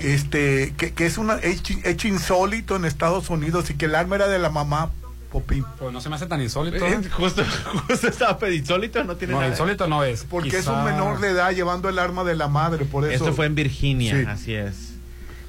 [0.00, 4.16] Este, que, que es un hecho, hecho insólito en Estados Unidos y que el arma
[4.16, 4.90] era de la mamá,
[5.30, 5.64] Popín.
[5.78, 7.42] pues no se me hace tan insólito Eh, justo,
[7.88, 9.50] justo estaba peditsólito, no tiene no nada.
[9.52, 12.84] insólito no es Porque es un menor de edad llevando el arma de la madre,
[12.84, 13.12] por eso.
[13.24, 14.24] Esto fue en Virginia, Sí.
[14.28, 14.74] así es.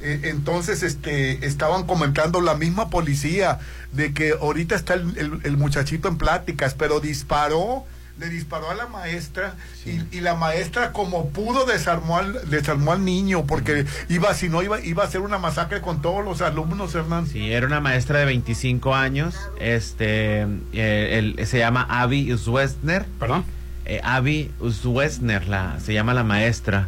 [0.01, 3.59] Eh, entonces, este, estaban comentando la misma policía
[3.93, 7.85] de que ahorita está el, el- el muchachito en pláticas, pero disparó,
[8.19, 13.03] le disparó a la maestra y, y la maestra como pudo desarmó al, desarmó al
[13.03, 16.93] niño porque iba, si no iba, iba a hacer una masacre con todos los alumnos,
[16.93, 17.25] Hernán.
[17.27, 20.41] Sí, era una maestra de 25 años, este,
[20.73, 23.05] eh, el- se llama Abby Uswesner.
[23.19, 23.45] perdón
[23.85, 26.87] Eh, Abby Uswesner, la, se llama la maestra,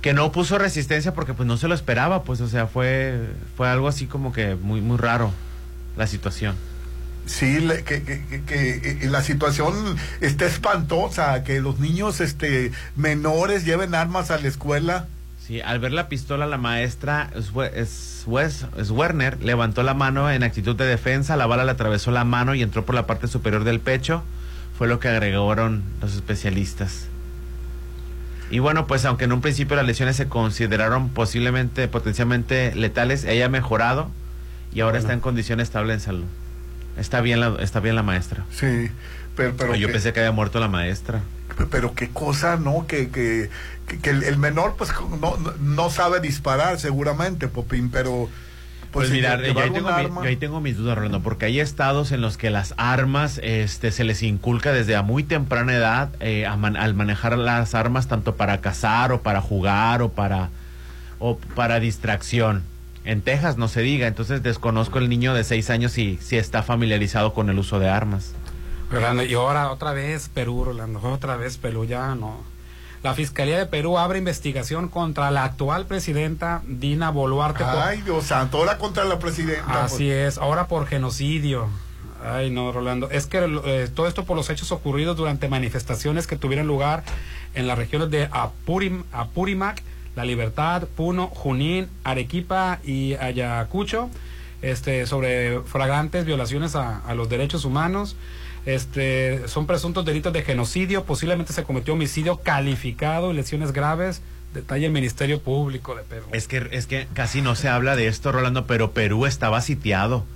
[0.00, 3.20] que no puso resistencia porque pues no se lo esperaba, pues, o sea, fue,
[3.56, 5.32] fue algo así como que muy, muy raro
[5.98, 6.54] la situación.
[7.30, 8.70] Sí, le- que, que- que- que,
[9.04, 9.72] eh, la situación
[10.20, 15.06] está espantosa, que los niños este, menores lleven armas a la escuela.
[15.46, 17.30] Sí, al ver la pistola, la maestra
[18.24, 22.62] Swerner levantó la mano en actitud de defensa, la bala le atravesó la mano y
[22.62, 24.24] entró por la parte superior del pecho,
[24.76, 27.06] fue lo que agregaron los especialistas.
[28.50, 33.46] Y bueno, pues aunque en un principio las lesiones se consideraron posiblemente, potencialmente letales, ella
[33.46, 34.10] ha mejorado
[34.72, 35.02] y ahora Bueno.
[35.02, 36.24] está en condición estable en salud.
[36.98, 38.44] Está bien la, está bien la maestra.
[38.50, 38.90] Sí,
[39.36, 41.20] pero, pero Yo que- pensé que había muerto la maestra.
[41.70, 42.86] pero qué cosa, ¿no?
[42.86, 43.50] Que, que,
[44.02, 48.28] que, el, el menor pues no, no- sabe disparar seguramente, Popín, pero...
[48.92, 51.60] Pues, si mira, yo ahí, tengo mi- yo ahí tengo mis dudas, Rolando, porque hay
[51.60, 56.08] estados en los que las armas este, se les inculca desde a muy temprana edad
[56.18, 60.48] eh, man- al manejar las armas tanto para cazar o para jugar o para,
[61.20, 62.64] o para distracción.
[63.04, 66.62] En Texas no se diga, entonces desconozco el niño de seis años si, si está
[66.62, 68.32] familiarizado con el uso de armas.
[68.90, 72.38] Rolando, y ahora otra vez Perú, Rolando, otra vez Perú, ya no.
[73.02, 77.64] La Fiscalía de Perú abre investigación contra la actual presidenta Dina Boluarte.
[77.64, 79.84] por- Ay, Dios santo, ahora contra la presidenta.
[79.84, 81.68] Así es, ahora por genocidio.
[82.22, 83.08] Ay, no, Rolando.
[83.10, 87.02] Es que eh, todo esto por los hechos ocurridos durante manifestaciones que tuvieron lugar
[87.54, 89.82] en las regiones de Apurim, Apurimac,
[90.20, 94.10] La Libertad, Puno, Junín, Arequipa y Ayacucho,
[94.60, 98.16] este, sobre flagrantes violaciones a, los derechos humanos.
[98.66, 104.20] Este, son presuntos delitos de genocidio, posiblemente se cometió homicidio calificado y lesiones graves.
[104.52, 106.26] Detalla el Ministerio Público de Perú.
[106.32, 110.26] Es que, es que casi no se habla de esto, Rolando, pero Perú estaba sitiado.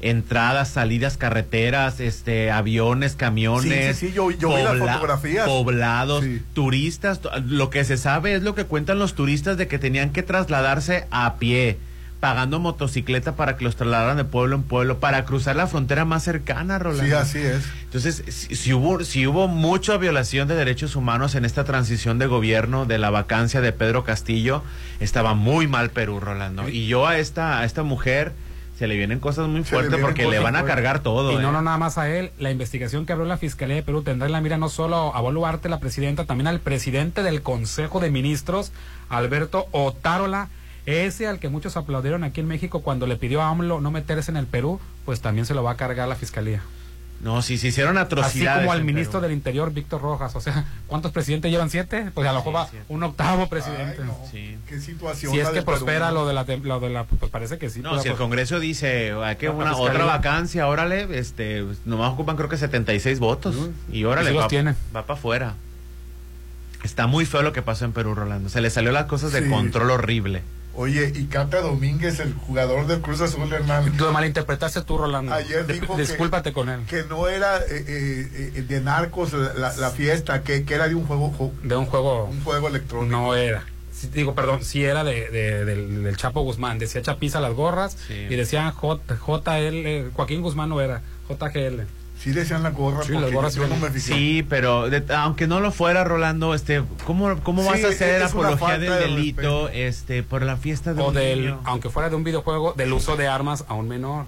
[0.00, 3.96] Entradas, salidas, carreteras, este, aviones, camiones.
[3.96, 5.46] Sí, sí, sí, yo- yo vi las fotografías.
[5.46, 7.20] Poblados, turistas.
[7.46, 11.06] Lo que se sabe es lo que cuentan los turistas de que tenían que trasladarse
[11.10, 11.78] a pie
[12.20, 16.24] pagando motocicleta para que los trasladaran de pueblo en pueblo para cruzar la frontera más
[16.24, 17.04] cercana, Rolando.
[17.04, 17.62] Sí, así es.
[17.84, 22.26] Entonces, si, si hubo, si hubo mucha violación de derechos humanos en esta transición de
[22.26, 24.64] gobierno de la vacancia de Pedro Castillo,
[24.98, 26.68] estaba muy mal Perú, Rolando.
[26.68, 28.32] Y yo a esta, a esta mujer
[28.78, 31.32] se le vienen cosas muy le fuertes porque le van a cargar todo.
[31.32, 31.52] Y no, ¿eh?
[31.52, 32.30] no, nada más a él.
[32.38, 35.20] La investigación que abrió la Fiscalía de Perú tendrá en la mira no solo a
[35.20, 38.70] Boluarte, la presidenta, también al presidente del Consejo de Ministros,
[39.08, 40.48] Alberto Otárola,
[40.86, 44.30] ese al que muchos aplaudieron aquí en México cuando le pidió a AMLO no meterse
[44.30, 46.62] en el Perú, pues también se lo va a cargar la Fiscalía.
[47.20, 48.60] No, si se hicieron Así atrocidades.
[48.60, 49.22] como al ministro Perú.
[49.22, 50.36] del Interior, Víctor Rojas.
[50.36, 51.68] O sea, ¿cuántos presidentes llevan?
[51.68, 52.10] ¿Siete?
[52.14, 54.02] Pues a lo mejor va un octavo presidente.
[54.68, 55.32] Qué situación.
[55.32, 57.80] Si es que Perú, prospera lo de la, lo de la pues parece que sí.
[57.80, 59.90] No, pues, si el pues, Congreso dice, hay que La una Fiscalía.
[59.92, 63.56] otra vacancia, órale, este, nomás ocupan creo que 76 votos.
[63.90, 64.74] Y órale, Y sí los va, tiene.
[64.94, 65.54] va para afuera.
[66.84, 68.48] Está muy feo lo que pasó en Perú, Rolando.
[68.48, 69.50] Se le salió las cosas de Sí.
[69.50, 70.42] control horrible.
[70.80, 73.92] Oye, y Cata Domínguez, el jugador del Cruz Azul, Hernán.
[73.98, 75.34] Lo malinterpretaste tú, Rolando.
[75.34, 76.82] Ayer dijo que- Discúlpate con él.
[76.88, 81.04] Que no era eh, eh, eh, de narcos la, fiesta, que, que era de un
[81.04, 82.26] juego, jo- De un juego.
[82.26, 83.10] un juego electrónico.
[83.10, 83.64] No era.
[83.92, 86.78] Sí, digo, perdón, sí era de, de- del, del Chapo Guzmán.
[86.78, 90.10] Decía Chapiza las gorras y decían J, JL.
[90.14, 91.02] Joaquín Guzmán no era.
[91.28, 91.82] JGL.
[92.20, 93.06] Sí decían las gorras.
[93.06, 93.92] Sí, porque gorras yo sí no venían.
[93.92, 94.14] me fijé.
[94.14, 98.78] Sí, pero de- aunque no lo fuera, Rolando, este, ¿cómo, cómo vas a hacer apología
[98.78, 101.60] del de delito este, por la fiesta de O un del, niño?
[101.64, 104.26] aunque fuera de un videojuego, del uso de armas a un menor.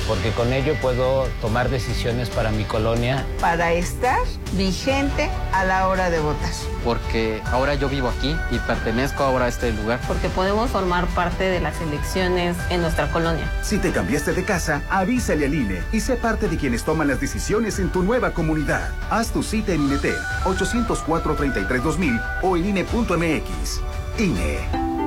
[0.08, 3.24] porque con ello puedo tomar decisiones para mi colonia.
[3.40, 4.18] Para estar
[4.54, 6.50] vigente a la hora de votar.
[6.82, 10.00] Porque ahora yo vivo aquí y pertenezco ahora a este lugar.
[10.08, 13.52] Porque podemos formar parte de las elecciones en nuestra colonia.
[13.62, 17.20] Si te cambiaste de casa, avísale al INE y sé parte de quienes toman las
[17.20, 18.90] decisiones en tu nueva comunidad.
[19.10, 23.80] Haz tu cita en INETEL 804-33-2000 o en INE.mx.
[24.18, 24.97] INE.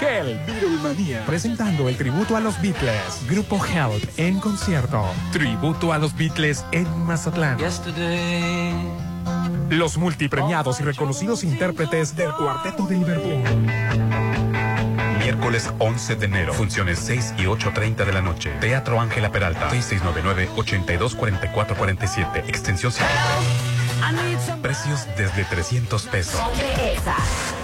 [0.00, 0.40] Hell.
[1.26, 3.24] Presentando el tributo a los Beatles.
[3.28, 5.04] Grupo Hell en concierto.
[5.32, 7.58] Tributo a los Beatles en Mazatlán.
[9.70, 13.42] Los multipremiados y reconocidos intérpretes del Cuarteto de Liverpool.
[15.18, 16.54] Miércoles 11 de enero.
[16.54, 18.50] Funciones 6 y 8.30 de la noche.
[18.60, 19.68] Teatro Ángela Peralta.
[19.70, 22.48] 6699-824447.
[22.48, 23.18] Extensión 103.
[24.62, 26.40] Precios desde 300 pesos.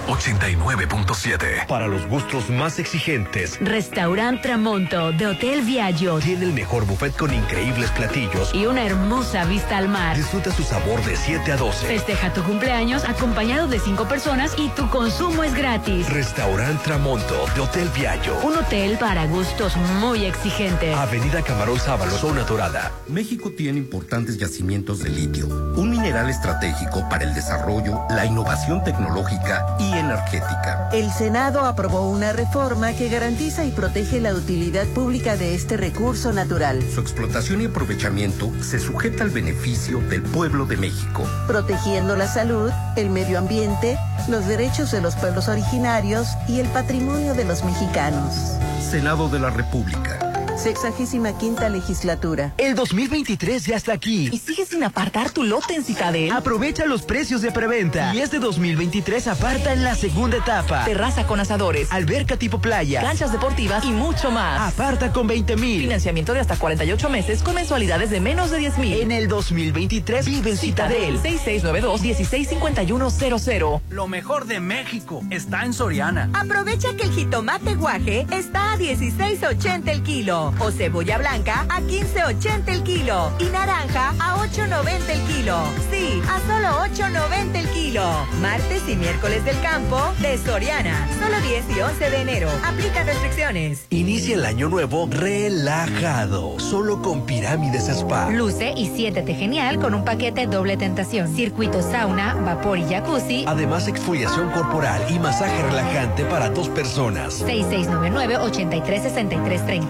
[0.06, 1.66] 89.7.
[1.66, 7.32] Para los gustos más exigentes, Restaurant Tramonto de Hotel Viaggio tiene el mejor buffet con
[7.32, 8.54] increíbles platillos.
[8.54, 10.16] y una hermosa vista al mar.
[10.16, 11.86] Disfruta su sabor de 7 a 12.
[11.86, 16.08] Festeja tu cumpleaños acompañado de cinco personas y tu consumo es gratis.
[16.10, 18.38] Restaurant Tramonto de Hotel Viaggio.
[18.42, 20.94] Un hotel para gustos muy exigentes.
[20.96, 22.92] Avenida Camarón Sábalo, Zona Dorada.
[23.08, 29.76] México tiene importantes yacimientos de litio, un mineral estratégico para el desarrollo, la innovación tecnológica
[29.78, 30.88] y energética.
[30.92, 36.32] El Senado aprobó una reforma que garantiza y protege la utilidad pública de este recurso
[36.32, 41.24] natural, Su explotación y aprovechamiento se sujeta al beneficio del pueblo de México.
[41.46, 43.98] protegiendo la salud, el medio ambiente,
[44.28, 48.34] los derechos de los pueblos originarios y el patrimonio de los mexicanos.
[48.80, 50.33] Senado de la República.
[50.56, 52.54] Sexagésima quinta legislatura.
[52.58, 54.30] El 2023 ya está aquí.
[54.32, 56.30] ¿Y sigues sin apartar tu lote en Citadel?
[56.30, 58.14] Aprovecha los precios de preventa.
[58.14, 60.84] Y este 2023 aparta en la segunda etapa.
[60.84, 63.00] Terraza con asadores, Alberca tipo playa.
[63.02, 64.72] canchas deportivas y mucho más.
[64.72, 65.80] Aparta con 20 mil.
[65.82, 69.00] Financiamiento de hasta 48 meses con mensualidades de menos de 10 mil.
[69.00, 71.18] En el 2023 vive en Citadel.
[71.20, 73.80] 6692-165100.
[73.90, 76.30] Lo mejor de México está en Soriana.
[76.32, 82.68] Aprovecha que el jitomate guaje está a 16.80 el kilo o cebolla blanca a 15.80
[82.68, 85.58] el kilo y naranja a 8.90 el kilo.
[85.90, 88.04] Sí, a solo 8.90 el kilo.
[88.40, 91.08] Martes y miércoles del campo de Soriana.
[91.20, 92.48] Solo 10 y 11 de enero.
[92.66, 93.86] Aplica restricciones.
[93.90, 98.28] Inicia el año nuevo relajado, solo con Pirámides Spa.
[98.30, 101.34] Luce y siéntete genial con un paquete doble tentación.
[101.34, 103.44] Circuito sauna, vapor y jacuzzi.
[103.46, 107.42] Además, exfoliación corporal y masaje relajante para dos personas.
[107.44, 109.84] 6699-836330.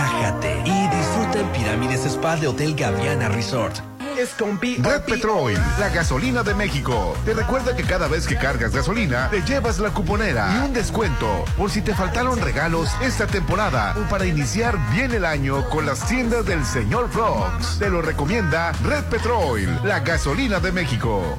[0.00, 3.80] Relájate y disfruta en Pirámides Spa de Hotel Gaviana Resort.
[4.16, 7.14] Red Petrol, la gasolina de México.
[7.26, 11.44] Te recuerda que cada vez que cargas gasolina, te llevas la cuponera y un descuento
[11.56, 16.06] por si te faltaron regalos esta temporada o para iniciar bien el año con las
[16.06, 17.78] tiendas del señor Fox.
[17.78, 21.38] Te lo recomienda Red Petrol, la gasolina de México.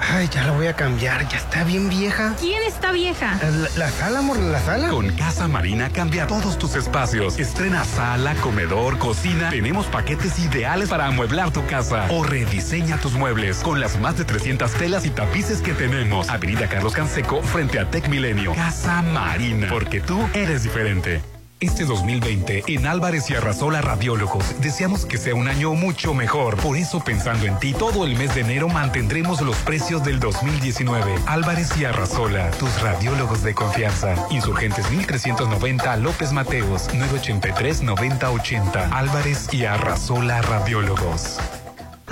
[0.00, 2.34] Ay, ya la voy a cambiar, ya está bien vieja.
[2.38, 3.38] ¿Quién está vieja?
[3.42, 4.88] La, la sala, amor, la sala.
[4.88, 7.38] Con Casa Marina cambia todos tus espacios.
[7.38, 9.50] Estrena sala, comedor, cocina.
[9.50, 12.06] Tenemos paquetes ideales para amueblar tu casa.
[12.10, 16.28] O rediseña tus muebles con las más de 300 telas y tapices que tenemos.
[16.30, 18.54] Avenida Carlos Canseco frente a Tech Milenio.
[18.54, 19.68] Casa Marina.
[19.70, 21.20] Porque tú eres diferente.
[21.60, 26.56] Este 2020, en Álvarez y Arrasola Radiólogos, deseamos que sea un año mucho mejor.
[26.56, 31.16] Por eso, pensando en ti, todo el mes de enero mantendremos los precios del 2019.
[31.26, 34.14] Álvarez y Arrasola, tus radiólogos de confianza.
[34.30, 38.88] Insurgentes 1390 López Mateos, 983-9080.
[38.92, 41.36] Álvarez y Arrasola Radiólogos.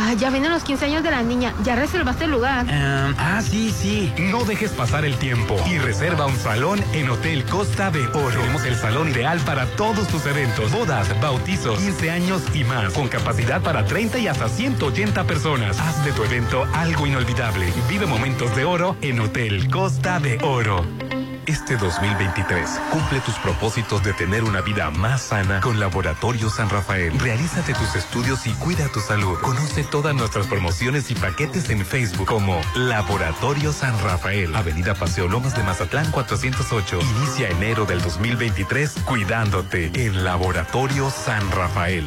[0.00, 1.52] Ah, ya vienen los 15 años de la niña.
[1.64, 2.66] ¿Ya reservaste el lugar?
[2.70, 4.12] ah, sí, sí.
[4.16, 8.38] No dejes pasar el tiempo y reserva un salón en Hotel Costa de Oro.
[8.40, 13.08] Tenemos el salón ideal para todos tus eventos, bodas, bautizos, 15 años y más, con
[13.08, 15.78] capacidad para 30 y hasta 180 personas.
[15.80, 17.72] Haz de tu evento algo inolvidable.
[17.88, 21.07] Vive momentos de oro en Hotel Costa de Oro.
[21.48, 27.18] Este 2023, cumple tus propósitos de tener una vida más sana con Laboratorio San Rafael.
[27.18, 29.38] Realízate tus estudios y cuida tu salud.
[29.40, 34.54] Conoce todas nuestras promociones y paquetes en Facebook como Laboratorio San Rafael.
[34.54, 36.98] Avenida Paseo Lomas de Mazatlán 408.
[37.16, 42.06] Inicia enero del 2023 cuidándote en Laboratorio San Rafael.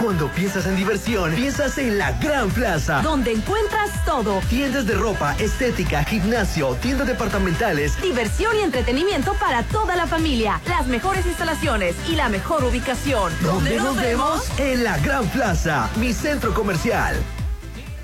[0.00, 3.02] Cuando piensas en diversión, piensas en la Gran Plaza.
[3.02, 4.40] Donde encuentras todo.
[4.48, 8.00] Tiendas de ropa, estética, gimnasio, tiendas departamentales.
[8.00, 10.60] Diversión y entretenimiento para toda la familia.
[10.66, 13.32] Las mejores instalaciones y la mejor ubicación.
[13.40, 14.48] ¿Dónde nos vemos?
[14.58, 17.16] En la Gran Plaza, mi centro comercial.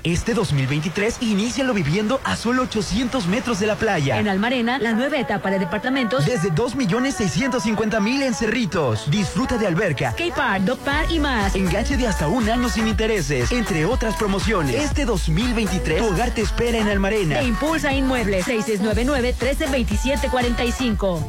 [0.05, 4.19] Este 2023, inícialo viviendo a solo 800 metros de la playa.
[4.19, 6.27] En Almarena, la nueva etapa de departamentos.
[6.27, 9.09] Desde 2.650.000 en Cerritos.
[9.09, 11.55] Disfruta de alberca, K-Park, Dog Park y más.
[11.55, 14.75] enganche de hasta un año sin intereses, entre otras promociones.
[14.75, 17.39] Este 2023, tu hogar te espera en Almarena.
[17.39, 21.25] Te impulsa Inmuebles 6699-132745.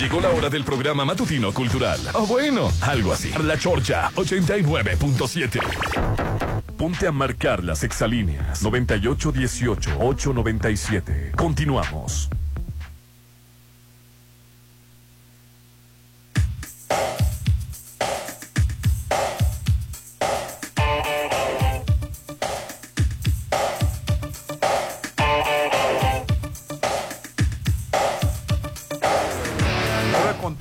[0.00, 2.00] Llegó la hora del programa matutino cultural.
[2.14, 3.30] O bueno, algo así.
[3.44, 5.60] La Chorcha 89.7.
[6.78, 11.36] Ponte a marcar las exalíneas 9818-897.
[11.36, 12.30] Continuamos.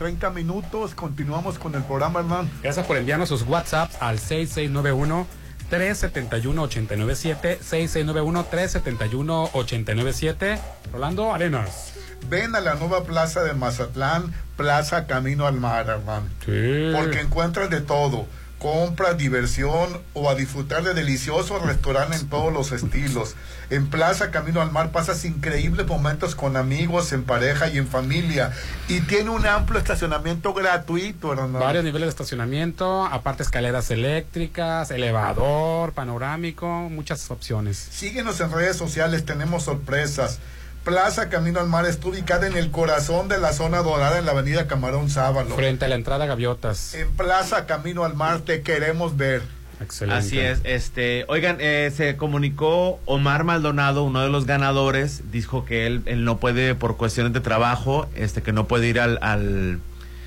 [0.10, 2.50] 30 minutos continuamos con el programa, hermano.
[2.64, 5.28] Gracias por enviarnos sus WhatsApp al 6691
[5.70, 10.60] 371 897 6691 371 897
[10.92, 11.94] Rolando Arenas.
[12.28, 16.26] Ven a la nueva plaza de Mazatlán, Plaza Camino al Mar, hermano.
[16.44, 16.92] Sí.
[16.92, 18.26] Porque encuentras de todo.
[18.60, 23.36] Compra, diversión o a disfrutar de deliciosos restaurantes en todos los estilos.
[23.70, 28.52] En Plaza Camino al Mar pasas increíbles momentos con amigos, en pareja y en familia.
[28.88, 31.60] Y tiene un amplio estacionamiento gratuito, hermano.
[31.60, 37.78] Varios niveles de estacionamiento, aparte escaleras eléctricas, elevador, panorámico, muchas opciones.
[37.78, 40.40] Síguenos en redes sociales, tenemos sorpresas.
[40.84, 44.32] Plaza Camino al Mar está ubicada en el corazón de la zona dorada en la
[44.32, 45.56] avenida Camarón Sábalo.
[45.56, 46.94] Frente a la entrada Gaviotas.
[46.96, 49.42] En Plaza Camino al Mar te queremos ver.
[49.82, 50.20] Excelente.
[50.26, 55.88] Así es, este, oigan, eh, se comunicó Omar Maldonado, uno de los ganadores, dijo que
[55.88, 59.80] él, él no puede por cuestiones de trabajo, este, que no puede ir al, al,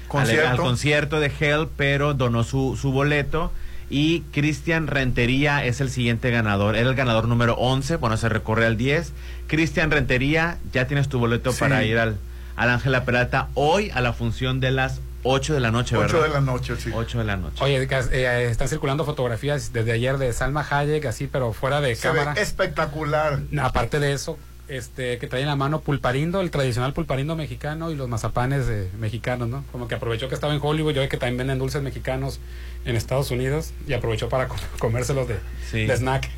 [0.09, 0.45] Concierto.
[0.47, 3.53] al- al concierto de Hell, pero donó su, su boleto.
[3.95, 6.77] Y Cristian Rentería es el siguiente ganador.
[6.77, 9.13] Era el ganador número 11, bueno, se recorre al 10.
[9.49, 11.61] Cristian Rentería, ya tienes tu boleto Sí.
[11.61, 12.17] para ir al,
[12.57, 16.29] al Ángela Peralta hoy a la función de las 8 de la noche, 8 ¿verdad?
[16.29, 16.91] de la noche, sí.
[16.93, 17.63] 8 de la noche.
[17.63, 21.95] Oye, que, eh, están circulando fotografías desde ayer de Salma Hayek, así, pero fuera de
[21.95, 22.41] Se ve cámara.
[22.41, 23.41] espectacular.
[23.61, 24.39] Aparte de eso,
[24.77, 28.67] este, que traen en la mano pulparindo, el tradicional pulparindo mexicano y los mazapanes
[28.99, 29.65] mexicanos, ¿no?
[29.73, 32.41] Como que aprovechó que estaba en Hollywood, yo ve que también venden dulces mexicanos
[32.85, 35.37] en Estados Unidos y aprovechó para co- comérselos de,
[35.71, 35.87] Sí.
[35.87, 36.29] de snack.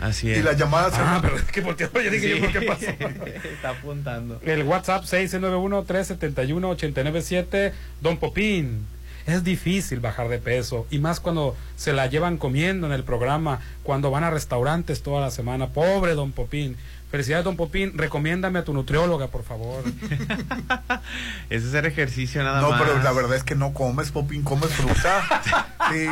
[0.00, 0.38] Así es.
[0.38, 2.86] Y las llamadas Ah, pero es que volteó, yo dije yo, ¿por qué pasó?
[3.54, 4.40] Está apuntando.
[4.44, 7.72] El WhatsApp 691-371-897.
[8.00, 8.86] Don Popín,
[9.26, 13.60] es difícil bajar de peso y más cuando se la llevan comiendo en el programa,
[13.84, 15.68] cuando van a restaurantes toda la semana.
[15.68, 16.76] Pobre Don Popín.
[17.12, 17.96] Felicidades, Don Popín.
[17.96, 19.84] Recomiéndame a tu nutrióloga, por favor.
[21.50, 22.80] Es hacer ejercicio nada No, más.
[22.82, 25.68] pero la verdad es que no comes, Popín, comes fruta.
[25.92, 26.06] sí,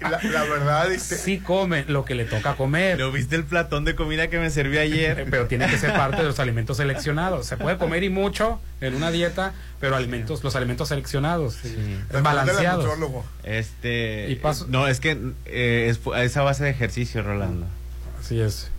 [0.00, 2.98] la, la verdad este, Sí come lo que le toca comer.
[2.98, 5.26] ¿Lo viste el platón de comida que me serví ayer?
[5.30, 7.46] Pero tiene que ser parte de los alimentos seleccionados.
[7.46, 11.58] Se puede comer y mucho en una dieta, pero alimentos, los alimentos seleccionados,
[12.22, 12.86] balanceados.
[13.42, 14.30] Este.
[14.30, 17.66] Y paso- No, es que eh, es esa base de ejercicio, Rolando.
[18.20, 18.70] Así es.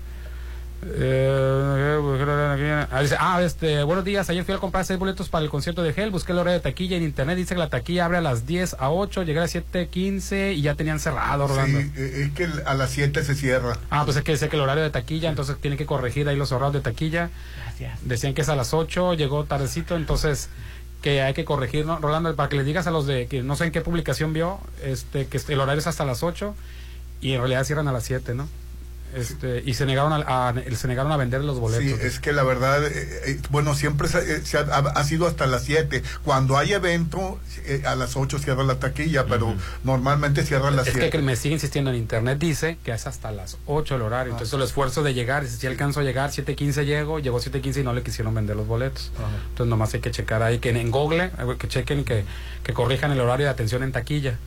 [0.84, 4.30] Eh, ah, dice, ah, este, buenos días.
[4.30, 6.10] Ayer fui a comprar seis boletos para el concierto de Hell.
[6.10, 7.38] Busqué el horario de taquilla en internet.
[7.38, 9.24] Dice que la taquilla abre a las 10 a 8.
[9.24, 11.80] Llegué a las 7:15 y ya tenían cerrado, Rolando.
[11.80, 13.78] sí, eh, es que a las 7 se cierra.
[13.90, 16.36] Ah, pues es que decía que el horario de taquilla, entonces tienen que corregir ahí
[16.36, 17.30] los horarios de taquilla.
[18.04, 20.50] Decían que es a las 8, llegó tardecito, entonces
[21.02, 21.98] que hay que corregir, ¿no?
[21.98, 24.60] Rolando, para que les digas a los de que no sé en qué publicación vio,
[24.84, 26.54] este que el horario es hasta las 8
[27.22, 28.48] y en realidad cierran a las 7, ¿no?
[29.14, 31.84] Este, y se negaron a, a- se negaron a vender los boletos.
[31.84, 32.92] Sí, es que la verdad, eh,
[33.26, 36.02] eh, bueno, siempre se, eh, se ha, ha- ha sido hasta las 7.
[36.24, 40.88] Cuando hay evento, eh, a las 8 cierra la taquilla, pero normalmente cierra a las
[40.88, 41.10] Es 7.
[41.10, 44.32] que, que me sigue insistiendo en internet, dice que es hasta las 8 el horario.
[44.32, 47.94] Entonces el esfuerzo de llegar, si alcanzo a llegar, 7.15 llego, llegó 7.15 y no
[47.94, 49.12] le quisieron vender los boletos.
[49.50, 52.24] Entonces nomás hay que checar ahí, que en, en Google, eh, que chequen, que,
[52.64, 54.38] que corrijan el horario de atención en taquilla.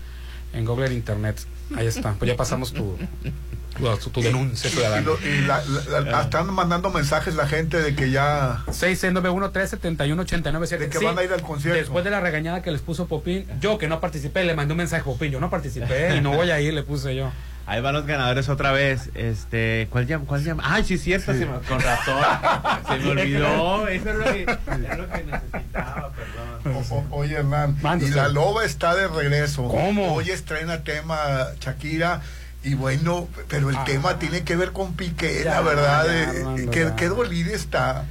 [0.54, 1.36] En Google en internet.
[1.76, 2.12] Ahí está.
[2.12, 2.96] Pues ya pasamos tu,
[4.02, 5.02] tu, tu denuncia Y, ciudadana.
[5.02, 10.78] lo- y la- la- la- están mandando mensajes la gente de que ya 691-371-897.
[10.78, 11.78] De que van a ir al concierto.
[11.78, 14.78] Después de la regañada que les puso Popín, yo que no participé, le mandé un
[14.78, 17.30] mensaje a Popín, yo no participé y no voy a ir, le puse yo.
[17.66, 19.08] Ahí van los ganadores otra vez.
[19.14, 20.26] Este, ¿cuál llama?
[20.26, 20.62] ¿Cuál llama?
[20.66, 22.22] Ay, sí, cierto, se me- con razón.
[22.88, 23.88] se me olvidó.
[23.88, 26.84] Eso es lo que, es lo que necesitaba, perdón.
[26.90, 29.66] O- o- oye, Hernán, y la loba está de regreso.
[29.68, 30.12] ¿Cómo?
[30.14, 31.18] Hoy estrena tema
[31.58, 32.20] Shakira.
[32.64, 36.06] Y bueno, pero el tema tiene que ver con Piqué, Ya, la verdad.
[36.06, 36.96] ya, eh, Armando, ya.
[36.96, 38.06] qué dolida está.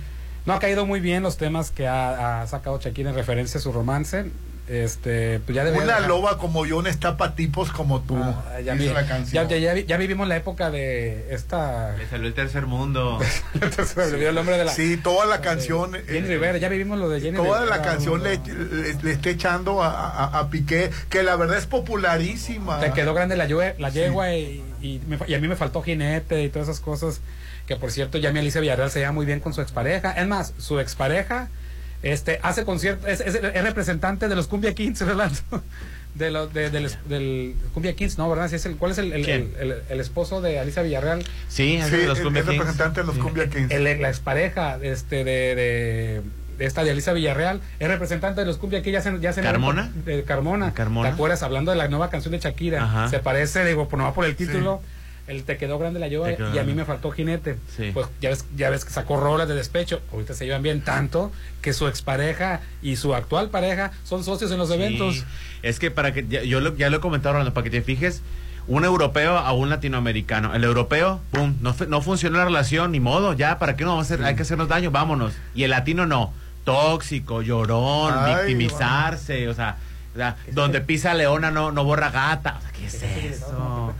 [0.45, 3.63] No ha caído muy bien los temas que ha, ha sacado Shakira en referencia a
[3.63, 4.25] su romance.
[4.69, 8.15] Este, pues ya Una loba como yo no está para tipos como tú.
[8.17, 9.47] Ah, ya, dice vi- la canción.
[9.49, 11.95] ya, ya- ya vi- ya vivimos la época de esta.
[11.97, 13.19] Le salió el tercer mundo.
[13.85, 14.71] Se me olvidó el nombre de la.
[14.71, 15.91] Sí, toda la canción.
[16.07, 17.75] Jenny Rivera, ya vivimos lo de Jenny Toda Rivera.
[17.77, 21.65] la canción le, le, le está echando a, a- a Piqué, que la verdad es
[21.65, 22.79] popularísima.
[22.79, 25.81] Te quedó grande la, yue- la yegua y, y me y a mí me faltó
[25.81, 27.19] jinete y todas esas cosas.
[27.67, 30.11] Que por cierto, ya mi Alicia Villarreal se lleva muy bien con su expareja.
[30.13, 31.49] Es más, su expareja
[32.03, 35.39] este, hace conciertos, es, es- es representante de los Cumbia Kings, Rolando.
[36.15, 38.29] De lo, de- del, del Cumbia Kings, ¿no?
[38.29, 38.47] ¿Verdad?
[38.47, 39.51] Sí, es el, ¿Cuál es el, el, ¿Quién?
[39.59, 41.23] el- el- el esposo de Alicia Villarreal?
[41.47, 42.59] Sí, es Sí, de los Cumbia el Kings.
[42.59, 43.71] representante de los Cumbia Kings.
[43.71, 46.21] El- la expareja este, de, de,
[46.59, 48.93] esta de Alicia Villarreal es representante de los Cumbia Kings.
[48.93, 49.91] Ya se, ya se ¿Carmona?
[50.05, 50.73] De Carmona.
[50.75, 51.09] Carmona.
[51.09, 51.41] ¿Te acuerdas?
[51.41, 52.83] Hablando de la nueva canción de Shakira.
[52.83, 53.09] Ajá.
[53.09, 54.81] Se parece, digo, por, no por el título.
[55.25, 57.57] El te quedó grande la quedó y a mí me faltó jinete.
[57.77, 57.91] Sí.
[57.93, 60.01] Pues ya ves, ya ves que sacó rolas de despecho.
[60.11, 61.31] Ahorita se llevan bien tanto
[61.61, 64.75] que su expareja y su actual pareja son socios en los Sí.
[64.75, 65.23] eventos.
[65.61, 67.81] Es que para que, ya, yo lo, ya lo he comentado, Rolando, para que te
[67.81, 68.21] fijes,
[68.67, 70.53] un europeo a un latinoamericano.
[70.55, 74.11] El europeo, pum, no, no funcionó la relación, ni modo, ya, ¿para qué no vamos
[74.11, 74.25] a hacer?
[74.25, 75.33] Hay que hacernos daño, vámonos.
[75.55, 76.33] Y el latino no,
[76.65, 79.77] tóxico, llorón, Ay, victimizarse, o sea,
[80.13, 82.57] o sea, donde pisa leona no, no borra gata.
[82.57, 83.93] O sea, ¿qué es eso?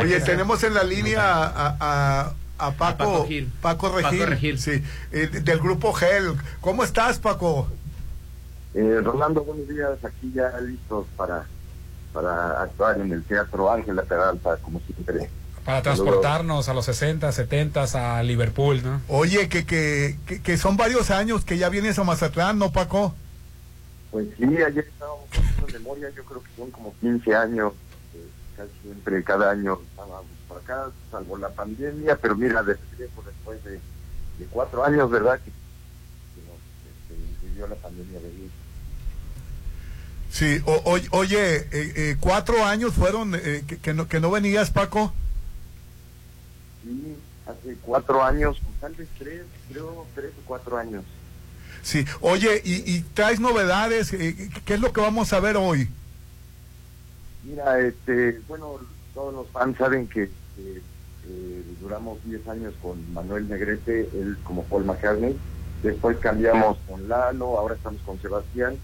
[0.00, 3.52] Oye, tenemos en la línea a, a, a Paco, Paco Gil.
[3.62, 4.58] Paco Regil, Paco Regil.
[4.58, 4.82] Sí,
[5.12, 6.34] eh, del grupo Gel.
[6.60, 7.68] ¿Cómo estás, Paco?
[8.74, 10.04] Eh, Rolando, buenos días.
[10.04, 11.46] Aquí ya listos para,
[12.12, 15.30] para actuar en el Teatro Ángela Peralta, como siempre.
[15.64, 19.00] Para transportarnos a los 60, 70 a Liverpool, ¿no?
[19.08, 23.14] Oye, que, que, que, que son varios años que ya vienes a Mazatlán, ¿no, Paco?
[24.10, 27.72] Pues sí, ayer estábamos haciendo memoria, yo creo que son como 15 años,
[28.14, 28.26] eh,
[28.56, 33.62] casi siempre, cada año estábamos por acá, salvo la pandemia, pero mira, de regreso después
[33.62, 35.38] de, de cuatro años, ¿verdad?
[35.38, 36.58] Que, que nos
[37.12, 37.14] este,
[37.46, 38.50] impidió la pandemia venir.
[40.32, 44.30] Sí, o- o- oye, eh, eh, cuatro años fueron eh, que, que no, que no
[44.32, 45.12] venías, Paco.
[46.82, 47.16] Sí,
[47.46, 51.04] hace cuatro años, tal vez tres, creo tres o cuatro años.
[51.82, 55.88] Sí, oye, y, y traes novedades, eh, ¿qué es lo que vamos a ver hoy?
[57.42, 58.78] Mira, este, bueno,
[59.14, 60.24] todos los fans saben que,
[60.58, 60.82] eh,
[61.80, 65.36] duramos 10 años con Manuel Negrete, él como Paul McCartney,
[65.82, 68.76] después cambiamos con Lalo, ahora estamos con Sebastián,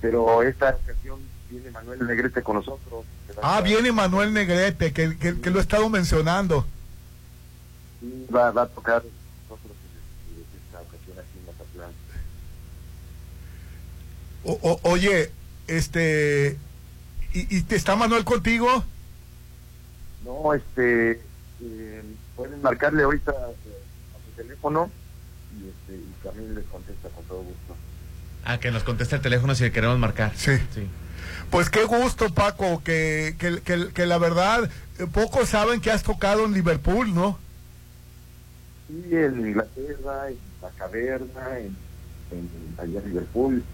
[0.00, 1.18] pero esta ocasión
[1.50, 3.04] viene Manuel Negrete con nosotros.
[3.42, 6.66] Ah, viene Manuel Negrete, que, que, que lo he estado mencionando.
[8.00, 9.02] Sí, va, va a tocar
[9.48, 9.76] nosotros
[10.28, 11.92] en en esta ocasión aquí en Mazatlán.
[14.44, 15.30] O- o- oye,
[15.66, 16.58] este,
[17.32, 18.84] ¿y, y te está Manuel contigo?
[20.24, 21.20] No, este,
[21.62, 22.02] eh,
[22.36, 24.90] pueden marcarle ahorita a su teléfono
[25.58, 27.76] y, este, y también les contesta con todo gusto.
[28.44, 30.32] Ah, que nos conteste el teléfono si le queremos marcar.
[30.36, 30.56] Sí.
[30.74, 30.86] Sí.
[31.50, 34.68] Pues qué gusto, Paco, que, que, que, que la verdad,
[34.98, 37.38] eh, pocos saben que has tocado en Liverpool, ¿no?
[38.88, 41.76] Sí, en Inglaterra, en La Caverna, en,
[42.32, 43.64] en allá en Liverpool,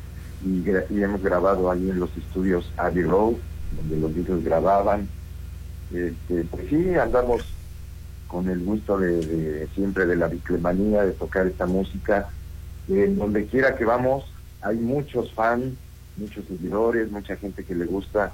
[0.44, 0.64] y,
[1.02, 3.34] hemos grabado ahí en los estudios Abbey Road,
[3.76, 5.08] donde los Beatles grababan.
[5.92, 7.42] Este, pues sí, andamos
[8.28, 12.28] con el gusto de, siempre de la biclemanía, de tocar esta música.
[12.88, 14.24] En donde quiera que vamos,
[14.62, 15.74] hay muchos fans,
[16.16, 18.32] muchos seguidores, mucha gente que le gusta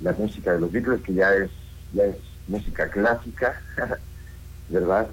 [0.00, 1.50] la música de los Beatles, que ya es,
[1.92, 2.16] ya es
[2.48, 3.60] música clásica,
[4.68, 5.08] ¿verdad?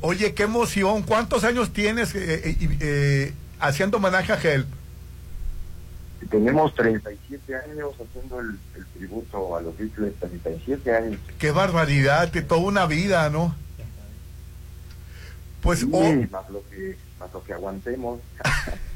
[0.00, 1.02] Oye, qué emoción.
[1.02, 4.66] ¿Cuántos años tienes eh, eh, eh, haciendo homenaje a Help?
[6.30, 11.20] Tenemos 37 años haciendo el, el tributo a los Beatles, 37 años.
[11.38, 13.54] Qué barbaridad, que toda una vida, ¿no?
[15.62, 18.20] Pues, Sí, oh, más, lo que, más lo que aguantemos.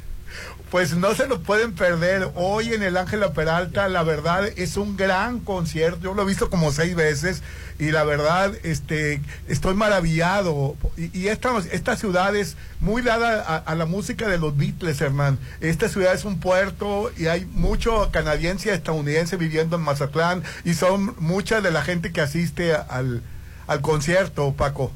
[0.70, 2.30] pues no se lo pueden perder.
[2.36, 6.00] Hoy en el Ángela Peralta, la verdad, es un gran concierto.
[6.02, 7.42] Yo lo he visto como seis veces
[7.80, 10.76] y la verdad, este, estoy maravillado.
[10.96, 15.38] Y, esta, esta ciudad es muy dada a, la música de los Beatles, Hernán.
[15.60, 20.74] Esta ciudad es un puerto y hay mucho canadiense y estadounidense viviendo en Mazatlán y
[20.74, 23.22] son mucha de la gente que asiste al,
[23.66, 24.92] al concierto, Paco.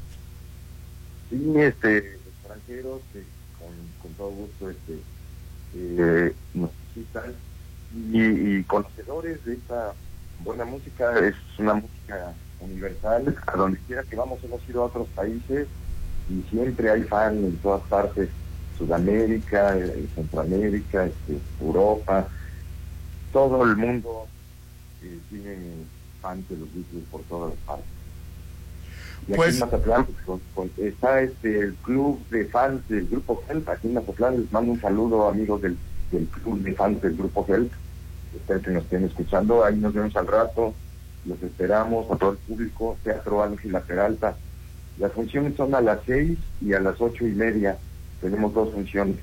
[1.29, 3.01] Sí, este, extranjeros
[3.59, 4.99] con, con todo gusto este,
[6.53, 7.33] nos visitan
[8.11, 9.93] y, y conocedores de esta
[10.43, 11.17] buena música.
[11.19, 13.35] Es una música universal.
[13.47, 15.67] A donde quiera que vamos, hemos ido a otros países
[16.29, 18.29] y siempre hay fans en todas partes.
[18.77, 22.27] Sudamérica, eh, Centroamérica, este, Europa,
[23.31, 24.27] todo el mundo
[25.01, 25.57] eh, tiene
[26.21, 27.94] fans de los Beatles por todas partes.
[29.27, 33.07] Y aquí Pues- en Mazatlán pues, con- con- está este el club de fans del
[33.07, 33.67] grupo Help.
[33.69, 35.77] Aquí en Mazatlán les mando un saludo amigos del,
[36.11, 37.71] del club de fans del grupo Help.
[38.35, 39.63] Espero que nos estén escuchando.
[39.63, 40.73] Ahí nos vemos al rato.
[41.25, 42.97] Los esperamos a todo el público.
[43.03, 44.35] Teatro Ángela Peralta.
[44.99, 47.77] Las funciones son a las seis y a las ocho y media.
[48.21, 49.17] Tenemos dos funciones,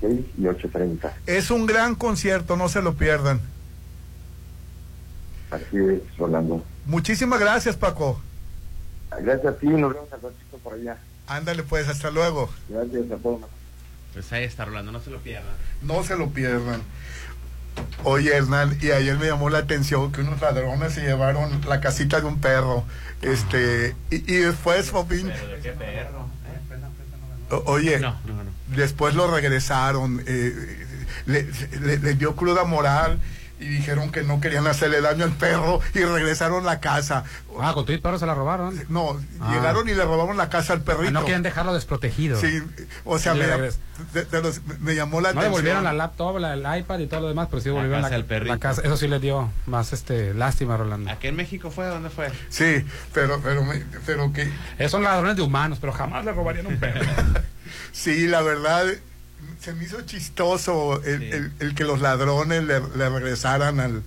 [0.00, 1.12] seis y ocho treinta.
[1.26, 3.40] Es un gran concierto, no se lo pierdan.
[5.50, 6.62] Así es, Rolando.
[6.86, 8.20] Muchísimas gracias, Paco.
[9.20, 10.96] Gracias a ti, nos vemos al ratito por allá.
[11.26, 12.48] Ándale, pues, hasta luego.
[12.68, 13.40] Gracias a todos.
[14.12, 15.52] Pues ahí está, Rolando, no se lo pierdan.
[15.82, 16.82] No se lo pierdan.
[18.04, 22.20] Oye, Hernán, y ayer me llamó la atención que unos ladrones se llevaron la casita
[22.20, 22.84] de un perro.
[23.22, 26.26] Este, y, y después, Popín, ¿Pero de qué perro?
[27.50, 28.50] o- oye, No, no, no.
[28.76, 30.86] después lo regresaron, eh,
[31.26, 31.48] le,
[31.80, 33.18] le- le dio cruda moral
[33.60, 37.24] y dijeron que no querían hacerle daño al perro y regresaron la casa.
[37.60, 38.74] Ah, con tu perro se la robaron.
[38.88, 39.52] No, Ah.
[39.54, 41.08] llegaron y le robaron la casa al perrito.
[41.08, 42.40] Ah, no quieren dejarlo desprotegido.
[42.40, 42.62] Sí,
[43.04, 43.78] o sea, me, regres-
[44.14, 45.52] de- de los- me llamó la No atención.
[45.52, 48.24] devolvieron la laptop, la- el iPad y todo lo demás, pero sí devolvieron casa la,
[48.24, 48.54] perrito.
[48.54, 48.80] la casa.
[48.82, 51.10] Eso sí le dio más este lástima, Rolando.
[51.10, 51.86] ¿Aquí en México fue?
[51.86, 52.30] ¿Dónde fue?
[52.48, 54.50] Sí, pero, pero, me- pero que...
[54.78, 57.00] Esos son ladrones de humanos, pero jamás le robarían un perro.
[57.92, 58.86] Sí, la verdad,
[59.60, 64.02] se me hizo chistoso el, el- el que los ladrones le, le regresaran al,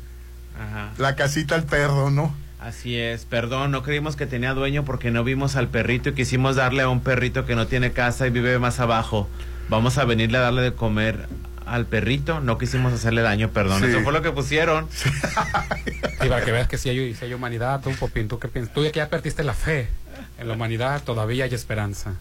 [0.60, 0.92] Ajá.
[0.98, 2.36] la casita al perro, ¿no?
[2.60, 6.56] Así es, perdón, no creímos que tenía dueño porque no vimos al perrito y quisimos
[6.56, 9.28] darle a un perrito que no tiene casa y vive más abajo.
[9.70, 11.28] Vamos a venirle a darle de comer
[11.66, 13.82] al perrito, no quisimos hacerle daño, perdón.
[13.82, 13.88] Sí.
[13.88, 14.88] Eso fue lo que pusieron.
[16.24, 18.74] Y para que veas que si hay, si hay humanidad, tú, Popín, ¿tú qué piensas?
[18.74, 19.88] Tú ya que ya perdiste la fe
[20.40, 22.14] en la humanidad, todavía hay esperanza.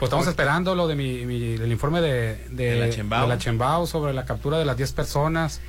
[0.00, 3.22] Pues estamos esperando lo de mi, mi- el informe de, de, De la Chembao.
[3.22, 5.60] de la Chembao sobre la captura de las 10 personas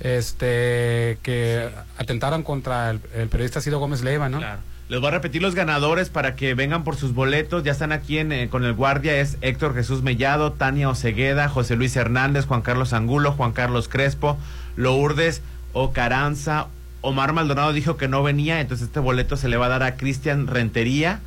[0.00, 1.68] este que
[1.98, 4.38] atentaron contra el, el periodista Cido Gómez Leiva, ¿no?
[4.38, 4.60] Claro.
[4.88, 7.62] Les voy a repetir los ganadores para que vengan por sus boletos.
[7.62, 9.16] Ya están aquí en, eh, con el guardia.
[9.20, 14.36] Es Héctor Jesús Mellado, Tania Ocegueda, José Luis Hernández, Juan Carlos Angulo, Juan Carlos Crespo,
[14.76, 15.40] Lourdes
[15.72, 16.66] Ocaranza.
[17.00, 19.96] Omar Maldonado dijo que no venía, entonces este boleto se le va a dar a
[19.96, 21.20] Cristian Rentería,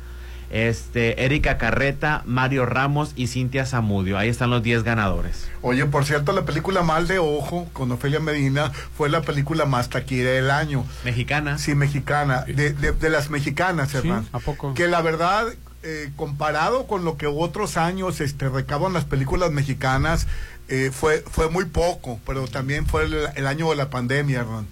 [0.50, 4.16] este, Erika Carreta, Mario Ramos y Cintia Zamudio.
[4.18, 5.48] Ahí están los 10 ganadores.
[5.62, 9.88] Oye, por cierto, la película Mal de Ojo con Ofelia Medina fue la película más
[9.88, 10.84] taquilla del año.
[11.04, 11.58] Mexicana.
[11.58, 12.42] Sí, mexicana.
[12.46, 14.26] De, de- de las mexicanas, Sí, hermano.
[14.32, 14.74] ¿a poco?
[14.74, 15.46] Que la verdad,
[15.82, 20.26] eh, comparado con lo que otros años este, recaban las películas mexicanas,
[20.68, 24.66] eh, fue, fue muy poco, pero también fue el, el año de la pandemia, hermano.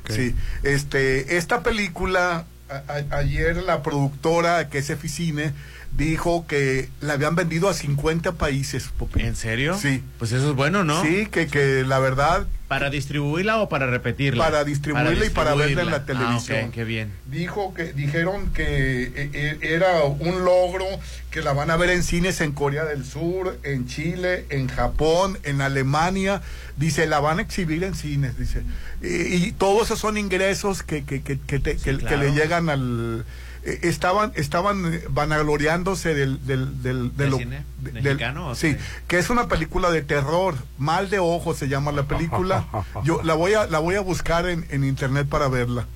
[0.00, 0.10] Ok.
[0.10, 0.34] Sí,
[0.64, 5.52] este, esta película, a- ayer la productora que es Eficine
[5.96, 8.90] dijo que la habían vendido a 50 países.
[8.98, 9.24] Popín.
[9.26, 9.78] ¿En serio?
[9.80, 10.02] Sí.
[10.18, 11.02] Pues eso es bueno, ¿no?
[11.02, 14.42] Sí, que, que la verdad ¿Para distribuirla o para repetirla?
[14.44, 16.28] Para distribuirla y para verla en la distribuirla.
[16.38, 16.66] televisión.
[16.68, 17.12] Ah, qué bien.
[17.26, 20.84] dijo que dijeron que eh, eh, era un logro
[21.30, 25.38] que la van a ver en cines en Corea del Sur, en Chile, en Japón,
[25.44, 26.42] en Alemania.
[26.76, 28.62] Dice, la van a exhibir en cines, dice.
[29.00, 32.16] Y, y todos esos son ingresos que, que, que, que te- que claro.
[32.18, 33.24] le llegan al...
[33.66, 38.48] eh, Estaban, estaban eh, vanagloriándose del, del, del, de ¿Del lo- cine de- del- mexicano
[38.48, 38.80] o sí, qué?
[39.08, 42.66] que es una película de terror, Mal de Ojo se llama la película.
[43.04, 45.86] Yo la voy a, la voy a buscar en, en internet para verla.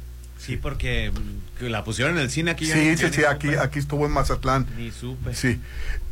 [0.51, 1.11] Sí, porque
[1.59, 2.65] que la pusieron en el cine aquí.
[2.67, 4.67] Sí, sí, sí, aquí, aquí estuvo en Mazatlán.
[4.79, 5.35] Ni supe.
[5.35, 5.61] Sí.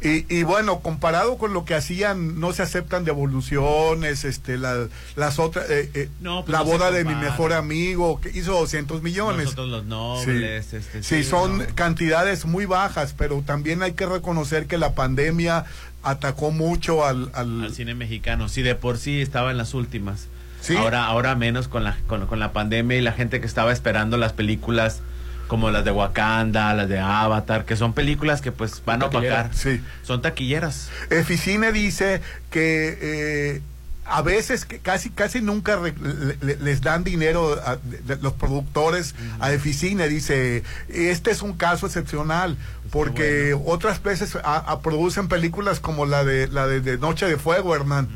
[0.03, 5.39] Y, y bueno, comparado con lo que hacían, no se aceptan devoluciones, este, la- las
[5.39, 9.03] otras, eh, eh, No, pues la no boda de mi mejor amigo, que hizo 200
[9.03, 9.45] millones.
[9.45, 10.67] Nosotros los nobles.
[10.67, 11.65] Sí, este, Sí, sí, son no.
[11.75, 15.65] cantidades muy bajas, pero también hay que reconocer que la pandemia
[16.03, 17.31] atacó mucho al...
[17.35, 18.49] al- Al cine mexicano.
[18.49, 20.29] Sí, de por sí estaba en las últimas.
[20.61, 20.77] Sí.
[20.77, 24.17] Ahora, ahora menos con la, con, con la pandemia y la gente que estaba esperando
[24.17, 25.01] las películas
[25.47, 29.51] como las de Wakanda, las de Avatar, que son películas que pues van a opacar.
[29.55, 29.81] Sí.
[30.03, 30.91] Son taquilleras.
[31.11, 32.21] Eficine dice
[32.51, 33.63] que eh,
[34.11, 38.17] a veces, que casi casi nunca re- le- le- les dan dinero a de- de
[38.23, 40.09] los productores a Eficine.
[40.09, 42.57] Dice, este es un caso excepcional,
[42.91, 47.37] porque otras veces a- a- producen películas como la de la de, de Noche de
[47.39, 48.09] Fuego, Hernán.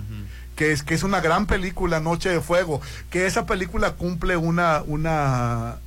[0.62, 2.80] Que es, que es una gran película, Noche de Fuego,
[3.10, 5.78] que esa película cumple una, una,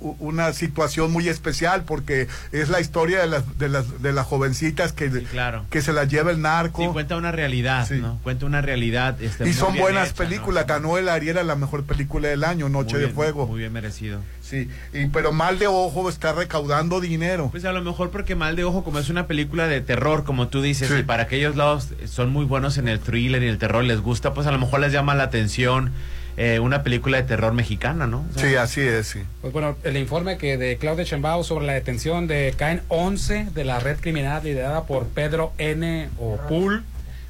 [0.00, 4.92] una situación muy especial porque es la historia de las de las de las jovencitas
[4.92, 5.64] que claro.
[5.70, 8.18] que se las lleva el narco Sí, cuenta una realidad, ¿no?
[8.22, 9.16] Cuenta una realidad.
[9.22, 10.28] este, y son buenas hecha, ¿no?
[10.28, 13.72] películas ganó el Ariel a la mejor película del año Noche de Fuego Muy bien
[13.72, 14.20] merecido.
[14.48, 18.56] Sí y pero mal de ojo está recaudando dinero Pues a lo mejor porque Mal
[18.56, 21.88] de Ojo, como es una película de terror, como tú dices, y para aquellos lados
[22.06, 24.80] son muy buenos en el thriller y el terror, les gusta, pues a lo mejor
[24.80, 25.92] les llama la atención
[26.36, 28.26] eh, una película de terror mexicana, ¿no?
[28.34, 31.64] O sea, sí así es sí Pues bueno, el informe que de Claudia Chembao sobre
[31.64, 36.10] la detención de caen 11 de la red criminal liderada por Pedro N.
[36.18, 36.84] o Pool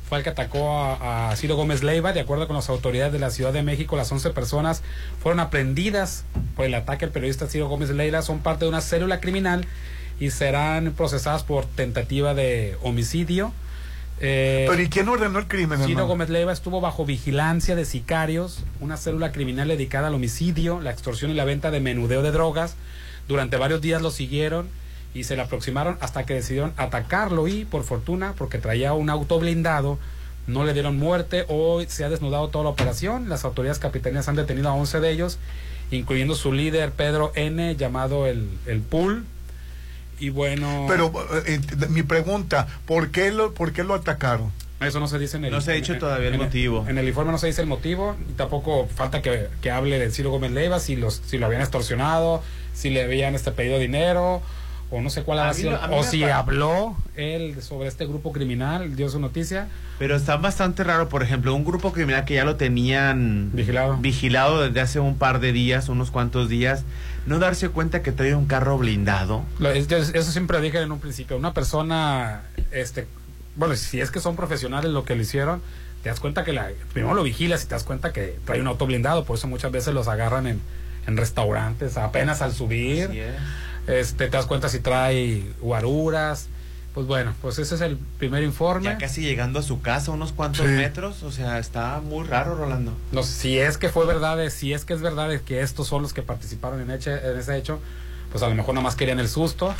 [0.08, 2.12] fue el que atacó a, a Ciro Gómez Leiva.
[2.12, 4.82] De acuerdo con las autoridades de la Ciudad de México, las 11 personas
[5.20, 6.24] fueron aprendidas
[6.54, 8.22] por el ataque al periodista Ciro Gómez Leiva.
[8.22, 9.66] Son parte de una célula criminal
[10.20, 13.52] y serán procesadas por tentativa de homicidio.
[14.20, 16.06] Eh, pero y quién ordenó el crimen Ciro hermano?
[16.06, 21.30] Gómez Leiva estuvo bajo vigilancia de sicarios, una célula criminal dedicada al homicidio, la extorsión
[21.30, 22.76] y la venta de menudeo de drogas.
[23.28, 24.68] Durante varios días lo siguieron
[25.16, 29.38] y se le aproximaron hasta que decidieron atacarlo y, por fortuna, porque traía un auto
[29.38, 29.98] blindado,
[30.46, 31.46] no le dieron muerte.
[31.48, 33.30] Hoy se ha desnudado toda la operación.
[33.30, 35.38] Las autoridades capitaneas han detenido a 11 de ellos,
[35.90, 39.24] incluyendo su líder Pedro N., llamado el, el Pool.
[40.18, 40.84] Y bueno...
[40.86, 41.10] pero
[41.46, 44.50] eh, eh, mi pregunta ¿por qué lo por qué lo atacaron?
[44.80, 46.86] Eso no se dice en el No se ha dicho todavía el en motivo.
[46.88, 50.10] En el informe no se dice el motivo y tampoco falta que, que hable de
[50.10, 52.42] Ciro Gómez Leiva si los si lo habían extorsionado,
[52.74, 54.42] si le habían este pedido dinero
[54.90, 58.94] o no sé cuál A ha sido o si habló él sobre este grupo criminal,
[58.96, 59.68] dio su noticia.
[59.98, 64.62] Pero está bastante raro, por ejemplo, un grupo criminal que ya lo tenían vigilado, vigilado
[64.62, 66.84] desde hace un par de días, unos cuantos días,
[67.26, 69.42] no darse cuenta que trae un carro blindado.
[69.58, 73.06] Lo- es- yo- eso siempre dije en un principio, una persona este
[73.56, 75.62] bueno, si es que son profesionales lo que lo hicieron,
[76.02, 78.66] te das cuenta que la primero lo vigilas y te das cuenta que trae un
[78.66, 80.60] auto blindado, por eso muchas veces los agarran en,
[81.06, 83.10] en restaurantes apenas al subir.
[83.86, 86.48] Este, te das cuenta si trae guaruras.
[86.94, 88.86] Pues bueno, pues ese es el primer informe.
[88.86, 90.72] Ya casi llegando a su casa, unos cuantos Sí.
[90.72, 92.92] metros, o sea, está muy raro, Rolando.
[93.12, 96.14] No, si es que fue verdad, si es que es verdad que estos son los
[96.14, 97.80] que participaron en, ese hecho,
[98.32, 99.74] pues a lo mejor nada más querían el susto,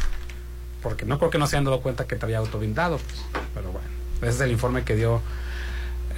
[0.83, 3.73] porque no creo que no se han dado cuenta que traía auto blindado, pues, pero
[3.73, 3.89] bueno,
[4.21, 5.23] ese es el informe que dio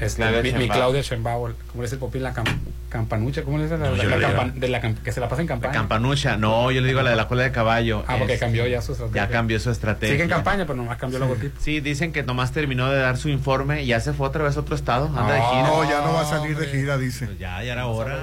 [0.01, 0.69] este, Claudia mi, mi.
[0.69, 2.59] Claudia Sheinbaum, como le dice el popín, la cam-
[2.89, 3.77] campanucha, ¿cómo le dice?
[3.79, 5.73] La, No, la- la campan- de la que se la pasa en campaña.
[5.75, 8.05] Campanucha, no, yo le digo la de la cola de caballo.
[8.07, 9.25] Ah, porque Es- cambió ya su estrategia.
[9.27, 10.15] Ya cambió su estrategia.
[10.15, 11.57] Sigue en campaña, pero nomás cambió el logotipo.
[11.61, 14.57] Sí, dicen que nomás terminó de dar su informe y ya se fue otra vez
[14.57, 15.07] a otro estado.
[15.07, 15.62] Anda de gira.
[15.69, 18.19] no ya no va a salir de gira dice Pues ya, ya era hora.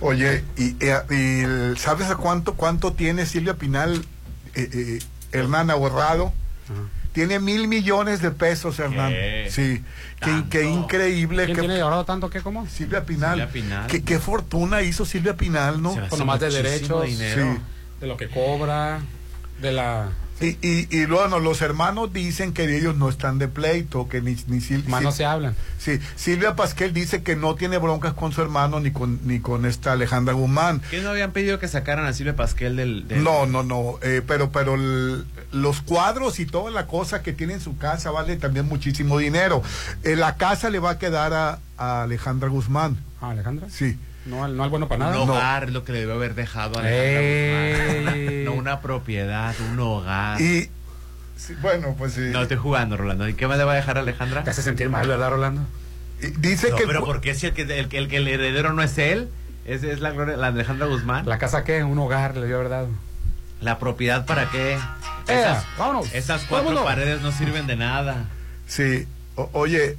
[0.01, 0.75] Oye, y,
[1.77, 4.05] ¿sabes a cuánto cuánto tiene Silvia Pinal,
[4.55, 4.99] eh, eh,
[5.33, 6.33] Hernán ahorrado?
[7.13, 9.11] Tiene mil millones de pesos, Hernán.
[9.13, 9.49] ¿Qué?
[9.51, 9.83] Sí,
[10.21, 11.45] qué, qué increíble.
[11.47, 12.67] ¿Quién que, tiene ahorrado tanto que cómo?
[12.69, 13.33] Silvia Pinal.
[13.33, 13.87] Silvia Pinal.
[13.89, 15.95] ¿Qué, qué fortuna hizo Silvia Pinal, ¿no?
[16.09, 17.17] Pues nomás de derechos, Sí.
[17.17, 19.01] de lo que cobra,
[19.61, 20.09] de la...
[20.41, 24.33] Y, y, y bueno, los hermanos dicen que ellos no están de pleito, que ni,
[24.47, 25.55] ni Sil- Más no se hablan.
[25.79, 29.67] Sí, Silvia Pasquel dice que no tiene broncas con su hermano ni con ni con
[29.67, 30.81] esta Alejandra Guzmán.
[30.91, 33.07] ¿Qué no habían pedido que sacaran a Silvia Pasquel del...
[33.07, 37.33] del- No, no, no, eh, pero pero el- los cuadros y toda la cosa que
[37.33, 39.63] tiene en su casa vale también muchísimo dinero.
[40.05, 42.97] Eh, la casa le va a quedar a, a Alejandra Guzmán.
[43.21, 43.69] ¿A Alejandra?
[43.69, 43.99] Sí.
[44.27, 45.21] No, al- no al bueno para nada.
[45.21, 48.13] Un hogar es lo que le debe haber dejado a Alejandra.
[48.13, 48.45] Guzmán.
[48.45, 50.41] No una propiedad, un hogar.
[50.41, 50.69] Y
[51.37, 52.29] sí, bueno, pues sí.
[52.33, 53.29] No estoy jugando, Rolando.
[53.29, 54.45] ¿Y qué más le va a dejar a Alejandra?
[54.45, 55.63] Te hace sentir mal, ¿verdad, Rolando?
[56.39, 58.83] dice No, que pero ¿por qué si el que el, que- el, el heredero no
[58.83, 59.31] es él?
[59.65, 61.27] Es, es la, la Alejandra Guzmán.
[61.27, 61.83] ¿La casa qué?
[61.83, 62.87] Un hogar le dio verdad.
[63.63, 64.73] ¿La propiedad para qué?
[64.75, 64.79] Eh,
[65.29, 66.13] Esas, vámonos.
[66.15, 66.85] esas cuatro Vámonos.
[66.85, 68.25] paredes no sirven de nada.
[68.67, 69.07] Sí.
[69.37, 69.97] O- oye,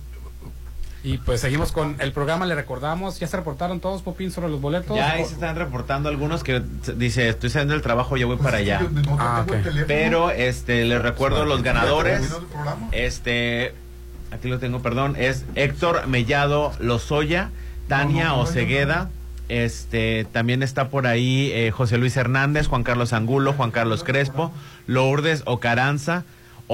[1.03, 4.61] Y pues seguimos con el programa, le recordamos, ya se reportaron todos, Popín, sobre los
[4.61, 4.95] boletos.
[4.95, 6.61] Ya ahí se están reportando algunos que
[6.95, 8.81] dice, estoy saliendo del trabajo, ya voy para allá.
[9.17, 9.53] Ah, ok.
[9.87, 12.31] Pero este les recuerdo los ganadores.
[12.91, 13.73] Este
[14.31, 17.49] aquí lo tengo, perdón, es Héctor Mellado Lozoya,
[17.87, 19.09] Tania Ocegueda,
[19.51, 24.53] este también está por ahí eh, José Luis Hernández, Juan Carlos Angulo, Juan Carlos Crespo,
[24.87, 26.23] Lourdes Ocaranza,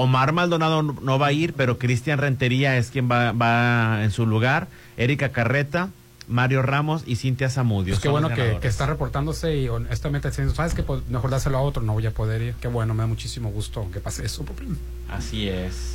[0.00, 4.26] Omar Maldonado no va a ir, pero Cristian Rentería es quien va, va en su
[4.26, 5.88] lugar, Erika Carreta,
[6.28, 7.94] Mario Ramos y Cintia Zamudio.
[7.94, 11.62] Pues qué bueno que, que está reportándose y honestamente diciendo, ¿sabes que Mejor dárselo a
[11.62, 12.54] otro, no voy a poder ir.
[12.60, 14.44] Qué bueno, me da muchísimo gusto que pase eso.
[14.44, 14.78] Popín.
[15.10, 15.94] Así es.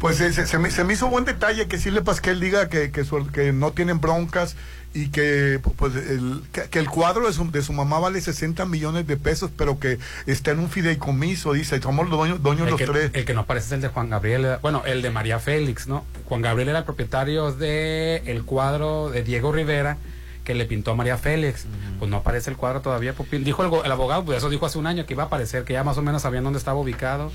[0.00, 2.90] Pues eh, se, se me, se me hizo buen detalle que Silvia Pasquel diga que,
[2.90, 4.56] que, su- que no tienen broncas
[4.92, 8.66] y que pues el, que, que el cuadro de su, de su mamá vale 60
[8.66, 12.70] millones de pesos, pero que está en un fideicomiso, dice, somos los dueños, dueños El
[12.72, 13.10] los que, tres.
[13.14, 16.04] el que no aparece es el de Juan Gabriel, bueno, el de María Félix, ¿no?
[16.26, 19.96] Juan Gabriel era el propietario de el cuadro de Diego Rivera
[20.44, 21.66] que le pintó a María Félix.
[21.98, 23.14] Pues no aparece el cuadro todavía.
[23.30, 25.74] Dijo el, el abogado, pues eso dijo hace un año que iba a aparecer, que
[25.74, 27.30] ya más o menos sabían dónde estaba ubicado.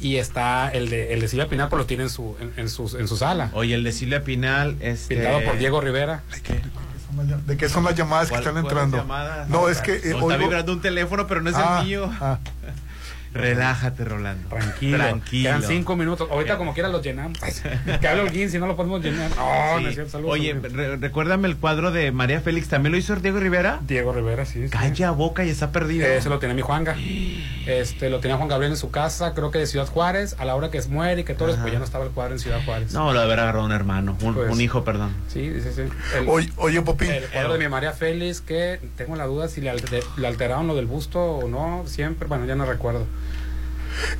[0.00, 2.68] Y está el de, el de Silvia Pinal, pues lo tiene en su, en, en
[2.68, 3.50] su, en su sala.
[3.52, 5.16] Oye, el de Silvia Pinal, este...
[5.16, 6.22] Pintado por Diego Rivera.
[6.32, 6.60] ¿De qué
[7.68, 9.04] son las llamadas que ¿Cuál- están entrando?
[9.48, 12.10] No, es que eh, está oigo- vibrando un teléfono, pero no es Ah, el mío.
[12.20, 12.38] ah.
[13.34, 14.48] Relájate, Rolando.
[14.48, 14.96] Tranquilo.
[14.98, 15.48] Tranquilo.
[15.50, 16.28] Quedan cinco minutos.
[16.30, 17.38] Ahorita como quiera los llenamos.
[18.00, 19.30] que hable Holguín, si no lo podemos llenar.
[19.30, 19.82] No, Sí.
[19.84, 20.12] no es cierto.
[20.12, 22.68] Saludos, Oye, re- recuérdame el cuadro de María Félix.
[22.68, 23.80] ¿También lo hizo Diego Rivera?
[23.86, 24.64] Diego Rivera, sí.
[24.64, 24.70] sí.
[24.70, 26.06] Calla boca y está perdido.
[26.06, 26.96] Ese lo tiene mi Juanga.
[27.66, 30.54] Este, lo tenía Juan Gabriel en su casa, creo que de Ciudad Juárez, a la
[30.56, 31.60] hora que muere y que todo, Ajá.
[31.62, 32.92] pues ya no estaba el cuadro en Ciudad Juárez.
[32.92, 35.12] No, lo de haber agarrado un hermano, un, Pues- un hijo, perdón.
[35.28, 35.82] Sí, sí, sí.
[36.16, 37.10] El, Oye, oye, Popín.
[37.10, 40.66] el cuadro de mi María Félix, que tengo la duda si le, alter- le alteraron
[40.66, 43.06] lo del busto o no, siempre, bueno, ya no recuerdo.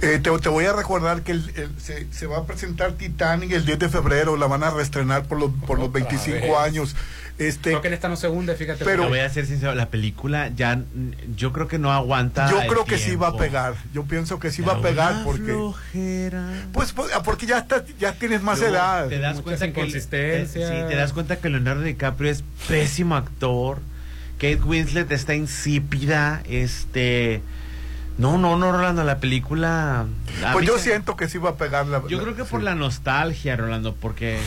[0.03, 3.53] Eh, te, te voy a recordar que el- el- se, se va a presentar Titanic
[3.53, 6.57] el 10 de febrero, la van a reestrenar por los, por los 25 vez.
[6.59, 6.97] años.
[7.39, 8.85] Este, Creo que en esta no se hunde, fíjate.
[8.85, 10.83] Pero- voy a ser sincero, la película ya,
[11.37, 12.51] yo creo que no aguanta.
[12.51, 13.75] yo creo que sí va a pegar.
[13.95, 16.49] Yo pienso que sí va a pegar una porque flojera.
[16.73, 19.07] pues, pues, ah, porque ya está, ya tienes más Luego, edad.
[19.09, 23.15] Te das Muchas cuenta que te, sí, te das cuenta que Leonardo DiCaprio es pésimo
[23.15, 23.79] actor.
[24.39, 27.41] Kate Winslet está insípida, este
[28.19, 30.07] no, no, no, Rolando, la película.
[30.53, 32.03] Pues yo se- siento que sí va a pegar la.
[32.09, 32.65] Yo la- creo que por sí.
[32.65, 34.39] la nostalgia, Rolando, porque.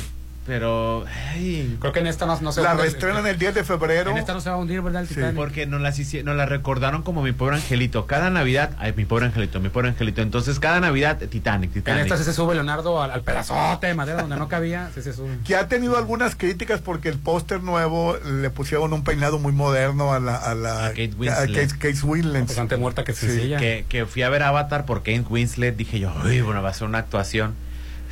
[0.45, 1.05] Pero.
[1.33, 2.83] ay, Creo que en esta no, no se La hunde.
[2.83, 4.09] reestrenan el 10 de febrero.
[4.11, 5.03] En esta no se va a hundir, ¿verdad?
[5.03, 5.35] El Titanic?
[5.35, 8.07] porque nos las, hici- nos las recordaron como mi pobre angelito.
[8.07, 10.21] Cada Navidad, ay, mi pobre angelito, mi pobre angelito.
[10.23, 12.03] Entonces, cada Navidad, Titanic, En Titanic.
[12.03, 15.13] esta sí se sube Leonardo al, al pedazote de madera donde no cabía, sí se
[15.13, 15.37] sube.
[15.45, 20.11] que ha tenido algunas críticas porque el póster nuevo le pusieron un peinado muy moderno
[20.11, 21.69] a la a la A Kate a Winslet.
[21.69, 22.45] Kate- Kate Winslet.
[22.47, 23.57] Pues antes muerta que sencilla.
[23.59, 26.73] que, que fui a ver Avatar por Kate Winslet, dije yo, uy, bueno, va a
[26.73, 27.53] ser una actuación.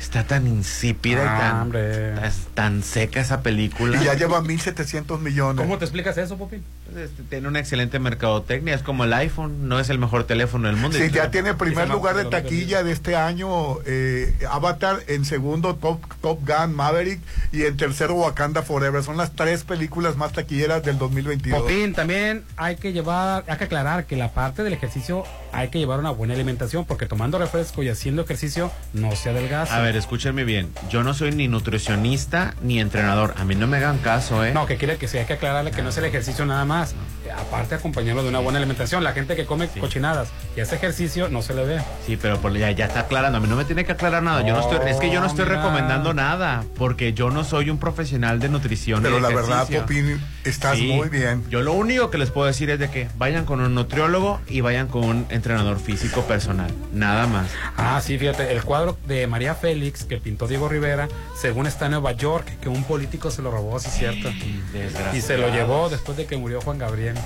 [0.00, 2.14] Está tan insípida Ah, y tan, hombre.
[2.14, 4.00] tan, tan seca esa película.
[4.00, 5.62] y ya lleva 1700 millones.
[5.62, 6.62] ¿Cómo te explicas eso, Popi?
[6.96, 10.76] Este, tiene una excelente mercadotecnia, es como el iPhone, no es el mejor teléfono del
[10.76, 10.98] mundo.
[10.98, 16.00] Sí, ya tiene primer lugar de taquilla de este año eh, Avatar, en segundo Top,
[16.20, 17.20] Top Gun Maverick
[17.52, 19.02] y en tercero Wakanda Forever.
[19.02, 21.62] Son las tres películas más taquilleras del 2022.
[21.62, 25.78] Popín, también hay que llevar, hay que aclarar que la parte del ejercicio hay que
[25.78, 29.76] llevar una buena alimentación, porque tomando refresco y haciendo ejercicio no se adelgaza.
[29.76, 33.78] A ver, escúchenme bien, yo no soy ni nutricionista ni entrenador, a mí no me
[33.78, 34.52] hagan caso, ¿eh?
[34.52, 36.79] No, que quiere que sí, hay que aclararle que no es el ejercicio nada más.
[37.36, 39.04] Aparte, acompañarlo de una buena alimentación.
[39.04, 41.80] La gente que come cochinadas y hace ejercicio no se le ve.
[42.06, 43.38] Sí, pero por- ya, ya está aclarando.
[43.38, 44.42] A mí no me tiene que aclarar nada.
[44.46, 45.56] Yo no estoy, es que yo no estoy mira.
[45.58, 49.02] recomendando nada, porque yo no soy un profesional de nutrición.
[49.02, 49.68] Pero y la verdad.
[49.68, 50.88] Popín, estás Sí.
[50.88, 51.44] muy bien.
[51.50, 54.60] Yo lo único que les puedo decir es de que vayan con un nutriólogo y
[54.60, 56.70] vayan con un entrenador físico personal.
[56.92, 57.46] Nada más.
[57.76, 61.08] Ah, sí, fíjate, el cuadro de María Félix que pintó Diego Rivera,
[61.40, 64.30] según está en Nueva York, que un político se lo robó, sí es cierto.
[65.14, 67.16] Y se lo llevó después de que murió Juan Gabriel.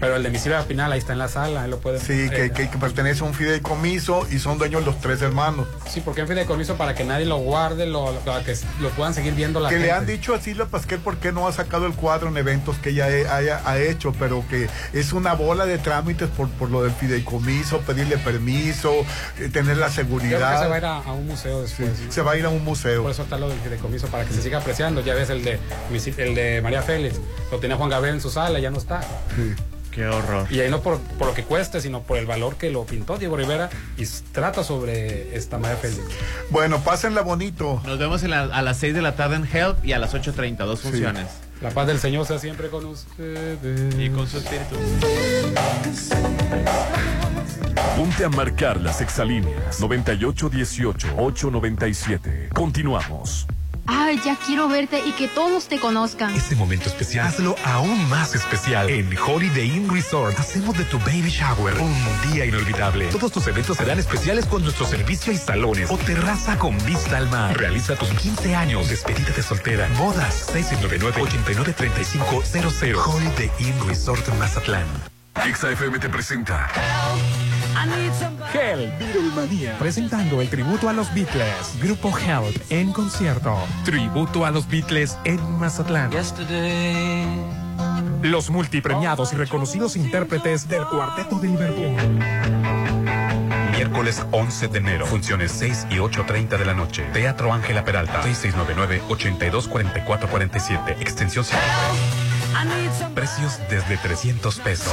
[0.00, 0.38] Pero el de mi
[0.68, 3.26] Pinal ahí está en la sala, ahí lo pueden Sí, que, que- que pertenece a
[3.26, 5.66] un fideicomiso y son dueños los tres hermanos.
[5.90, 9.12] Sí, porque en fideicomiso para que nadie lo guarde, lo, lo- para que lo puedan
[9.14, 11.86] seguir viendo la que le han dicho a Silvia Pasquel por qué no ha sacado
[11.86, 15.66] el cuadro en eventos que ella he- haya, ha hecho, pero que es una bola
[15.66, 18.92] de trámites por, por lo del fideicomiso, pedirle permiso,
[19.38, 20.62] eh, tener la Yo creo que seguridad.
[20.62, 21.90] se va a ir a, a un museo después.
[22.08, 23.02] Se va a ir a un museo.
[23.02, 25.00] Por eso está lo del fideicomiso, para que se siga apreciando.
[25.02, 25.58] Ya ves el de,
[26.18, 27.16] el de María Félix,
[27.50, 29.00] lo tenía Juan Gabriel en su sala, ya no está.
[29.98, 30.46] Qué horror.
[30.48, 33.18] Y ahí no por, por lo que cueste, sino por el valor que lo pintó
[33.18, 36.02] Diego Rivera y trata sobre esta María Félix.
[36.50, 37.82] Bueno, pásenla bonito.
[37.84, 40.14] Nos vemos en la- a las 6 de la tarde en Help y a las
[40.14, 41.26] 8.30, dos funciones.
[41.60, 43.96] La paz del Señor sea siempre con ustedes.
[43.98, 44.76] Y con su espíritu.
[47.96, 52.50] Ponte a marcar las exalíneas 9818-897.
[52.54, 53.48] Continuamos.
[53.90, 56.36] Ay, ya quiero verte y que todos te conozcan.
[56.36, 58.90] Este momento especial, hazlo aún más especial.
[58.90, 61.96] En Holiday Inn Resort, hacemos de tu baby shower un
[62.30, 63.06] día inolvidable.
[63.06, 67.30] Todos tus eventos serán especiales con nuestro servicio y salones o terraza con vista al
[67.30, 67.56] mar.
[67.56, 73.06] Realiza tus 15 años, despedida de soltera, bodas, 699-893500.
[73.06, 74.84] Holiday Inn Resort Mazatlán.
[75.34, 76.68] XFM te presenta
[78.52, 79.78] Hell, Beatlemania.
[79.78, 81.78] Presentando el tributo a los Beatles.
[81.80, 83.56] Grupo Help en concierto.
[83.84, 86.10] Tributo a los Beatles en Mazatlán.
[88.22, 91.94] Los multipremiados y reconocidos intérpretes del Cuarteto de Liverpool.
[93.70, 95.06] Miércoles 11 de enero.
[95.06, 97.04] Funciones 6 y 8.30 de la noche.
[97.12, 98.24] Teatro Ángela Peralta.
[98.24, 101.00] 6699-824447.
[101.00, 101.60] Extensión 5.
[103.14, 104.92] Precios desde 300 pesos.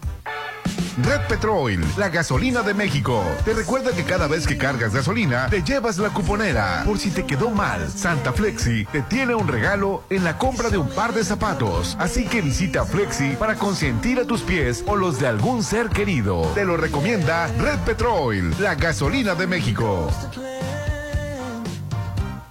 [1.03, 3.23] Red Petrol, la gasolina de México.
[3.45, 6.81] Te recuerda que cada vez que cargas gasolina, te llevas la cuponera.
[6.85, 10.79] Por si te quedó mal, Santa Flexi te tiene un regalo en la compra de
[10.79, 11.95] un par de zapatos.
[11.99, 16.41] Así que visita Flexi para consentir a tus pies o los de algún ser querido.
[16.55, 20.09] Te lo recomienda Red Petrol, la gasolina de México.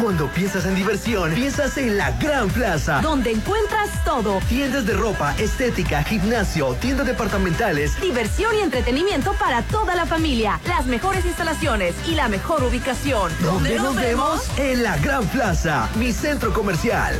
[0.00, 3.00] Cuando piensas en diversión, piensas en la Gran Plaza.
[3.00, 4.40] Donde encuentras todo.
[4.48, 7.98] Tiendas de ropa, estética, gimnasio, tiendas departamentales.
[8.00, 10.60] Diversión y entretenimiento para toda la familia.
[10.66, 13.32] Las mejores instalaciones y la mejor ubicación.
[13.40, 14.42] ¿Dónde nos vemos?
[14.58, 17.16] En la Gran Plaza, mi centro comercial.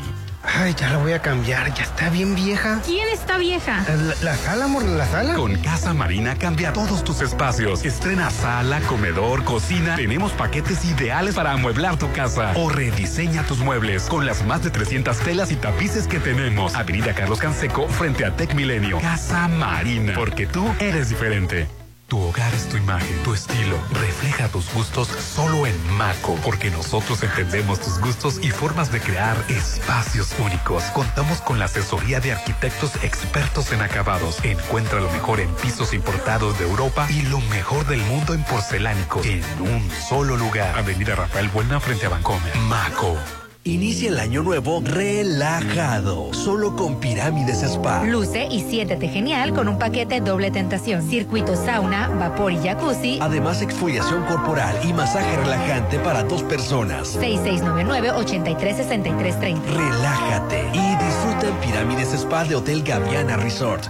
[0.56, 2.82] Ay, ya la voy a cambiar, ya está bien vieja.
[2.86, 3.84] ¿Quién está vieja?
[3.88, 5.36] La, la sala, amor, la sala.
[5.36, 7.86] Con Casa Marina cambia todos tus espacios.
[7.86, 9.96] Estrena sala, comedor, cocina.
[9.96, 12.54] Tenemos paquetes ideales para amueblar tu casa.
[12.56, 16.76] O rediseña tus muebles con las más de 300 telas y tapices que tenemos.
[16.76, 19.00] Avenida Carlos Canseco frente a Tech Milenio.
[19.00, 21.68] Casa Marina, porque tú eres diferente.
[22.10, 23.77] Tu hogar es tu imagen, tu estilo.
[23.91, 29.38] Refleja tus gustos solo en Maco, porque nosotros entendemos tus gustos y formas de crear
[29.48, 30.84] espacios únicos.
[30.86, 34.44] Contamos con la asesoría de arquitectos expertos en acabados.
[34.44, 39.22] Encuentra lo mejor en pisos importados de Europa y lo mejor del mundo en porcelánico
[39.23, 40.80] en un solo lugar.
[40.80, 42.56] Avenida Rafael Buena frente a Bancomer.
[42.68, 43.19] Maco.
[43.65, 48.06] Inicia el año nuevo relajado, solo con Pirámides Spa.
[48.06, 51.02] Luce y siéntete genial con un paquete doble tentación.
[51.10, 53.19] Circuito sauna, vapor y jacuzzi.
[53.22, 57.19] Además, exfoliación corporal y masaje relajante para dos personas.
[57.19, 59.60] 6699-836330.
[59.76, 63.88] Relájate y disfruta en Pirámides Spa de Hotel Gaviana Resort.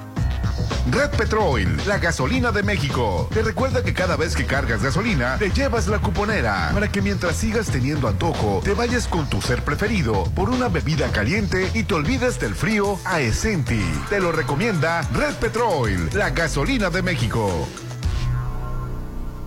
[0.91, 3.27] Red Petrol, la gasolina de México.
[3.33, 7.35] Te recuerda que cada vez que cargas gasolina, te llevas la cuponera para que mientras
[7.35, 11.93] sigas teniendo antojo, te vayas con tu ser preferido por una bebida caliente y te
[11.93, 13.83] olvides del frío a Esenti.
[14.09, 17.67] Te lo recomienda Red Petrol, la gasolina de México.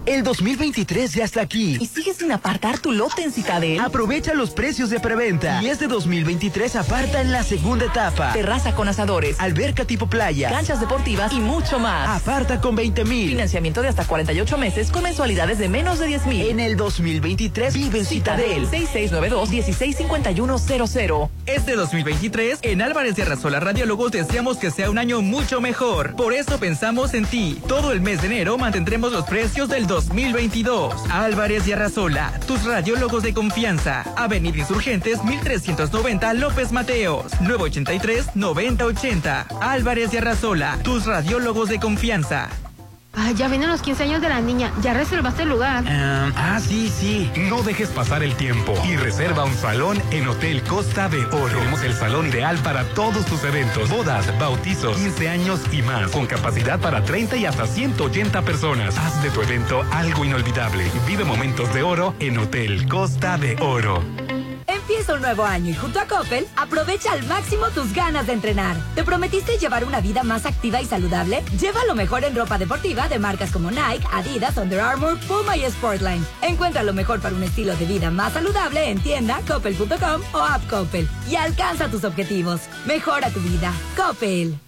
[0.05, 1.79] El 2023 ya está aquí.
[1.81, 3.79] ¿Y sigues sin apartar tu lote en Citadel?
[3.79, 5.63] Aprovecha los precios de preventa.
[5.63, 8.33] Y este 2023 aparta en la segunda etapa.
[8.33, 12.21] Terraza con asadores, alberca tipo playa, canchas deportivas y mucho más.
[12.21, 13.29] Aparta con 20 mil.
[13.29, 16.47] Financiamiento de hasta 48 meses con mensualidades de menos de 10 mil.
[16.47, 18.67] En el 2023 vive en Citadel.
[18.71, 21.31] 6692-165100.
[21.47, 26.17] Este 2023 en Álvarez de Arrasola Radiólogos deseamos que sea un año mucho mejor.
[26.17, 27.61] Por eso pensamos en ti.
[27.69, 30.95] Todo el mes de enero mantendremos los precios del 2022.
[31.11, 34.05] Álvarez y Arrasola, tus radiólogos de confianza.
[34.17, 39.59] Avenida Insurgentes 1390 López Mateos, 983-9080.
[39.61, 42.49] Álvarez y Arrasola, tus radiólogos de confianza.
[43.37, 44.73] Ya vienen los 15 años de la niña.
[44.83, 45.85] ¿Ya reservaste el lugar?
[45.89, 47.31] ah, sí, sí.
[47.49, 51.59] No dejes pasar el tiempo y reserva un salón en Hotel Costa de Oro.
[51.59, 56.27] Tenemos el salón ideal para todos tus eventos, bodas, bautizos, 15 años y más, con
[56.27, 58.99] capacidad para 30 y hasta 180 personas.
[58.99, 60.85] Haz de tu evento algo inolvidable.
[61.07, 64.03] Vive momentos de oro en Hotel Costa de Oro.
[64.93, 68.77] Empieza un nuevo año y junto a Coppel, aprovecha al máximo tus ganas de entrenar.
[68.95, 71.43] ¿Te prometiste llevar una vida más activa y saludable?
[71.59, 75.65] Lleva lo mejor en ropa deportiva de marcas como Nike, Adidas, Under Armour, Puma y
[75.65, 76.23] Sportline.
[76.43, 80.69] Encuentra lo mejor para un estilo de vida más saludable en tienda, coppel.com o app
[80.69, 81.09] Coppel.
[81.27, 82.61] Y alcanza tus objetivos.
[82.85, 83.73] Mejora tu vida.
[83.97, 84.59] Coppel.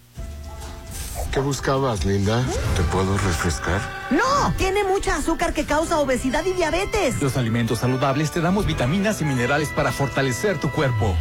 [1.31, 2.43] ¿Qué buscabas, Linda?
[2.75, 3.81] ¿Te puedo refrescar?
[4.09, 7.21] No, tiene mucha azúcar que causa obesidad y diabetes.
[7.21, 11.15] Los alimentos saludables te damos vitaminas y minerales para fortalecer tu cuerpo.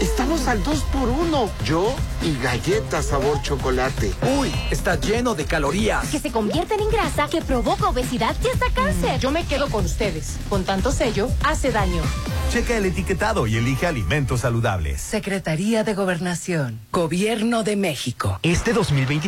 [0.00, 4.10] Estamos al 2 por 1 Yo y galletas sabor chocolate.
[4.38, 6.08] Uy, está lleno de calorías.
[6.08, 9.20] Que se convierten en grasa, que provoca obesidad y hasta cáncer.
[9.20, 10.38] Yo me quedo con ustedes.
[10.48, 12.02] Con tanto sello, hace daño.
[12.50, 15.02] Checa el etiquetado y elige alimentos saludables.
[15.02, 16.80] Secretaría de Gobernación.
[16.90, 18.40] Gobierno de México.
[18.42, 19.20] Este 2023